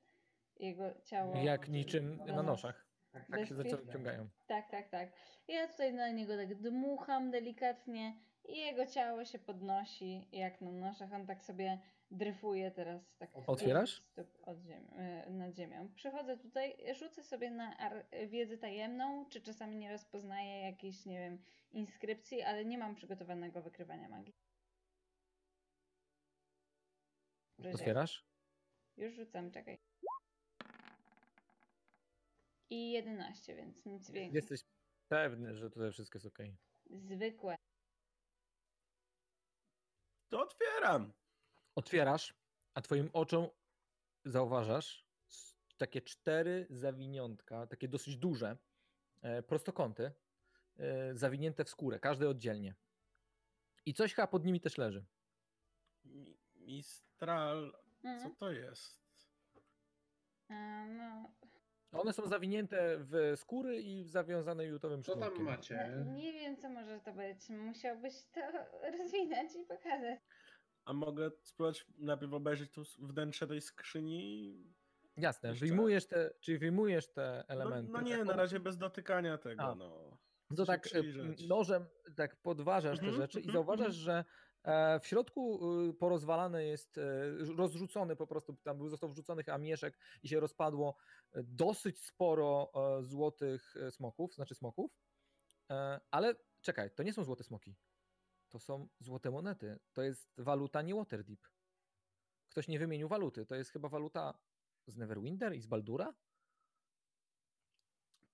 [0.57, 1.37] jego ciało.
[1.37, 2.87] Jak niczym na noszach.
[3.13, 3.57] Tak się Bezpiecznie.
[3.57, 4.29] zaczęły ciągają.
[4.47, 5.13] Tak, tak, tak.
[5.49, 11.13] Ja tutaj na niego tak dmucham delikatnie i jego ciało się podnosi jak na noszach.
[11.13, 11.79] On tak sobie
[12.11, 13.15] dryfuje teraz.
[13.19, 14.03] Tak Otwierasz?
[14.13, 15.89] stóp Od ziemi, e, nad ziemią.
[15.95, 17.77] Przychodzę tutaj, rzucę sobie na
[18.29, 21.39] wiedzę tajemną, czy czasami nie rozpoznaję jakiejś, nie wiem,
[21.73, 24.35] inskrypcji, ale nie mam przygotowanego wykrywania magii.
[27.75, 28.27] Otwierasz?
[28.97, 29.79] Już rzucam, czekaj.
[32.71, 34.37] I 11, więc nic więcej.
[34.37, 34.61] Jesteś
[35.09, 36.39] pewny, że tutaj wszystko jest ok.
[36.91, 37.57] Zwykłe.
[40.33, 41.13] To otwieram.
[41.75, 42.35] Otwierasz,
[42.75, 43.49] a twoim oczom
[44.25, 45.07] zauważasz
[45.77, 48.57] takie cztery zawiniątka, takie dosyć duże,
[49.23, 50.13] e, prostokąty,
[50.79, 52.75] e, zawinięte w skórę, każde oddzielnie.
[53.87, 55.05] I coś chyba pod nimi też leży.
[56.05, 57.73] Mi- Mistral,
[58.03, 58.37] co Mhm.
[58.37, 59.03] to jest?
[60.49, 61.33] A, no,
[61.93, 66.03] One są zawinięte w skóry i zawiązane jutowym Co tam macie?
[66.07, 67.49] no, nie wiem, co może to być.
[67.49, 68.41] Musiałbyś to
[68.99, 70.21] rozwinąć i pokazać.
[70.85, 74.57] A mogę spróbować najpierw obejrzeć tu wnętrze tej skrzyni?
[75.17, 77.93] Jasne, Jeszcze- wyjmujesz te, czyli wyjmujesz te No, elementy.
[77.93, 78.27] no nie, tak?
[78.27, 79.75] na razie bez dotykania tego, A.
[79.75, 80.19] no.
[80.51, 81.49] No to się tak m, przyjrzeć.
[81.49, 81.87] nożem
[82.17, 84.05] tak podważasz te Mhm, rzeczy i mhm, zauważasz, mhm.
[84.05, 84.25] że
[85.01, 87.03] w środku y, porozwalane jest, e,
[87.57, 90.97] rozrzucony po prostu, tam był został wrzucony chyba mieszek i się rozpadło
[91.33, 94.93] e, dosyć sporo e, złotych e, smoków, znaczy smoków,
[95.71, 97.77] e, ale czekaj, to nie są złote smoki,
[98.49, 101.41] to są złote monety, to jest waluta nie Waterdeep.
[102.49, 104.39] Ktoś nie wymienił waluty, to jest chyba waluta
[104.87, 106.15] z Neverwinter i z Baldura?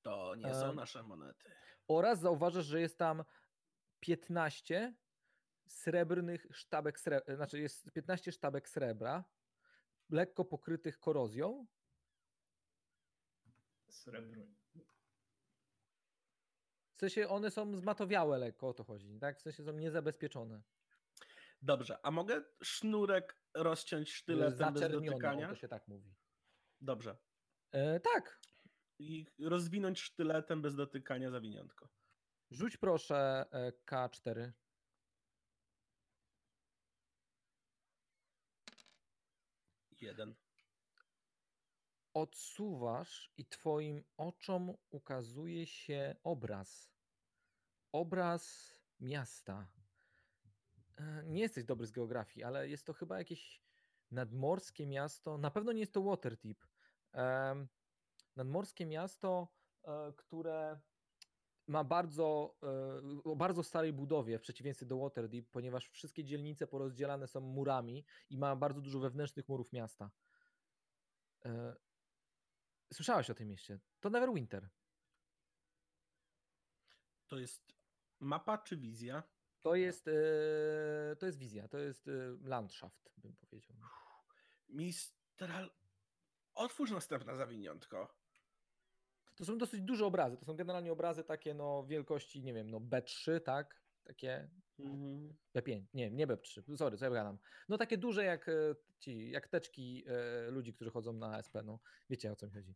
[0.02, 1.50] To nie są nasze monety.
[1.88, 3.24] oraz zauważasz, że jest tam
[4.00, 4.94] 15
[5.68, 9.24] srebrnych sztabek srebra, znaczy jest 15 sztabek srebra,
[10.10, 11.66] lekko pokrytych korozją
[13.88, 14.46] Srebru.
[16.96, 19.38] W sensie one są zmatowiałe lekko, o to chodzi, tak?
[19.38, 20.62] W sensie są niezabezpieczone.
[21.62, 25.48] Dobrze, a mogę sznurek rozciąć sztyletem bez dotykania?
[25.48, 26.14] to się tak mówi.
[26.80, 27.16] Dobrze.
[27.72, 28.40] E, tak,
[28.98, 31.88] I rozwinąć sztyletem bez dotykania zawiniątko.
[32.50, 34.50] rzuć proszę e, K4.
[40.00, 40.34] Jeden.
[42.14, 46.92] odsuwasz i twoim oczom ukazuje się obraz.
[47.92, 49.68] Obraz miasta.
[50.96, 53.62] E, Nie jesteś dobry z geografii, ale jest to chyba jakieś
[54.10, 55.38] nadmorskie miasto.
[55.38, 56.66] Na pewno nie jest to Waterdeep.
[57.12, 57.68] Em,
[58.36, 59.48] Nadmorskie miasto,
[59.84, 60.80] e, które
[61.68, 67.26] ma bardzo, e, o bardzo starej budowie w przeciwieństwie do Waterdeep, ponieważ wszystkie dzielnice porozdzielane
[67.26, 70.10] są murami i ma bardzo dużo wewnętrznych murów miasta.
[71.44, 71.76] E,
[72.92, 73.80] Słyszałeś o tym mieście.
[74.00, 74.68] To Neverwinter.
[77.26, 77.74] To jest
[78.20, 79.22] mapa czy wizja?
[79.60, 82.10] To jest, e, to jest wizja, to jest
[82.42, 83.76] landschaft, bym powiedział.
[84.68, 85.70] Mistral.
[86.54, 88.17] Otwórz następne zawiniątko.
[89.38, 90.36] To są dosyć duże obrazy.
[90.36, 93.80] To są generalnie obrazy takie no wielkości, nie wiem, no B3, tak?
[94.04, 94.48] Takie
[95.54, 97.38] B5, nie, nie B3, sorry, co ja gadam.
[97.68, 98.52] No takie duże jak e,
[98.98, 101.78] ci, jak teczki e, ludzi, którzy chodzą na SP, no
[102.10, 102.74] wiecie o co mi chodzi.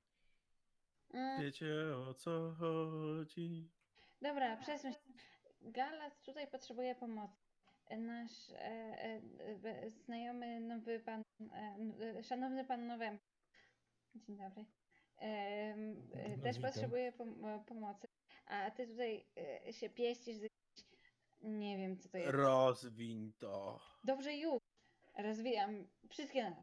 [1.14, 3.70] Mm, Wiecie o co chodzi?
[4.22, 4.98] Dobra, przesuń się.
[5.60, 7.42] Galat tutaj potrzebuje pomocy.
[7.98, 9.20] Nasz e, e,
[9.64, 11.76] e, znajomy nowy pan, e,
[12.18, 13.18] e, szanowny pan Nowem.
[14.14, 14.64] Dzień dobry.
[15.26, 16.70] No, też witam.
[16.72, 18.08] potrzebuje pom- pomocy.
[18.46, 19.26] A ty tutaj
[19.66, 20.86] e, się pieścisz z jakimś-
[21.42, 22.30] Nie wiem, co to jest.
[22.30, 23.80] Rozwiń to.
[24.04, 24.58] Dobrze, już.
[25.18, 26.62] Rozwijam wszystkie na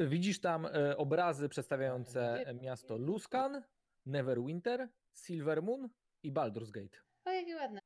[0.00, 3.62] Widzisz tam e, obrazy przedstawiające miasto Luskan,
[4.06, 5.88] Neverwinter, Silvermoon
[6.22, 6.98] i Baldur's Gate.
[7.24, 7.80] O, jakie ładne.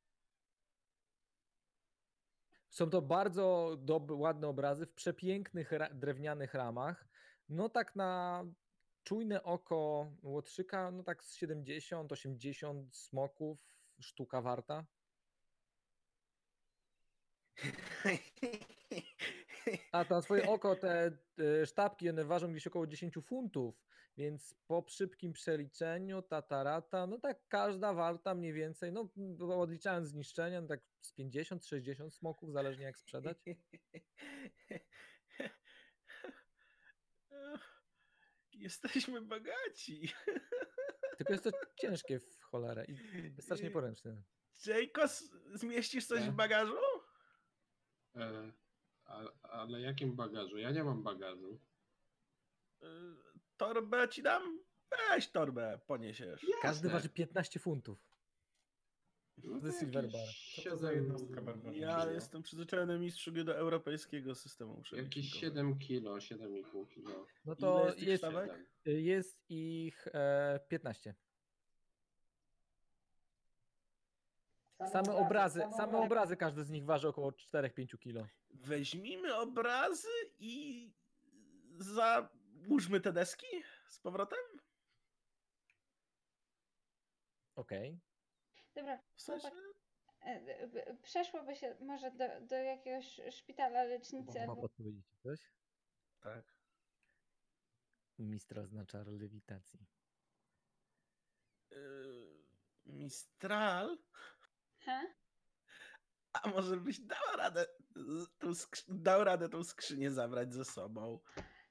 [2.69, 7.07] Są to bardzo dob- ładne obrazy w przepięknych ra- drewnianych ramach.
[7.49, 8.43] No tak na
[9.09, 13.59] czujne oko Łotrzyka, no tak z 70-80 smoków
[13.99, 14.85] sztuka warta.
[19.91, 23.75] A na swoje oko te e, sztabki, one ważą gdzieś około 10 funtów,
[24.17, 29.09] więc po szybkim przeliczeniu ta tarata, no tak każda warta mniej więcej, no
[29.55, 33.37] odliczając zniszczenia, no tak z 50-60 smoków, zależnie jak sprzedać.
[38.59, 40.09] Jesteśmy bogaci.
[41.17, 42.95] Tylko jest to ciężkie w cholerę i
[43.41, 44.23] strasznie poręczne.
[44.65, 45.23] Jejkos,
[45.53, 46.35] zmieścisz coś w Tak.
[46.35, 46.77] bagażu?
[48.15, 48.53] E,
[49.05, 50.57] a, ale jakim bagażu?
[50.57, 51.59] Ja nie mam bagażu.
[52.83, 52.85] Y,
[53.57, 54.59] Torbę ci dam?
[55.09, 56.45] Weź torbę, poniesiesz.
[56.61, 58.08] Każdy waży 15 funtów.
[59.43, 60.29] No to Silver jakieś Bar.
[60.63, 62.05] Co to za siedem- jednostka barbarzyńska?
[62.05, 65.39] Ja jestem przyzwyczajony mistrzu do europejskiego systemu Jakieś przelicznikowego.
[65.39, 67.25] 7 kilo, 7,5 kilo.
[67.45, 68.51] No Ile to jest tych jest, sztabek?
[68.85, 71.15] Jest ich e, 15.
[74.91, 78.27] Same obrazy, same obrazy, każdy z nich waży około 4-5 kilo.
[78.49, 80.07] Weźmijmy obrazy
[80.39, 80.91] i
[81.77, 83.47] załóżmy te deski
[83.89, 84.39] z powrotem?
[87.55, 87.99] Okej.
[88.75, 89.49] Dobra, W sensie,
[90.21, 95.39] e, przeszłoby się może do, do jakiegoś szpitala lecznicy Ma podpowiedzieć coś?
[96.19, 96.59] tak.
[98.19, 99.79] Mistra zna czar lewitacji.
[101.71, 102.43] Yy,
[102.85, 103.97] Mistral?
[104.79, 105.01] Ha?
[106.33, 107.65] A może byś dała radę,
[108.39, 108.51] tą
[108.87, 111.19] dał radę tą skrzynię zabrać ze sobą?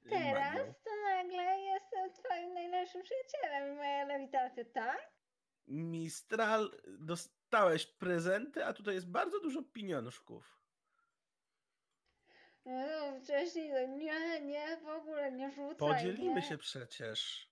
[0.05, 0.35] yy, magią?
[0.35, 5.18] Teraz to nagle jestem twoim najlepszym przyjacielem i moja lewitacja, tak?
[5.69, 10.59] Mistral, dostałeś prezenty, a tutaj jest bardzo dużo pieniążków.
[12.65, 15.77] No, wcześniej to nie, nie, w ogóle nie rzucaj.
[15.77, 16.43] Podzielimy nie.
[16.43, 17.49] się przecież.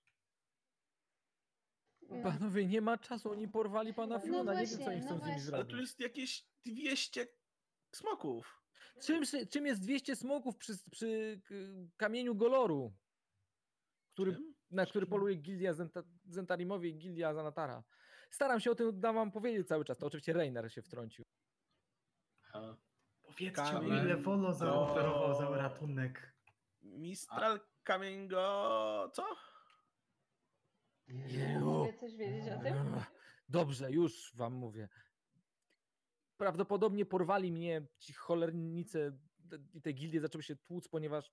[2.03, 2.23] No.
[2.23, 5.19] Panowie, nie ma czasu, oni porwali pana No Fiona, nie wiem co oni chcą no
[5.19, 5.55] z nimi właśnie.
[5.55, 5.89] Ale tu zrobić.
[5.89, 7.27] jest jakieś 200
[7.93, 8.63] smoków.
[9.03, 11.41] Czym, czym jest 200 smoków przy, przy
[11.97, 12.93] kamieniu Goloru,
[14.15, 14.37] który,
[14.71, 17.85] na który poluje Gildia Zenta, Zentarimowi i Gildia Zanatara?
[18.31, 21.25] Staram się o tym dam wam powiedzieć cały czas, to oczywiście Reiner się wtrącił.
[22.43, 22.77] Aha.
[23.23, 26.37] Powiedzcie Kamień mi, ile Wolo do- zaoferował za ratunek.
[26.83, 29.11] Mistral kamień go...
[29.15, 29.27] co?
[31.61, 32.75] Mogę coś wiedzieć o tym?
[33.49, 34.89] Dobrze, już wam mówię.
[36.37, 39.19] Prawdopodobnie porwali mnie ci cholernicy
[39.75, 41.33] i te gildie zaczęły się tłuc, ponieważ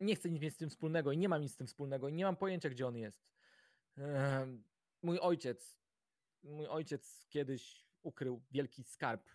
[0.00, 2.12] nie chcę nic mieć z tym wspólnego i nie mam nic z tym wspólnego i
[2.12, 3.24] nie mam pojęcia, gdzie on jest.
[5.02, 5.80] Mój ojciec,
[6.42, 9.30] mój ojciec kiedyś ukrył wielki skarb.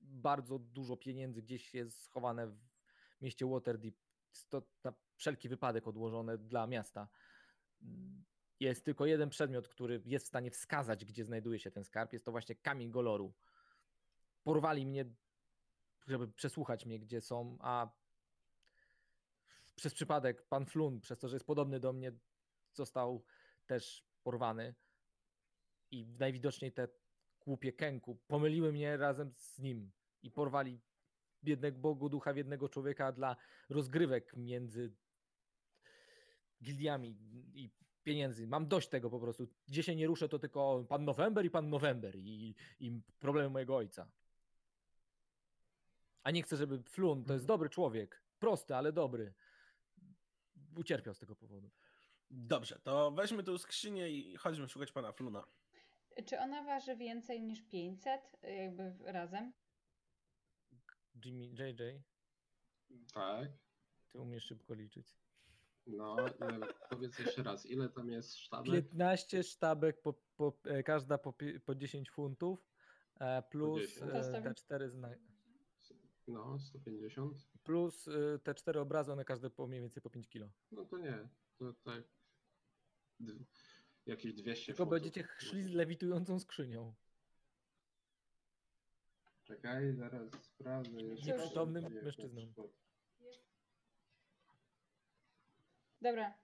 [0.00, 2.58] Bardzo dużo pieniędzy gdzieś jest schowane w
[3.20, 3.94] mieście Waterdeep.
[4.48, 7.08] To na wszelki wypadek odłożone dla miasta.
[8.60, 12.12] Jest tylko jeden przedmiot, który jest w stanie wskazać, gdzie znajduje się ten skarb.
[12.12, 13.34] Jest to właśnie kamień Goloru.
[14.44, 15.04] Porwali mnie,
[16.06, 17.90] żeby przesłuchać mnie, gdzie są, a
[19.74, 22.12] przez przypadek pan Flun, przez to, że jest podobny do mnie,
[22.72, 23.24] został
[23.66, 24.74] też porwany.
[25.90, 26.88] I najwidoczniej te
[27.40, 29.90] głupie kęku pomyliły mnie razem z nim
[30.22, 30.80] i porwali
[31.44, 33.36] biednego Bogu ducha w jednego człowieka dla
[33.68, 34.92] rozgrywek między
[36.62, 37.16] gildiami
[37.54, 37.70] i
[38.02, 38.46] pieniędzy.
[38.46, 39.48] Mam dość tego po prostu.
[39.68, 43.76] Gdzie się nie ruszę, to tylko pan November i pan November i, i problemy mojego
[43.76, 44.10] ojca.
[46.22, 49.34] A nie chcę, żeby Flun, to jest dobry człowiek, prosty, ale dobry,
[50.76, 51.70] ucierpiał z tego powodu.
[52.30, 55.44] Dobrze, to weźmy tu skrzynię i chodźmy szukać pana Fluna.
[56.26, 59.52] Czy ona waży więcej niż 500, jakby razem?
[61.24, 61.82] Jimmy, JJ,
[63.14, 63.48] Tak.
[64.12, 65.16] ty umiesz szybko liczyć.
[65.86, 66.16] No,
[66.90, 68.66] powiedz jeszcze raz, ile tam jest sztabek?
[68.74, 72.66] 15 sztabek, po, po, e, każda po, pi- po 10 funtów,
[73.20, 73.98] e, plus 10.
[74.12, 75.14] To e, stawi- te cztery zna-
[76.28, 77.46] No, 150.
[77.62, 80.50] plus e, te cztery obrazy, one każde po mniej więcej po 5 kilo.
[80.72, 81.28] No to nie,
[81.58, 82.04] to tak.
[84.06, 84.90] Jakieś 200 Tylko funtów.
[84.90, 86.94] będziecie szli z lewitującą skrzynią.
[89.44, 91.02] Czekaj, zaraz sprawdzę.
[91.02, 92.52] jeszcze Nieprzytomnym mężczyzną.
[96.02, 96.34] Dobra.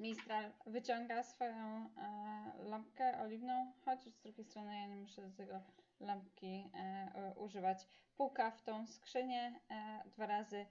[0.00, 5.62] Mistral wyciąga swoją e, lampkę oliwną, chociaż z drugiej strony ja nie muszę do tego
[6.00, 7.86] lampki e, używać.
[8.16, 10.66] Puka w tą skrzynię e, dwa razy.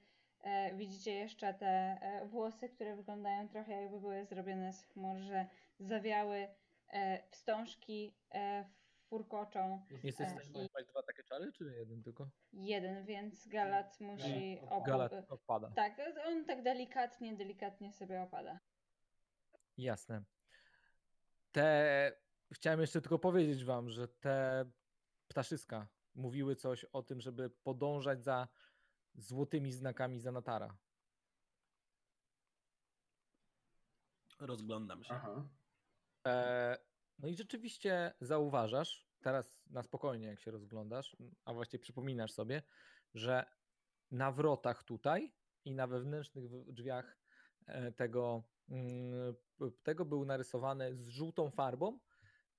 [0.46, 1.68] E, widzicie jeszcze te
[2.02, 5.48] e, włosy, które wyglądają trochę jakby były zrobione z chmur, że
[5.80, 6.48] zawiały
[6.90, 8.16] e, wstążki,
[9.06, 9.86] furkoczą.
[10.04, 12.30] Jesteś w stanie dwa takie czary, czy jeden tylko?
[12.54, 15.72] Jeden, więc Galat musi Nie, opo- Galat odpada.
[15.76, 18.60] Tak, on tak delikatnie, delikatnie sobie opada.
[19.78, 20.24] Jasne.
[21.52, 22.12] Te.
[22.54, 24.66] Chciałem jeszcze tylko powiedzieć wam, że te
[25.28, 28.48] ptaszyska mówiły coś o tym, żeby podążać za
[29.18, 30.78] złotymi znakami Zanatara.
[34.40, 35.14] Rozglądam się.
[35.14, 35.48] Aha.
[36.28, 36.78] E,
[37.20, 42.62] no i rzeczywiście zauważasz, teraz na spokojnie, jak się rozglądasz, a właściwie przypominasz sobie,
[43.14, 43.46] że
[44.12, 45.34] na wrotach tutaj
[45.66, 47.18] i na wewnętrznych drzwiach
[47.66, 49.36] e, tego, mm,
[49.84, 52.00] tego był narysowany z żółtą farbą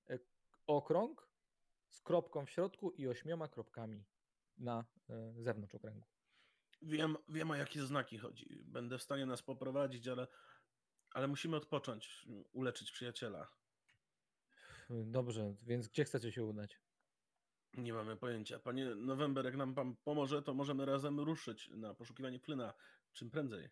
[0.09, 0.19] e,
[0.67, 1.27] okrąg
[1.89, 4.05] z kropką w środku i ośmioma kropkami
[4.57, 6.16] na e, zewnątrz okręgu.
[6.81, 8.61] Wiem, wiem o jakie znaki chodzi.
[8.63, 10.27] Będę w stanie nas poprowadzić, ale,
[11.11, 13.47] ale musimy odpocząć, uleczyć przyjaciela.
[14.89, 16.79] Dobrze, więc gdzie chcecie się udać?
[17.73, 18.59] Nie mamy pojęcia.
[18.59, 22.73] Panie November, jak nam pan pomoże, to możemy razem ruszyć na poszukiwanie Flyna
[23.13, 23.69] czym prędzej.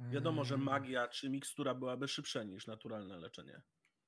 [0.00, 0.64] Wiadomo, że Mm.
[0.66, 3.62] magia czy mikstura byłaby szybsza niż naturalne leczenie.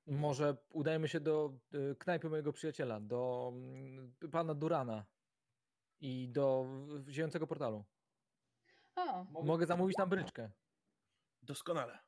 [0.07, 5.05] Może udajmy się do y, knajpy mojego przyjaciela, do mm, pana Durana
[5.99, 6.65] i do
[7.09, 7.85] ziejącego portalu.
[8.95, 10.51] O, Mogę zamówić tam bryczkę.
[11.41, 11.99] Doskonale.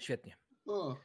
[0.00, 0.36] Świetnie.
[0.66, 0.96] O,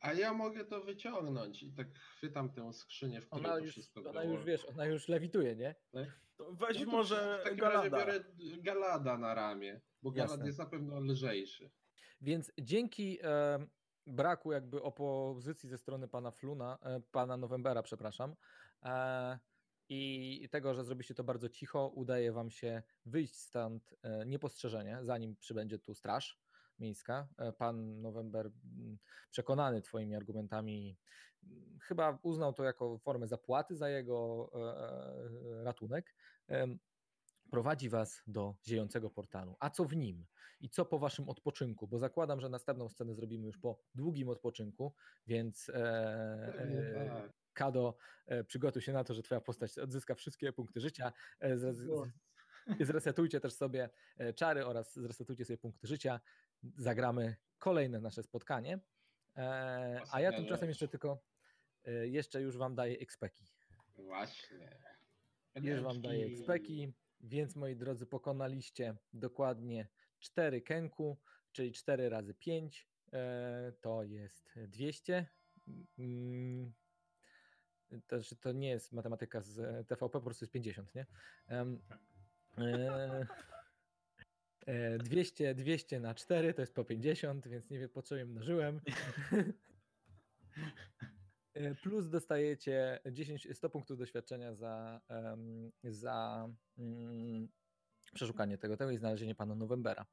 [0.00, 3.70] a ja mogę to wyciągnąć i tak chwytam tę skrzynię, w której Ona to już,
[3.70, 4.32] wszystko ona było.
[4.34, 5.74] już wiesz, ona już lewituje, nie?
[6.36, 7.98] To weź No to może w takim razie Galada.
[7.98, 8.24] biorę
[8.58, 10.46] Galada na ramię, bo Galad Jasne.
[10.46, 11.70] jest na pewno lżejszy.
[12.20, 13.66] Więc dzięki e,
[14.06, 18.36] braku jakby opozycji ze strony pana Fluna, e, pana Novembera, przepraszam,
[18.82, 19.38] e,
[19.88, 25.36] i tego, że zrobiliście to bardzo cicho, udaje wam się wyjść stąd e, niepostrzeżenie, zanim
[25.36, 26.40] przybędzie tu straż
[26.78, 27.28] miejska.
[27.38, 28.50] E, pan November,
[29.30, 30.98] przekonany twoimi argumentami,
[31.82, 36.14] chyba uznał to jako formę zapłaty za jego e, ratunek.
[37.50, 39.56] Prowadzi was do ziejącego portalu.
[39.60, 40.26] A co w nim?
[40.60, 41.88] I co po waszym odpoczynku?
[41.88, 44.94] Bo zakładam, że następną scenę zrobimy już po długim odpoczynku,
[45.26, 47.45] więc e, e, tak.
[47.56, 47.96] Kado,
[48.26, 51.12] e, przygotuj się na to, że twoja postać odzyska wszystkie punkty życia.
[51.40, 51.88] E, z,
[52.80, 56.20] zresetujcie też sobie e, czary oraz zresetujcie sobie punkty życia.
[56.76, 58.80] Zagramy kolejne nasze spotkanie.
[60.12, 61.22] A ja tymczasem jeszcze tylko
[62.02, 63.46] jeszcze już wam daję expeki.
[63.94, 64.78] Właśnie.
[65.54, 69.88] Już wam daję expeki, więc moi drodzy, pokonaliście dokładnie
[70.18, 71.18] 4 kenku,
[71.52, 75.26] czyli 4 razy 5, e, to jest 200.
[78.06, 81.06] To, że to nie jest matematyka z TVP, po prostu jest 50, nie?
[81.48, 81.80] Em,
[82.58, 83.26] e,
[84.66, 88.26] E, 200, 200 na 4 to jest po 50, więc nie wiem po co je
[88.26, 88.80] mnożyłem.
[91.54, 96.48] E, Plus dostajecie 10, 100 punktów doświadczenia za, em, za
[96.78, 97.48] mm,
[98.14, 100.06] przeszukanie tego, tego i znalezienie pana Novembera.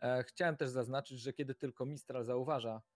[0.00, 2.93] E, Chciałem też zaznaczyć, że kiedy tylko Mistral zauważa e,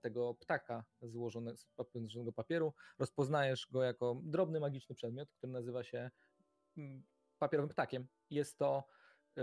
[0.00, 6.10] tego ptaka złożonego z złożonego papieru, rozpoznajesz go jako drobny magiczny przedmiot, który nazywa się
[6.76, 7.02] mm,
[7.38, 8.06] papierowym ptakiem.
[8.30, 8.84] Jest to
[9.36, 9.42] e,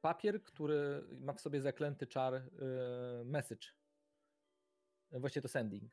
[0.00, 2.44] papier, który ma w sobie zaklęty czar e,
[3.24, 3.68] message.
[5.10, 5.92] Właściwie to sending.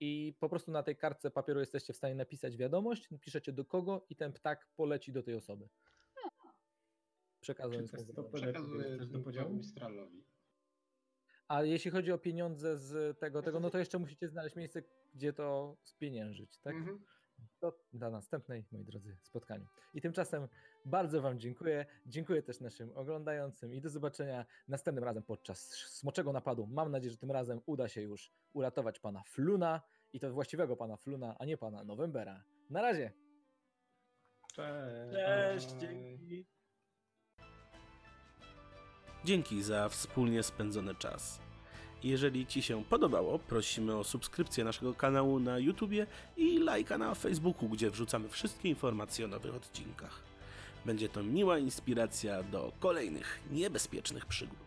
[0.00, 4.06] I po prostu na tej kartce papieru jesteście w stanie napisać wiadomość, piszecie do kogo
[4.08, 5.68] i ten ptak poleci do tej osoby.
[7.40, 9.54] Przekazując Przekazuję też do podziału?
[9.54, 10.24] Mistralowi.
[11.48, 14.82] A jeśli chodzi o pieniądze z tego, tego, no to jeszcze musicie znaleźć miejsce,
[15.14, 16.74] gdzie to spieniężyć, tak?
[16.74, 17.04] Mhm.
[17.60, 19.66] To dla następnej, moi drodzy, spotkaniu.
[19.94, 20.48] I tymczasem
[20.84, 21.86] bardzo Wam dziękuję.
[22.06, 26.66] Dziękuję też naszym oglądającym i do zobaczenia następnym razem podczas smoczego napadu.
[26.66, 29.80] Mam nadzieję, że tym razem uda się już uratować pana Fluna
[30.12, 32.44] i to właściwego pana Fluna, a nie pana Novembera.
[32.70, 33.12] Na razie!
[34.52, 35.66] Cześć.
[35.66, 36.46] Cześć, dzięki.
[39.26, 41.40] Dzięki za wspólnie spędzony czas.
[42.02, 47.68] Jeżeli Ci się podobało, prosimy o subskrypcję naszego kanału na YouTubie i lajka na Facebooku,
[47.68, 50.22] gdzie wrzucamy wszystkie informacje o nowych odcinkach.
[50.84, 54.65] Będzie to miła inspiracja do kolejnych niebezpiecznych przygód.